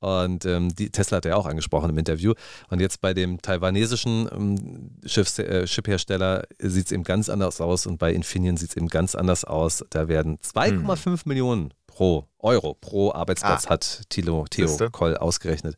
Und 0.00 0.46
ähm, 0.46 0.74
die 0.74 0.88
Tesla 0.88 1.18
hat 1.18 1.26
er 1.26 1.32
ja 1.32 1.36
auch 1.36 1.46
angesprochen 1.46 1.90
im 1.90 1.98
Interview. 1.98 2.32
Und 2.70 2.80
jetzt 2.80 3.02
bei 3.02 3.12
dem 3.12 3.42
taiwanesischen 3.42 4.28
ähm, 4.32 4.90
Schiffs, 5.04 5.38
äh, 5.38 5.66
Chiphersteller 5.66 6.44
sieht 6.58 6.86
es 6.86 6.92
eben 6.92 7.04
ganz 7.04 7.28
anders 7.28 7.60
aus 7.60 7.86
und 7.86 7.98
bei 7.98 8.12
Infineon 8.12 8.56
sieht 8.56 8.70
es 8.70 8.76
eben 8.76 8.88
ganz 8.88 9.14
anders 9.14 9.44
aus. 9.44 9.84
Da 9.90 10.08
werden 10.08 10.38
2,5 10.38 11.04
hm. 11.04 11.18
Millionen 11.26 11.74
pro 11.90 12.24
Euro 12.38 12.74
pro 12.74 13.12
Arbeitsplatz 13.12 13.66
ah. 13.66 13.70
hat 13.70 14.02
Thilo, 14.08 14.46
Theo 14.48 14.90
Koll 14.90 15.16
ausgerechnet 15.16 15.76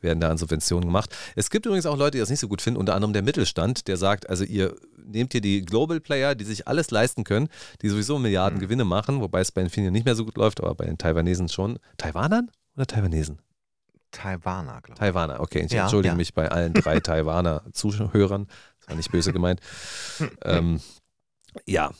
werden 0.00 0.20
da 0.20 0.30
an 0.30 0.38
Subventionen 0.38 0.86
gemacht. 0.86 1.14
Es 1.34 1.50
gibt 1.50 1.66
übrigens 1.66 1.86
auch 1.86 1.96
Leute, 1.96 2.12
die 2.12 2.18
das 2.18 2.30
nicht 2.30 2.40
so 2.40 2.48
gut 2.48 2.62
finden, 2.62 2.78
unter 2.78 2.94
anderem 2.94 3.12
der 3.12 3.22
Mittelstand, 3.22 3.88
der 3.88 3.96
sagt, 3.96 4.28
also 4.28 4.44
ihr 4.44 4.76
nehmt 4.96 5.32
hier 5.32 5.40
die 5.40 5.62
Global 5.62 6.00
Player, 6.00 6.34
die 6.34 6.44
sich 6.44 6.68
alles 6.68 6.90
leisten 6.90 7.24
können, 7.24 7.48
die 7.82 7.88
sowieso 7.88 8.18
Milliarden 8.18 8.58
mhm. 8.58 8.62
Gewinne 8.62 8.84
machen, 8.84 9.20
wobei 9.20 9.40
es 9.40 9.52
bei 9.52 9.60
Infineon 9.62 9.92
nicht 9.92 10.04
mehr 10.04 10.14
so 10.14 10.24
gut 10.24 10.36
läuft, 10.36 10.60
aber 10.60 10.74
bei 10.74 10.84
den 10.84 10.98
Taiwanesen 10.98 11.48
schon. 11.48 11.78
Taiwanern 11.96 12.50
oder 12.76 12.86
Taiwanesen? 12.86 13.38
Taiwaner, 14.10 14.80
glaube 14.82 14.92
ich. 14.92 14.98
Taiwaner, 14.98 15.40
okay. 15.40 15.64
Ich 15.66 15.72
ja, 15.72 15.82
entschuldige 15.82 16.12
ja. 16.12 16.16
mich 16.16 16.32
bei 16.32 16.50
allen 16.50 16.72
drei 16.72 17.00
Taiwaner 17.00 17.62
Zuhörern. 17.72 18.46
Das 18.78 18.88
war 18.88 18.96
nicht 18.96 19.10
böse 19.10 19.32
gemeint. 19.32 19.60
ähm, 20.44 20.80
ja, 21.66 21.90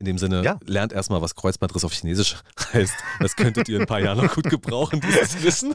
in 0.00 0.06
dem 0.06 0.18
Sinne, 0.18 0.42
ja. 0.42 0.58
lernt 0.64 0.92
erstmal, 0.92 1.22
was 1.22 1.34
Kreuzbandriss 1.34 1.84
auf 1.84 1.92
Chinesisch 1.92 2.36
heißt. 2.72 2.94
Das 3.20 3.36
könntet 3.36 3.68
ihr 3.68 3.76
in 3.76 3.82
ein 3.82 3.86
paar 3.86 4.00
Jahren 4.00 4.18
noch 4.18 4.34
gut 4.34 4.50
gebrauchen, 4.50 5.00
dieses 5.00 5.42
Wissen. 5.42 5.74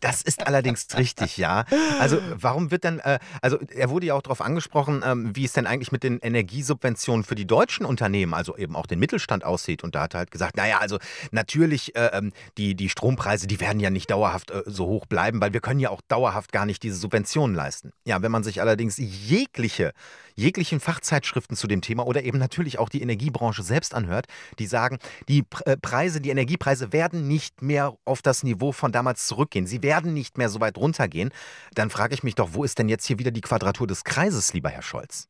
Das 0.00 0.22
ist 0.22 0.46
allerdings 0.46 0.86
richtig, 0.96 1.36
ja. 1.36 1.64
Also, 1.98 2.18
warum 2.34 2.70
wird 2.70 2.84
denn, 2.84 3.00
äh, 3.00 3.18
also 3.42 3.58
er 3.74 3.90
wurde 3.90 4.06
ja 4.06 4.14
auch 4.14 4.22
darauf 4.22 4.40
angesprochen, 4.40 5.02
ähm, 5.04 5.36
wie 5.36 5.44
es 5.44 5.52
denn 5.52 5.66
eigentlich 5.66 5.92
mit 5.92 6.02
den 6.02 6.18
Energiesubventionen 6.20 7.22
für 7.22 7.34
die 7.34 7.46
deutschen 7.46 7.84
Unternehmen, 7.84 8.32
also 8.32 8.56
eben 8.56 8.76
auch 8.76 8.86
den 8.86 8.98
Mittelstand 8.98 9.44
aussieht. 9.44 9.84
Und 9.84 9.94
da 9.94 10.02
hat 10.02 10.14
er 10.14 10.18
halt 10.18 10.30
gesagt, 10.30 10.56
naja, 10.56 10.78
also 10.78 10.98
natürlich, 11.30 11.94
äh, 11.96 12.10
ähm, 12.12 12.32
die, 12.56 12.74
die 12.74 12.88
Strompreise, 12.88 13.46
die 13.46 13.60
werden 13.60 13.78
ja 13.78 13.90
nicht 13.90 14.10
dauerhaft 14.10 14.50
äh, 14.50 14.62
so 14.66 14.86
hoch 14.86 15.06
bleiben, 15.06 15.40
weil 15.40 15.52
wir 15.52 15.60
können 15.60 15.80
ja 15.80 15.90
auch 15.90 16.00
dauerhaft 16.08 16.52
gar 16.52 16.64
nicht 16.64 16.82
diese 16.82 16.96
Subventionen 16.96 17.54
leisten. 17.54 17.92
Ja, 18.04 18.22
wenn 18.22 18.32
man 18.32 18.42
sich 18.42 18.60
allerdings 18.60 18.96
jegliche 18.96 19.92
jeglichen 20.40 20.80
Fachzeitschriften 20.80 21.56
zu 21.56 21.66
dem 21.66 21.82
Thema 21.82 22.06
oder 22.06 22.24
eben 22.24 22.38
natürlich 22.38 22.78
auch 22.78 22.88
die 22.88 23.02
Energiebranche 23.02 23.62
selbst 23.62 23.94
anhört, 23.94 24.26
die 24.58 24.66
sagen, 24.66 24.98
die 25.28 25.44
äh, 25.64 25.76
Preise, 25.76 26.20
die 26.20 26.30
Energiepreise 26.30 26.92
werden 26.92 27.28
nicht 27.28 27.62
mehr 27.62 27.94
auf 28.04 28.22
das 28.22 28.42
Niveau 28.42 28.72
von 28.72 28.90
damals 28.90 29.26
zurückgehen. 29.26 29.66
Sie 29.66 29.82
werden 29.82 30.14
nicht 30.14 30.38
mehr 30.38 30.48
so 30.48 30.60
weit 30.60 30.78
runtergehen. 30.78 31.30
Dann 31.74 31.90
frage 31.90 32.14
ich 32.14 32.22
mich 32.22 32.34
doch, 32.34 32.50
wo 32.52 32.64
ist 32.64 32.78
denn 32.78 32.88
jetzt 32.88 33.06
hier 33.06 33.18
wieder 33.18 33.30
die 33.30 33.40
Quadratur 33.40 33.86
des 33.86 34.04
Kreises, 34.04 34.52
lieber 34.52 34.70
Herr 34.70 34.82
Scholz? 34.82 35.28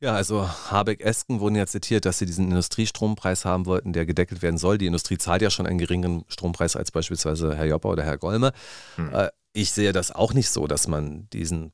Ja, 0.00 0.14
also 0.14 0.46
Habeck-Esken 0.70 1.40
wurden 1.40 1.54
ja 1.54 1.66
zitiert, 1.66 2.04
dass 2.04 2.18
sie 2.18 2.26
diesen 2.26 2.48
Industriestrompreis 2.48 3.46
haben 3.46 3.64
wollten, 3.64 3.94
der 3.94 4.04
gedeckelt 4.04 4.42
werden 4.42 4.58
soll. 4.58 4.76
Die 4.76 4.86
Industrie 4.86 5.16
zahlt 5.16 5.40
ja 5.40 5.48
schon 5.48 5.66
einen 5.66 5.78
geringeren 5.78 6.24
Strompreis 6.28 6.76
als 6.76 6.90
beispielsweise 6.90 7.56
Herr 7.56 7.64
Jopper 7.64 7.88
oder 7.88 8.04
Herr 8.04 8.18
Golme. 8.18 8.52
Hm. 8.96 9.14
Äh, 9.14 9.30
ich 9.54 9.72
sehe 9.72 9.92
das 9.92 10.10
auch 10.10 10.34
nicht 10.34 10.50
so, 10.50 10.66
dass 10.66 10.88
man 10.88 11.30
diesen 11.30 11.72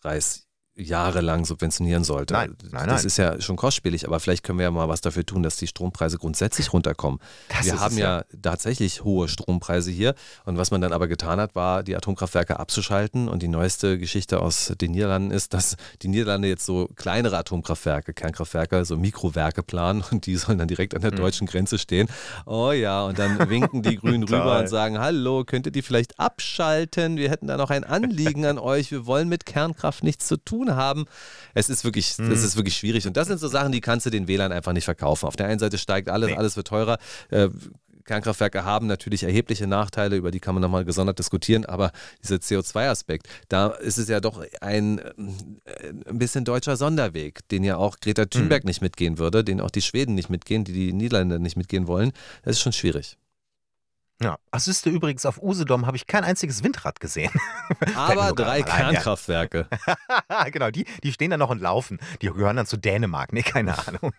Preis 0.00 0.46
jahrelang 0.74 1.44
subventionieren 1.44 2.02
sollte. 2.02 2.32
Nein, 2.32 2.56
nein, 2.70 2.88
das 2.88 3.02
nein. 3.02 3.06
ist 3.06 3.16
ja 3.18 3.40
schon 3.40 3.56
kostspielig, 3.56 4.06
aber 4.06 4.20
vielleicht 4.20 4.42
können 4.42 4.58
wir 4.58 4.64
ja 4.64 4.70
mal 4.70 4.88
was 4.88 5.02
dafür 5.02 5.26
tun, 5.26 5.42
dass 5.42 5.56
die 5.56 5.66
Strompreise 5.66 6.18
grundsätzlich 6.18 6.72
runterkommen. 6.72 7.20
Das 7.48 7.66
wir 7.66 7.80
haben 7.80 7.98
ja, 7.98 8.18
ja 8.18 8.24
tatsächlich 8.40 9.04
hohe 9.04 9.28
Strompreise 9.28 9.90
hier 9.90 10.14
und 10.44 10.56
was 10.56 10.70
man 10.70 10.80
dann 10.80 10.92
aber 10.92 11.06
getan 11.06 11.38
hat, 11.38 11.54
war, 11.54 11.82
die 11.82 11.94
Atomkraftwerke 11.94 12.58
abzuschalten 12.58 13.28
und 13.28 13.42
die 13.42 13.48
neueste 13.48 13.98
Geschichte 13.98 14.40
aus 14.40 14.72
den 14.80 14.92
Niederlanden 14.92 15.30
ist, 15.30 15.54
dass 15.54 15.76
die 16.00 16.08
Niederlande 16.08 16.48
jetzt 16.48 16.64
so 16.64 16.88
kleinere 16.96 17.36
Atomkraftwerke, 17.36 18.14
Kernkraftwerke, 18.14 18.84
so 18.84 18.96
Mikrowerke 18.96 19.62
planen 19.62 20.02
und 20.10 20.26
die 20.26 20.36
sollen 20.36 20.58
dann 20.58 20.68
direkt 20.68 20.94
an 20.94 21.02
der 21.02 21.12
mhm. 21.12 21.16
deutschen 21.16 21.46
Grenze 21.46 21.78
stehen. 21.78 22.08
Oh 22.46 22.72
ja, 22.72 23.04
und 23.04 23.18
dann 23.18 23.38
winken 23.50 23.82
die 23.82 23.96
Grünen 23.96 24.24
rüber 24.24 24.58
und 24.60 24.68
sagen, 24.68 24.98
hallo, 24.98 25.44
könnt 25.44 25.66
ihr 25.66 25.72
die 25.72 25.82
vielleicht 25.82 26.18
abschalten? 26.18 27.16
Wir 27.16 27.30
hätten 27.30 27.46
da 27.46 27.56
noch 27.56 27.70
ein 27.70 27.84
Anliegen 27.84 28.46
an 28.46 28.58
euch, 28.58 28.90
wir 28.90 29.06
wollen 29.06 29.28
mit 29.28 29.44
Kernkraft 29.46 30.02
nichts 30.02 30.26
zu 30.26 30.38
tun 30.38 30.61
tun 30.62 30.76
haben. 30.76 31.04
Es 31.54 31.68
ist 31.68 31.84
wirklich, 31.84 32.16
mhm. 32.18 32.30
es 32.30 32.42
ist 32.42 32.56
wirklich 32.56 32.76
schwierig. 32.76 33.06
Und 33.06 33.16
das 33.16 33.28
sind 33.28 33.38
so 33.38 33.48
Sachen, 33.48 33.72
die 33.72 33.80
kannst 33.80 34.06
du 34.06 34.10
den 34.10 34.28
Wählern 34.28 34.52
einfach 34.52 34.72
nicht 34.72 34.84
verkaufen. 34.84 35.26
Auf 35.26 35.36
der 35.36 35.46
einen 35.46 35.58
Seite 35.58 35.78
steigt 35.78 36.08
alles, 36.08 36.30
nee. 36.30 36.36
alles 36.36 36.56
wird 36.56 36.68
teurer. 36.68 36.98
Äh, 37.30 37.48
Kernkraftwerke 38.04 38.64
haben 38.64 38.88
natürlich 38.88 39.22
erhebliche 39.22 39.68
Nachteile, 39.68 40.16
über 40.16 40.32
die 40.32 40.40
kann 40.40 40.56
man 40.56 40.62
nochmal 40.62 40.84
gesondert 40.84 41.20
diskutieren, 41.20 41.64
aber 41.64 41.92
dieser 42.20 42.36
CO2-Aspekt, 42.36 43.28
da 43.48 43.68
ist 43.68 43.96
es 43.96 44.08
ja 44.08 44.18
doch 44.18 44.44
ein, 44.60 44.98
äh, 44.98 45.02
ein 46.08 46.18
bisschen 46.18 46.44
deutscher 46.44 46.76
Sonderweg, 46.76 47.46
den 47.50 47.62
ja 47.62 47.76
auch 47.76 47.98
Greta 48.00 48.24
Thunberg 48.24 48.64
mhm. 48.64 48.68
nicht 48.68 48.82
mitgehen 48.82 49.18
würde, 49.18 49.44
den 49.44 49.60
auch 49.60 49.70
die 49.70 49.82
Schweden 49.82 50.16
nicht 50.16 50.30
mitgehen, 50.30 50.64
die 50.64 50.72
die 50.72 50.92
Niederländer 50.92 51.38
nicht 51.38 51.56
mitgehen 51.56 51.86
wollen. 51.86 52.10
Das 52.42 52.56
ist 52.56 52.60
schon 52.60 52.72
schwierig. 52.72 53.18
Ja, 54.22 54.38
das 54.52 54.68
ist 54.68 54.86
übrigens 54.86 55.26
auf 55.26 55.42
Usedom 55.42 55.86
habe 55.86 55.96
ich 55.96 56.06
kein 56.06 56.22
einziges 56.22 56.62
Windrad 56.62 57.00
gesehen. 57.00 57.32
Aber 57.96 58.32
drei 58.32 58.62
Kernkraftwerke. 58.62 59.66
genau, 60.52 60.70
die, 60.70 60.84
die 61.02 61.12
stehen 61.12 61.30
da 61.30 61.36
noch 61.36 61.50
und 61.50 61.60
laufen. 61.60 61.98
Die 62.20 62.28
gehören 62.28 62.56
dann 62.56 62.66
zu 62.66 62.76
Dänemark. 62.76 63.32
Nee, 63.32 63.42
keine 63.42 63.76
Ahnung. 63.76 64.12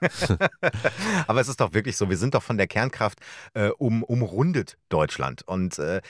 Aber 1.27 1.39
es 1.39 1.47
ist 1.47 1.61
doch 1.61 1.73
wirklich 1.73 1.95
so, 1.95 2.09
wir 2.09 2.17
sind 2.17 2.33
doch 2.33 2.43
von 2.43 2.57
der 2.57 2.67
Kernkraft 2.67 3.19
äh, 3.53 3.69
um, 3.69 4.03
umrundet, 4.03 4.77
Deutschland. 4.89 5.43
Und 5.43 5.79
äh, 5.79 6.01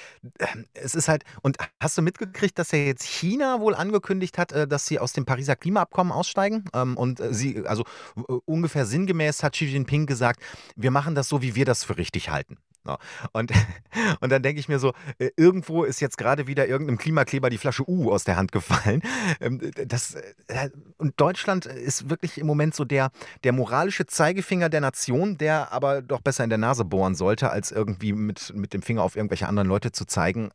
es 0.74 0.96
ist 0.96 1.08
halt, 1.08 1.24
und 1.42 1.58
hast 1.80 1.96
du 1.98 2.02
mitgekriegt, 2.02 2.58
dass 2.58 2.72
ja 2.72 2.80
jetzt 2.80 3.06
China 3.06 3.60
wohl 3.60 3.76
angekündigt 3.76 4.40
hat, 4.40 4.54
äh, 4.54 4.68
dass 4.68 4.88
sie 4.88 4.98
aus 4.98 5.14
dem 5.14 5.26
Pariser 5.26 5.56
Klimaabkommen 5.56 6.12
aussteigen? 6.12 6.66
Ähm, 6.74 6.98
und 6.98 7.20
äh, 7.20 7.32
sie, 7.32 7.64
also 7.68 7.84
äh, 8.18 8.34
ungefähr 8.46 8.88
sinngemäß 8.88 9.44
hat 9.44 9.54
Xi 9.54 9.66
Jinping 9.66 10.08
gesagt, 10.08 10.42
wir 10.76 10.90
machen 10.90 11.14
das 11.14 11.30
so, 11.30 11.44
wie 11.44 11.54
wir 11.54 11.66
das 11.66 11.84
für 11.84 11.98
richtig 11.98 12.30
halten. 12.30 12.58
No. 12.86 12.98
Und, 13.32 13.52
und 14.20 14.32
dann 14.32 14.44
denke 14.44 14.60
ich 14.60 14.68
mir 14.68 14.80
so, 14.80 14.94
äh, 15.18 15.30
irgendwo 15.38 15.84
ist 15.84 16.02
jetzt 16.02 16.18
gerade 16.18 16.48
wieder 16.48 16.68
irgendeinem 16.68 16.98
Klimakleber 16.98 17.50
die 17.50 17.58
Flasche 17.58 17.88
U 17.90 18.12
aus 18.12 18.24
der 18.24 18.36
Hand 18.36 18.52
gefallen. 18.52 19.02
Ähm, 19.40 19.60
das, 19.88 20.16
äh, 20.48 20.70
und 20.98 21.20
Deutschland 21.20 21.66
ist 21.66 22.10
wirklich 22.10 22.38
im 22.38 22.46
Moment 22.46 22.76
so 22.76 22.86
der, 22.86 23.10
der 23.44 23.52
moralische 23.52 24.06
Zeigefinger 24.06 24.70
der 24.70 24.82
Nation, 24.82 25.38
der 25.38 25.72
aber 25.72 26.02
doch 26.02 26.22
besser 26.22 26.44
in 26.44 26.50
der 26.50 26.60
Nase 26.60 26.86
bohren 26.86 27.16
sollte, 27.16 27.50
als 27.50 27.72
irgendwie 27.72 28.14
mit, 28.14 28.54
mit 28.56 28.74
dem 28.74 28.82
Finger 28.82 29.02
auf 29.02 29.16
irgendwelche 29.16 29.48
anderen 29.48 29.68
Leute 29.68 29.92
zu 29.92 30.06
zeigen. 30.06 30.52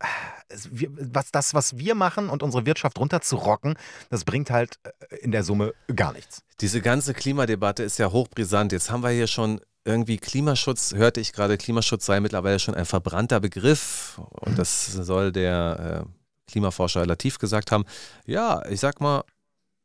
Was, 1.13 1.31
das, 1.31 1.55
was 1.55 1.79
wir 1.79 1.95
machen 1.95 2.29
und 2.29 2.43
unsere 2.43 2.67
Wirtschaft 2.67 2.99
runterzurocken, 2.99 3.75
das 4.11 4.25
bringt 4.25 4.51
halt 4.51 4.79
äh, 4.83 5.17
in 5.17 5.33
der 5.33 5.43
Summe 5.43 5.73
gar 5.95 6.13
nichts. 6.13 6.43
Diese 6.61 6.81
ganze 6.81 7.15
Klimadebatte 7.15 7.83
ist 7.83 7.99
ja 7.99 8.11
hochbrisant. 8.11 8.73
Jetzt 8.73 8.91
haben 8.91 9.03
wir 9.03 9.11
hier 9.11 9.29
schon 9.29 9.61
irgendwie 9.85 10.19
Klimaschutz, 10.19 10.95
hörte 10.95 11.21
ich 11.21 11.33
gerade, 11.33 11.57
Klimaschutz 11.57 12.07
sei 12.07 12.21
mittlerweile 12.21 12.59
schon 12.59 12.75
ein 12.75 12.85
verbrannter 12.85 13.41
Begriff. 13.41 14.21
Und 14.41 14.59
das 14.59 14.87
soll 14.87 15.33
der 15.33 16.05
äh, 16.07 16.51
Klimaforscher 16.51 17.07
Latif 17.07 17.39
gesagt 17.39 17.73
haben. 17.73 17.85
Ja, 18.27 18.65
ich 18.69 18.81
sag 18.81 19.01
mal, 19.01 19.25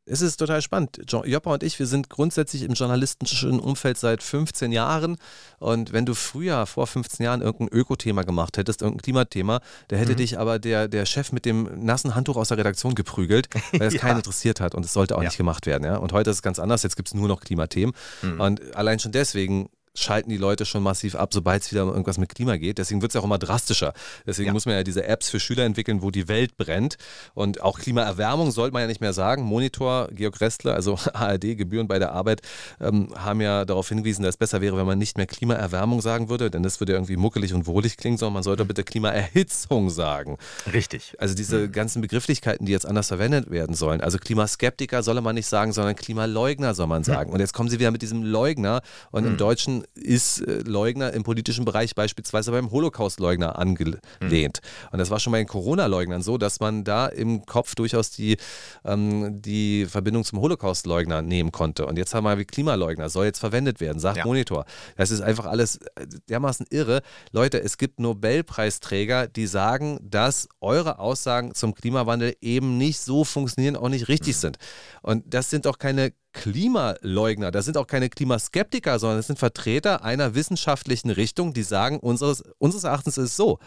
es 0.06 0.20
ist 0.20 0.36
total 0.36 0.60
spannend. 0.60 1.00
Joppa 1.08 1.54
und 1.54 1.62
ich, 1.62 1.78
wir 1.78 1.86
sind 1.86 2.10
grundsätzlich 2.10 2.62
im 2.62 2.74
journalistischen 2.74 3.58
Umfeld 3.58 3.96
seit 3.96 4.22
15 4.22 4.70
Jahren. 4.70 5.16
Und 5.58 5.92
wenn 5.92 6.04
du 6.04 6.14
früher, 6.14 6.66
vor 6.66 6.86
15 6.86 7.24
Jahren, 7.24 7.40
irgendein 7.40 7.78
Ökothema 7.78 8.22
gemacht 8.22 8.58
hättest, 8.58 8.82
irgendein 8.82 9.02
Klimathema, 9.02 9.60
da 9.88 9.96
hätte 9.96 10.12
mhm. 10.12 10.16
dich 10.16 10.38
aber 10.38 10.58
der, 10.58 10.88
der 10.88 11.06
Chef 11.06 11.32
mit 11.32 11.46
dem 11.46 11.84
nassen 11.84 12.14
Handtuch 12.14 12.36
aus 12.36 12.48
der 12.48 12.58
Redaktion 12.58 12.94
geprügelt, 12.94 13.48
weil 13.72 13.88
es 13.88 13.94
ja. 13.94 14.00
keinen 14.00 14.18
interessiert 14.18 14.60
hat. 14.60 14.74
Und 14.74 14.84
es 14.84 14.92
sollte 14.92 15.16
auch 15.16 15.22
ja. 15.22 15.28
nicht 15.28 15.38
gemacht 15.38 15.64
werden. 15.64 15.84
Ja? 15.84 15.96
Und 15.96 16.12
heute 16.12 16.30
ist 16.30 16.36
es 16.36 16.42
ganz 16.42 16.58
anders. 16.58 16.82
Jetzt 16.82 16.96
gibt 16.96 17.08
es 17.08 17.14
nur 17.14 17.28
noch 17.28 17.40
Klimathemen. 17.40 17.94
Mhm. 18.20 18.40
Und 18.40 18.76
allein 18.76 18.98
schon 18.98 19.12
deswegen 19.12 19.70
schalten 19.96 20.30
die 20.30 20.36
Leute 20.36 20.66
schon 20.66 20.82
massiv 20.82 21.14
ab, 21.14 21.32
sobald 21.32 21.62
es 21.62 21.70
wieder 21.70 21.84
um 21.84 21.90
irgendwas 21.90 22.18
mit 22.18 22.34
Klima 22.34 22.56
geht. 22.56 22.78
Deswegen 22.78 23.00
wird 23.00 23.10
es 23.10 23.14
ja 23.14 23.20
auch 23.20 23.24
immer 23.24 23.38
drastischer. 23.38 23.94
Deswegen 24.26 24.48
ja. 24.48 24.52
muss 24.52 24.66
man 24.66 24.74
ja 24.74 24.82
diese 24.82 25.04
Apps 25.04 25.30
für 25.30 25.38
Schüler 25.38 25.64
entwickeln, 25.64 26.02
wo 26.02 26.10
die 26.10 26.26
Welt 26.26 26.56
brennt. 26.56 26.96
Und 27.34 27.60
auch 27.60 27.78
Klimaerwärmung 27.78 28.50
sollte 28.50 28.72
man 28.72 28.82
ja 28.82 28.88
nicht 28.88 29.00
mehr 29.00 29.12
sagen. 29.12 29.42
Monitor, 29.42 30.08
Georg 30.12 30.40
Restler, 30.40 30.74
also 30.74 30.98
ARD, 31.12 31.56
Gebühren 31.56 31.86
bei 31.86 31.98
der 31.98 32.12
Arbeit, 32.12 32.42
ähm, 32.80 33.14
haben 33.16 33.40
ja 33.40 33.64
darauf 33.64 33.88
hingewiesen, 33.88 34.22
dass 34.22 34.34
es 34.34 34.36
besser 34.36 34.60
wäre, 34.60 34.76
wenn 34.76 34.86
man 34.86 34.98
nicht 34.98 35.16
mehr 35.16 35.26
Klimaerwärmung 35.26 36.00
sagen 36.00 36.28
würde, 36.28 36.50
denn 36.50 36.64
das 36.64 36.80
würde 36.80 36.92
irgendwie 36.92 37.16
muckelig 37.16 37.54
und 37.54 37.66
wohlig 37.66 37.96
klingen, 37.96 38.18
sondern 38.18 38.34
man 38.34 38.42
sollte 38.42 38.64
bitte 38.64 38.82
Klimaerhitzung 38.82 39.90
sagen. 39.90 40.38
Richtig. 40.72 41.14
Also 41.18 41.34
diese 41.34 41.58
mhm. 41.58 41.72
ganzen 41.72 42.02
Begrifflichkeiten, 42.02 42.66
die 42.66 42.72
jetzt 42.72 42.86
anders 42.86 43.08
verwendet 43.08 43.50
werden 43.50 43.76
sollen. 43.76 44.00
Also 44.00 44.18
Klimaskeptiker 44.18 45.04
solle 45.04 45.20
man 45.20 45.36
nicht 45.36 45.46
sagen, 45.46 45.72
sondern 45.72 45.94
Klimaleugner 45.94 46.74
soll 46.74 46.88
man 46.88 47.02
mhm. 47.02 47.04
sagen. 47.04 47.30
Mhm. 47.30 47.34
Und 47.34 47.40
jetzt 47.40 47.52
kommen 47.52 47.68
sie 47.68 47.78
wieder 47.78 47.92
mit 47.92 48.02
diesem 48.02 48.24
Leugner 48.24 48.82
und 49.12 49.22
mhm. 49.24 49.32
im 49.32 49.36
Deutschen 49.36 49.83
ist 49.94 50.40
äh, 50.40 50.62
Leugner 50.64 51.12
im 51.12 51.22
politischen 51.22 51.64
Bereich 51.64 51.94
beispielsweise 51.94 52.50
beim 52.50 52.70
Holocaust-Leugner 52.70 53.58
angelehnt. 53.58 54.00
Mhm. 54.20 54.88
Und 54.92 54.98
das 54.98 55.10
war 55.10 55.20
schon 55.20 55.32
bei 55.32 55.38
den 55.38 55.46
Corona-Leugnern 55.46 56.22
so, 56.22 56.38
dass 56.38 56.60
man 56.60 56.84
da 56.84 57.06
im 57.06 57.46
Kopf 57.46 57.74
durchaus 57.74 58.10
die, 58.10 58.36
ähm, 58.84 59.40
die 59.42 59.86
Verbindung 59.86 60.24
zum 60.24 60.40
Holocaust-Leugner 60.40 61.22
nehmen 61.22 61.52
konnte. 61.52 61.86
Und 61.86 61.98
jetzt 61.98 62.14
haben 62.14 62.24
wir 62.24 62.38
wie 62.38 62.44
Klimaleugner, 62.44 63.08
soll 63.08 63.26
jetzt 63.26 63.38
verwendet 63.38 63.80
werden, 63.80 63.98
sagt 63.98 64.18
ja. 64.18 64.24
Monitor. 64.24 64.64
Das 64.96 65.10
ist 65.10 65.20
einfach 65.20 65.46
alles 65.46 65.76
äh, 65.76 66.06
dermaßen 66.28 66.66
irre. 66.70 67.02
Leute, 67.32 67.62
es 67.62 67.78
gibt 67.78 68.00
Nobelpreisträger, 68.00 69.28
die 69.28 69.46
sagen, 69.46 69.98
dass 70.02 70.48
eure 70.60 70.98
Aussagen 70.98 71.54
zum 71.54 71.74
Klimawandel 71.74 72.36
eben 72.40 72.78
nicht 72.78 73.00
so 73.00 73.24
funktionieren, 73.24 73.76
auch 73.76 73.88
nicht 73.88 74.08
richtig 74.08 74.36
mhm. 74.36 74.40
sind. 74.40 74.56
Und 75.02 75.34
das 75.34 75.50
sind 75.50 75.66
auch 75.66 75.78
keine 75.78 76.12
Klimaleugner, 76.34 77.50
das 77.50 77.64
sind 77.64 77.78
auch 77.78 77.86
keine 77.86 78.10
Klimaskeptiker, 78.10 78.98
sondern 78.98 79.18
das 79.18 79.28
sind 79.28 79.38
Vertreter 79.38 80.04
einer 80.04 80.34
wissenschaftlichen 80.34 81.10
Richtung, 81.10 81.54
die 81.54 81.62
sagen, 81.62 81.98
unseres, 81.98 82.42
unseres 82.58 82.84
Erachtens 82.84 83.16
ist 83.16 83.30
es 83.30 83.36
so. 83.36 83.58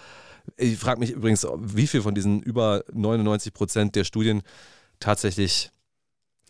Ich 0.58 0.78
frage 0.78 1.00
mich 1.00 1.12
übrigens, 1.12 1.48
wie 1.58 1.88
viel 1.88 2.02
von 2.02 2.14
diesen 2.14 2.42
über 2.42 2.84
99 2.94 3.54
Prozent 3.54 3.96
der 3.96 4.04
Studien 4.04 4.44
tatsächlich 5.00 5.72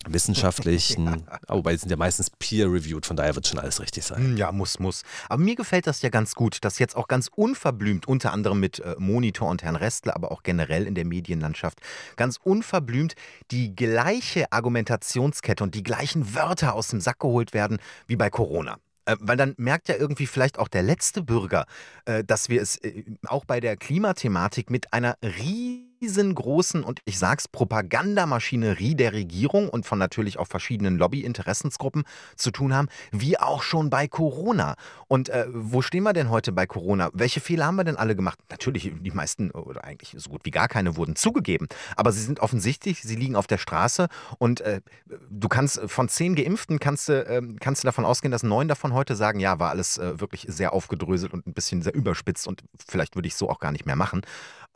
wissenschaftlichen, 0.06 1.06
ja. 1.32 1.40
wobei 1.48 1.72
die 1.72 1.78
sind 1.78 1.90
ja 1.90 1.98
meistens 1.98 2.30
peer-reviewed, 2.30 3.06
von 3.06 3.18
daher 3.18 3.36
wird 3.36 3.48
schon 3.48 3.60
alles 3.60 3.80
richtig 3.80 4.06
sein. 4.06 4.20
Hm, 4.20 4.38
ja, 4.38 4.52
muss, 4.52 4.80
muss. 4.80 5.04
Aber 5.30 5.42
mir 5.42 5.56
gefällt 5.56 5.88
das 5.88 6.02
ja 6.02 6.10
ganz 6.10 6.36
gut, 6.36 6.64
dass 6.64 6.80
jetzt 6.80 6.96
auch 6.96 7.08
ganz 7.08 7.30
unverblümt, 7.34 8.08
unter 8.08 8.32
anderem 8.32 8.60
mit 8.60 8.80
äh, 8.80 8.96
Monitor 8.98 9.50
und 9.50 9.64
Herrn 9.64 9.76
Restler, 9.76 10.16
aber 10.16 10.32
auch 10.32 10.44
generell 10.44 10.86
in 10.86 10.96
der 10.96 11.06
Medienlandschaft, 11.06 11.80
ganz 12.16 12.38
unverblümt 12.44 13.16
die 13.52 13.76
gleiche 13.76 14.52
Argumentationskette 14.52 15.64
und 15.64 15.76
die 15.76 15.84
gleichen 15.84 16.36
Wörter 16.36 16.74
aus 16.74 16.90
dem 16.90 17.02
Sack 17.02 17.20
geholt 17.20 17.54
werden 17.54 17.80
wie 18.08 18.16
bei 18.16 18.30
Corona. 18.30 18.78
Äh, 19.06 19.16
weil 19.20 19.38
dann 19.38 19.56
merkt 19.58 19.90
ja 19.90 19.96
irgendwie 19.96 20.28
vielleicht 20.28 20.60
auch 20.60 20.68
der 20.68 20.84
letzte 20.84 21.24
Bürger, 21.24 21.66
äh, 22.06 22.24
dass 22.24 22.50
wir 22.50 22.62
es 22.62 22.78
äh, 22.78 23.04
auch 23.26 23.46
bei 23.46 23.60
der 23.60 23.78
Klimathematik 23.78 24.70
mit 24.70 24.94
einer 24.94 25.18
riesigen 25.22 25.87
riesengroßen 26.02 26.84
und 26.84 27.02
ich 27.06 27.20
sag's 27.20 27.48
Propagandamaschinerie 27.48 28.96
der 28.96 29.14
Regierung 29.14 29.70
und 29.70 29.86
von 29.86 30.00
natürlich 30.00 30.40
auch 30.40 30.48
verschiedenen 30.48 30.98
Lobbyinteressensgruppen 30.98 32.04
zu 32.36 32.52
tun 32.52 32.74
haben, 32.74 32.88
wie 33.12 33.40
auch 33.40 33.64
schon 33.64 33.90
bei 33.90 34.08
Corona. 34.08 34.76
Und 35.08 35.30
äh, 35.30 35.46
wo 35.50 35.82
stehen 35.82 36.04
wir 36.04 36.14
denn 36.14 36.30
heute 36.30 36.52
bei 36.52 36.66
Corona? 36.66 37.10
Welche 37.14 37.40
Fehler 37.40 37.66
haben 37.66 37.76
wir 37.76 37.84
denn 37.84 37.98
alle 37.98 38.16
gemacht? 38.16 38.40
Natürlich, 38.50 38.92
die 39.00 39.12
meisten 39.12 39.52
oder 39.52 39.84
eigentlich 39.84 40.16
so 40.18 40.30
gut 40.30 40.42
wie 40.44 40.52
gar 40.52 40.68
keine 40.68 40.96
wurden 40.96 41.16
zugegeben, 41.16 41.68
aber 41.96 42.12
sie 42.12 42.22
sind 42.22 42.40
offensichtlich, 42.40 43.02
sie 43.02 43.16
liegen 43.16 43.36
auf 43.36 43.48
der 43.48 43.58
Straße 43.58 44.08
und 44.38 44.62
äh, 44.62 44.82
du 45.30 45.48
kannst 45.48 45.80
von 45.88 46.10
zehn 46.10 46.36
Geimpften 46.36 46.80
kannst 46.80 47.10
du, 47.10 47.26
äh, 47.26 47.42
kannst 47.60 47.84
du 47.84 47.88
davon 47.88 48.06
ausgehen, 48.06 48.32
dass 48.32 48.44
neun 48.44 48.68
davon 48.68 48.94
heute 48.94 49.16
sagen, 49.16 49.40
ja, 49.40 49.60
war 49.60 49.70
alles 49.70 49.98
äh, 49.98 50.20
wirklich 50.20 50.46
sehr 50.48 50.74
aufgedröselt 50.74 51.34
und 51.34 51.48
ein 51.48 51.54
bisschen 51.54 51.82
sehr 51.82 51.94
überspitzt 51.94 52.48
und 52.48 52.64
vielleicht 52.88 53.16
würde 53.16 53.28
ich 53.28 53.36
so 53.36 53.50
auch 53.50 53.60
gar 53.60 53.72
nicht 53.72 53.86
mehr 53.86 53.96
machen. 53.96 54.22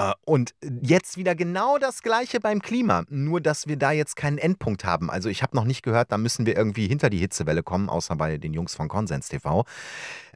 Äh, 0.01 0.13
und 0.25 0.53
jetzt 0.81 1.17
wieder 1.17 1.35
genau 1.35 1.77
das 1.77 2.01
Gleiche 2.01 2.39
beim 2.39 2.61
Klima, 2.61 3.03
nur 3.09 3.41
dass 3.41 3.67
wir 3.67 3.77
da 3.77 3.91
jetzt 3.91 4.15
keinen 4.15 4.37
Endpunkt 4.37 4.85
haben. 4.85 5.09
Also 5.09 5.29
ich 5.29 5.43
habe 5.43 5.55
noch 5.55 5.65
nicht 5.65 5.83
gehört, 5.83 6.11
da 6.11 6.17
müssen 6.17 6.45
wir 6.45 6.57
irgendwie 6.57 6.87
hinter 6.87 7.09
die 7.09 7.17
Hitzewelle 7.17 7.63
kommen, 7.63 7.89
außer 7.89 8.15
bei 8.15 8.37
den 8.37 8.53
Jungs 8.53 8.75
von 8.75 8.87
Konsens 8.87 9.29
TV. 9.29 9.65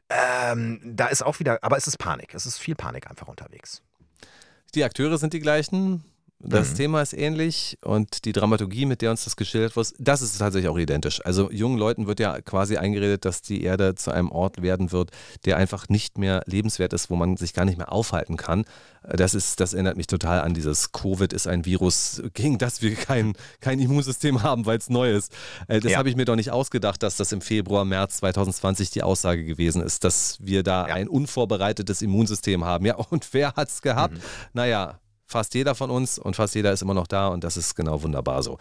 Ähm, 0.08 0.80
da 0.84 1.08
ist 1.08 1.22
auch 1.22 1.40
wieder, 1.40 1.58
aber 1.62 1.76
es 1.76 1.86
ist 1.86 1.98
Panik. 1.98 2.34
Es 2.34 2.46
ist 2.46 2.58
viel 2.58 2.76
Panik 2.76 3.08
einfach 3.10 3.28
unterwegs. 3.28 3.82
Die 4.74 4.84
Akteure 4.84 5.18
sind 5.18 5.32
die 5.32 5.40
gleichen, 5.40 6.04
das 6.38 6.72
mhm. 6.72 6.76
Thema 6.76 7.02
ist 7.02 7.14
ähnlich 7.14 7.78
und 7.82 8.26
die 8.26 8.32
Dramaturgie, 8.32 8.84
mit 8.84 9.00
der 9.00 9.10
uns 9.10 9.24
das 9.24 9.36
geschildert 9.36 9.74
wird, 9.74 9.94
das 9.98 10.20
ist 10.20 10.38
tatsächlich 10.38 10.68
auch 10.68 10.78
identisch. 10.78 11.24
Also 11.24 11.50
jungen 11.50 11.78
Leuten 11.78 12.06
wird 12.06 12.20
ja 12.20 12.40
quasi 12.42 12.76
eingeredet, 12.76 13.24
dass 13.24 13.40
die 13.40 13.62
Erde 13.62 13.94
zu 13.94 14.10
einem 14.10 14.30
Ort 14.30 14.60
werden 14.60 14.92
wird, 14.92 15.10
der 15.46 15.56
einfach 15.56 15.88
nicht 15.88 16.18
mehr 16.18 16.42
lebenswert 16.46 16.92
ist, 16.92 17.08
wo 17.08 17.16
man 17.16 17.38
sich 17.38 17.54
gar 17.54 17.64
nicht 17.64 17.78
mehr 17.78 17.90
aufhalten 17.90 18.36
kann. 18.36 18.64
Das, 19.02 19.34
ist, 19.34 19.60
das 19.60 19.72
erinnert 19.72 19.96
mich 19.96 20.08
total 20.08 20.40
an 20.40 20.52
dieses 20.52 20.92
Covid 20.92 21.32
ist 21.32 21.46
ein 21.46 21.64
Virus, 21.64 22.22
gegen 22.34 22.58
das 22.58 22.82
wir 22.82 22.94
kein, 22.96 23.34
kein 23.60 23.78
Immunsystem 23.78 24.42
haben, 24.42 24.66
weil 24.66 24.78
es 24.78 24.90
neu 24.90 25.12
ist. 25.12 25.32
Äh, 25.68 25.80
das 25.80 25.92
ja. 25.92 25.98
habe 25.98 26.10
ich 26.10 26.16
mir 26.16 26.24
doch 26.26 26.36
nicht 26.36 26.50
ausgedacht, 26.50 27.02
dass 27.02 27.16
das 27.16 27.32
im 27.32 27.40
Februar, 27.40 27.84
März 27.84 28.18
2020 28.18 28.90
die 28.90 29.02
Aussage 29.02 29.44
gewesen 29.44 29.80
ist, 29.80 30.04
dass 30.04 30.38
wir 30.40 30.62
da 30.62 30.88
ja. 30.88 30.94
ein 30.94 31.08
unvorbereitetes 31.08 32.02
Immunsystem 32.02 32.64
haben. 32.64 32.84
Ja, 32.84 32.96
und 32.96 33.32
wer 33.32 33.54
hat 33.54 33.68
es 33.68 33.80
gehabt? 33.80 34.14
Mhm. 34.14 34.20
Naja, 34.52 34.98
fast 35.26 35.54
jeder 35.54 35.74
von 35.74 35.90
uns 35.90 36.18
und 36.18 36.36
fast 36.36 36.54
jeder 36.54 36.72
ist 36.72 36.82
immer 36.82 36.94
noch 36.94 37.06
da 37.06 37.28
und 37.28 37.42
das 37.42 37.56
ist 37.56 37.74
genau 37.74 38.02
wunderbar 38.02 38.42
so. 38.42 38.58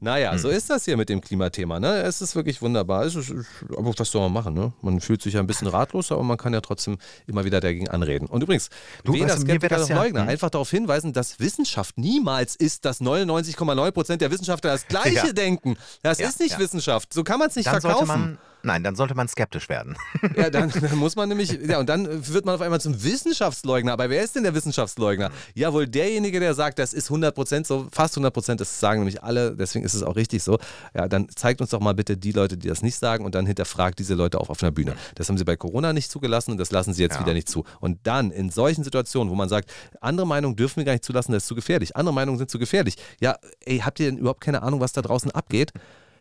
Naja, 0.00 0.32
hm. 0.32 0.38
so 0.38 0.48
ist 0.48 0.68
das 0.68 0.84
hier 0.84 0.96
mit 0.96 1.08
dem 1.08 1.20
Klimathema. 1.20 1.78
Ne? 1.78 2.02
Es 2.02 2.20
ist 2.20 2.34
wirklich 2.34 2.60
wunderbar. 2.60 3.04
Es 3.04 3.14
ist, 3.14 3.32
aber 3.76 3.96
was 3.96 4.10
soll 4.10 4.22
man 4.22 4.32
machen? 4.32 4.54
Ne? 4.54 4.72
Man 4.82 5.00
fühlt 5.00 5.22
sich 5.22 5.34
ja 5.34 5.40
ein 5.40 5.46
bisschen 5.46 5.68
ratlos, 5.68 6.10
aber 6.10 6.22
man 6.22 6.36
kann 6.36 6.52
ja 6.52 6.60
trotzdem 6.60 6.98
immer 7.26 7.44
wieder 7.44 7.60
dagegen 7.60 7.88
anreden. 7.88 8.26
Und 8.26 8.42
übrigens, 8.42 8.68
du, 9.04 9.14
weder 9.14 9.36
Skeptiker 9.38 9.78
noch 9.78 9.88
Leugner, 9.88 10.24
ja, 10.24 10.26
einfach 10.26 10.50
darauf 10.50 10.70
hinweisen, 10.70 11.12
dass 11.12 11.38
Wissenschaft 11.38 11.98
niemals 11.98 12.56
ist, 12.56 12.84
dass 12.84 13.00
99,9 13.00 13.90
Prozent 13.92 14.22
der 14.22 14.30
Wissenschaftler 14.30 14.72
das 14.72 14.88
Gleiche 14.88 15.28
ja. 15.28 15.32
denken. 15.32 15.76
Das 16.02 16.18
ja, 16.18 16.28
ist 16.28 16.40
nicht 16.40 16.58
Wissenschaft. 16.58 17.12
So 17.12 17.22
kann 17.22 17.38
man 17.38 17.48
es 17.48 17.56
nicht 17.56 17.66
Dann 17.66 17.80
verkaufen. 17.80 18.38
Nein, 18.64 18.84
dann 18.84 18.94
sollte 18.94 19.14
man 19.14 19.28
skeptisch 19.28 19.68
werden. 19.68 19.96
Ja, 20.36 20.50
dann, 20.50 20.70
dann, 20.70 20.96
muss 20.96 21.14
man 21.14 21.28
nämlich, 21.28 21.58
ja, 21.66 21.78
und 21.78 21.88
dann 21.88 22.06
wird 22.28 22.46
man 22.46 22.54
auf 22.54 22.60
einmal 22.60 22.80
zum 22.80 23.02
Wissenschaftsleugner. 23.02 23.92
Aber 23.92 24.08
wer 24.08 24.22
ist 24.22 24.34
denn 24.34 24.44
der 24.44 24.54
Wissenschaftsleugner? 24.54 25.30
Ja, 25.54 25.72
wohl 25.72 25.86
derjenige, 25.86 26.40
der 26.40 26.54
sagt, 26.54 26.78
das 26.78 26.94
ist 26.94 27.10
100 27.10 27.34
Prozent 27.34 27.66
so, 27.66 27.88
fast 27.92 28.14
100 28.14 28.32
Prozent, 28.32 28.60
das 28.60 28.80
sagen 28.80 29.00
nämlich 29.00 29.22
alle, 29.22 29.54
deswegen 29.54 29.84
ist 29.84 29.94
es 29.94 30.02
auch 30.02 30.16
richtig 30.16 30.42
so. 30.42 30.58
Ja, 30.94 31.08
dann 31.08 31.28
zeigt 31.28 31.60
uns 31.60 31.70
doch 31.70 31.80
mal 31.80 31.92
bitte 31.92 32.16
die 32.16 32.32
Leute, 32.32 32.56
die 32.56 32.68
das 32.68 32.82
nicht 32.82 32.96
sagen 32.96 33.24
und 33.24 33.34
dann 33.34 33.46
hinterfragt 33.46 33.98
diese 33.98 34.14
Leute 34.14 34.40
auch 34.40 34.48
auf 34.48 34.62
einer 34.62 34.72
Bühne. 34.72 34.94
Das 35.16 35.28
haben 35.28 35.36
sie 35.36 35.44
bei 35.44 35.56
Corona 35.56 35.92
nicht 35.92 36.10
zugelassen 36.10 36.52
und 36.52 36.58
das 36.58 36.70
lassen 36.70 36.94
sie 36.94 37.02
jetzt 37.02 37.16
ja. 37.16 37.20
wieder 37.20 37.34
nicht 37.34 37.48
zu. 37.48 37.64
Und 37.80 37.98
dann 38.04 38.30
in 38.30 38.50
solchen 38.50 38.84
Situationen, 38.84 39.30
wo 39.30 39.34
man 39.34 39.48
sagt, 39.48 39.72
andere 40.00 40.26
Meinungen 40.26 40.56
dürfen 40.56 40.76
wir 40.76 40.84
gar 40.84 40.92
nicht 40.92 41.04
zulassen, 41.04 41.32
das 41.32 41.42
ist 41.42 41.48
zu 41.48 41.54
gefährlich. 41.54 41.96
Andere 41.96 42.14
Meinungen 42.14 42.38
sind 42.38 42.50
zu 42.50 42.58
gefährlich. 42.58 42.96
Ja, 43.20 43.36
ey, 43.64 43.78
habt 43.78 44.00
ihr 44.00 44.06
denn 44.06 44.18
überhaupt 44.18 44.40
keine 44.40 44.62
Ahnung, 44.62 44.80
was 44.80 44.92
da 44.92 45.02
draußen 45.02 45.30
abgeht? 45.32 45.72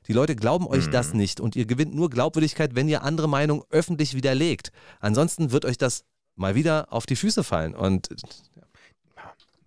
Die 0.08 0.14
Leute 0.14 0.36
glauben 0.36 0.68
euch 0.68 0.88
mhm. 0.88 0.92
das 0.92 1.14
nicht 1.14 1.40
und 1.40 1.56
ihr 1.56 1.66
gewinnt 1.66 1.94
nur 1.94 2.10
Glaubwürdigkeit, 2.10 2.76
wenn 2.76 2.90
ihr 2.90 3.04
andere 3.04 3.30
Meinungen 3.30 3.64
öffentlich 3.70 4.16
widerlegt. 4.16 4.72
Ansonsten 5.00 5.52
wird 5.52 5.66
euch 5.66 5.78
das 5.78 6.06
mal 6.36 6.56
wieder 6.56 6.92
auf 6.92 7.06
die 7.06 7.16
Füße 7.16 7.44
fallen. 7.44 7.76
Und 7.76 8.10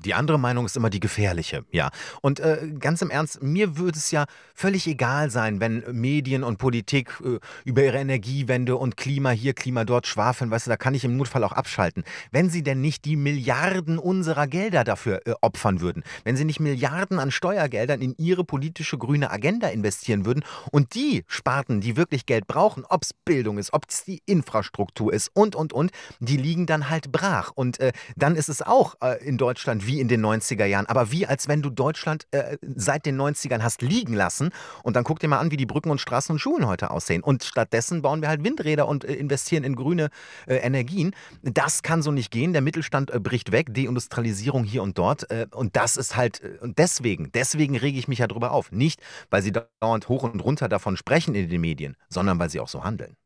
die 0.04 0.14
andere 0.14 0.38
Meinung 0.38 0.66
ist 0.66 0.76
immer 0.76 0.90
die 0.90 1.00
gefährliche, 1.00 1.64
ja. 1.70 1.90
Und 2.20 2.40
äh, 2.40 2.72
ganz 2.78 3.02
im 3.02 3.10
Ernst, 3.10 3.42
mir 3.42 3.76
würde 3.76 3.98
es 3.98 4.10
ja 4.10 4.26
völlig 4.54 4.86
egal 4.86 5.30
sein, 5.30 5.60
wenn 5.60 5.84
Medien 5.92 6.44
und 6.44 6.58
Politik 6.58 7.20
äh, 7.24 7.38
über 7.64 7.82
ihre 7.82 7.98
Energiewende 7.98 8.76
und 8.76 8.96
Klima 8.96 9.30
hier, 9.30 9.54
Klima 9.54 9.84
dort 9.84 10.06
schwafeln, 10.06 10.50
weißt 10.50 10.66
du, 10.66 10.70
da 10.70 10.76
kann 10.76 10.94
ich 10.94 11.04
im 11.04 11.16
Notfall 11.16 11.44
auch 11.44 11.52
abschalten. 11.52 12.04
Wenn 12.30 12.50
sie 12.50 12.62
denn 12.62 12.80
nicht 12.80 13.04
die 13.04 13.16
Milliarden 13.16 13.98
unserer 13.98 14.46
Gelder 14.46 14.84
dafür 14.84 15.20
äh, 15.26 15.34
opfern 15.40 15.80
würden, 15.80 16.02
wenn 16.24 16.36
sie 16.36 16.44
nicht 16.44 16.60
Milliarden 16.60 17.18
an 17.18 17.30
Steuergeldern 17.30 18.00
in 18.00 18.14
ihre 18.18 18.44
politische 18.44 18.98
grüne 18.98 19.30
Agenda 19.30 19.68
investieren 19.68 20.26
würden 20.26 20.44
und 20.70 20.94
die 20.94 21.24
Sparten, 21.26 21.80
die 21.80 21.96
wirklich 21.96 22.26
Geld 22.26 22.46
brauchen, 22.46 22.84
ob 22.88 23.02
es 23.02 23.12
Bildung 23.12 23.58
ist, 23.58 23.72
ob 23.72 23.86
es 23.88 24.04
die 24.04 24.22
Infrastruktur 24.26 25.12
ist 25.12 25.30
und, 25.34 25.56
und, 25.56 25.72
und, 25.72 25.90
die 26.20 26.36
liegen 26.36 26.66
dann 26.66 26.90
halt 26.90 27.12
brach. 27.12 27.52
Und 27.54 27.80
äh, 27.80 27.92
dann 28.16 28.36
ist 28.36 28.48
es 28.48 28.62
auch 28.62 28.96
äh, 29.02 29.24
in 29.24 29.38
Deutschland 29.38 29.86
wie 29.86 29.93
wie 29.94 30.00
in 30.00 30.08
den 30.08 30.24
90er 30.24 30.64
Jahren, 30.64 30.86
aber 30.86 31.12
wie 31.12 31.24
als 31.24 31.46
wenn 31.46 31.62
du 31.62 31.70
Deutschland 31.70 32.26
äh, 32.32 32.56
seit 32.74 33.06
den 33.06 33.20
90ern 33.20 33.62
hast 33.62 33.80
liegen 33.80 34.14
lassen. 34.14 34.50
Und 34.82 34.96
dann 34.96 35.04
guck 35.04 35.20
dir 35.20 35.28
mal 35.28 35.38
an, 35.38 35.52
wie 35.52 35.56
die 35.56 35.66
Brücken 35.66 35.90
und 35.90 36.00
Straßen 36.00 36.32
und 36.32 36.40
Schulen 36.40 36.66
heute 36.66 36.90
aussehen. 36.90 37.22
Und 37.22 37.44
stattdessen 37.44 38.02
bauen 38.02 38.22
wir 38.22 38.28
halt 38.28 38.42
Windräder 38.42 38.88
und 38.88 39.04
äh, 39.04 39.14
investieren 39.14 39.62
in 39.62 39.76
grüne 39.76 40.10
äh, 40.46 40.56
Energien. 40.56 41.14
Das 41.42 41.84
kann 41.84 42.02
so 42.02 42.10
nicht 42.10 42.32
gehen. 42.32 42.52
Der 42.52 42.62
Mittelstand 42.62 43.12
äh, 43.12 43.20
bricht 43.20 43.52
weg, 43.52 43.72
Deindustrialisierung 43.72 44.64
hier 44.64 44.82
und 44.82 44.98
dort. 44.98 45.30
Äh, 45.30 45.46
und 45.52 45.76
das 45.76 45.96
ist 45.96 46.16
halt, 46.16 46.42
äh, 46.42 46.58
und 46.60 46.78
deswegen, 46.78 47.30
deswegen 47.32 47.76
rege 47.76 47.98
ich 47.98 48.08
mich 48.08 48.18
ja 48.18 48.26
drüber 48.26 48.50
auf. 48.50 48.72
Nicht, 48.72 49.00
weil 49.30 49.42
sie 49.42 49.52
dauernd 49.52 50.08
hoch 50.08 50.24
und 50.24 50.40
runter 50.42 50.68
davon 50.68 50.96
sprechen 50.96 51.36
in 51.36 51.48
den 51.48 51.60
Medien, 51.60 51.96
sondern 52.08 52.40
weil 52.40 52.50
sie 52.50 52.58
auch 52.58 52.68
so 52.68 52.82
handeln. 52.82 53.16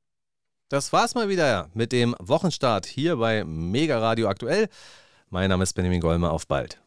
Das 0.69 0.93
war's 0.93 1.15
mal 1.15 1.31
wieder 1.31 1.71
mit 1.73 1.93
dem 1.93 2.15
Wochenstart 2.19 2.85
hier 2.85 3.17
bei 3.17 3.43
Mega 3.45 3.99
Radio 3.99 4.29
Aktuell. 4.29 4.69
Mein 5.31 5.51
Name 5.51 5.63
ist 5.63 5.75
Benjamin 5.75 6.01
Golmer. 6.01 6.33
Auf 6.33 6.47
bald. 6.47 6.81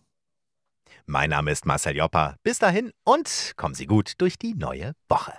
Mein 1.06 1.30
Name 1.30 1.52
ist 1.52 1.68
Marcel 1.68 1.96
Joppa. 1.96 2.38
Bis 2.44 2.58
dahin 2.58 2.92
und 3.04 3.54
kommen 3.56 3.76
Sie 3.76 3.86
gut 3.86 4.14
durch 4.18 4.40
die 4.40 4.56
neue 4.56 4.94
Woche. 5.10 5.34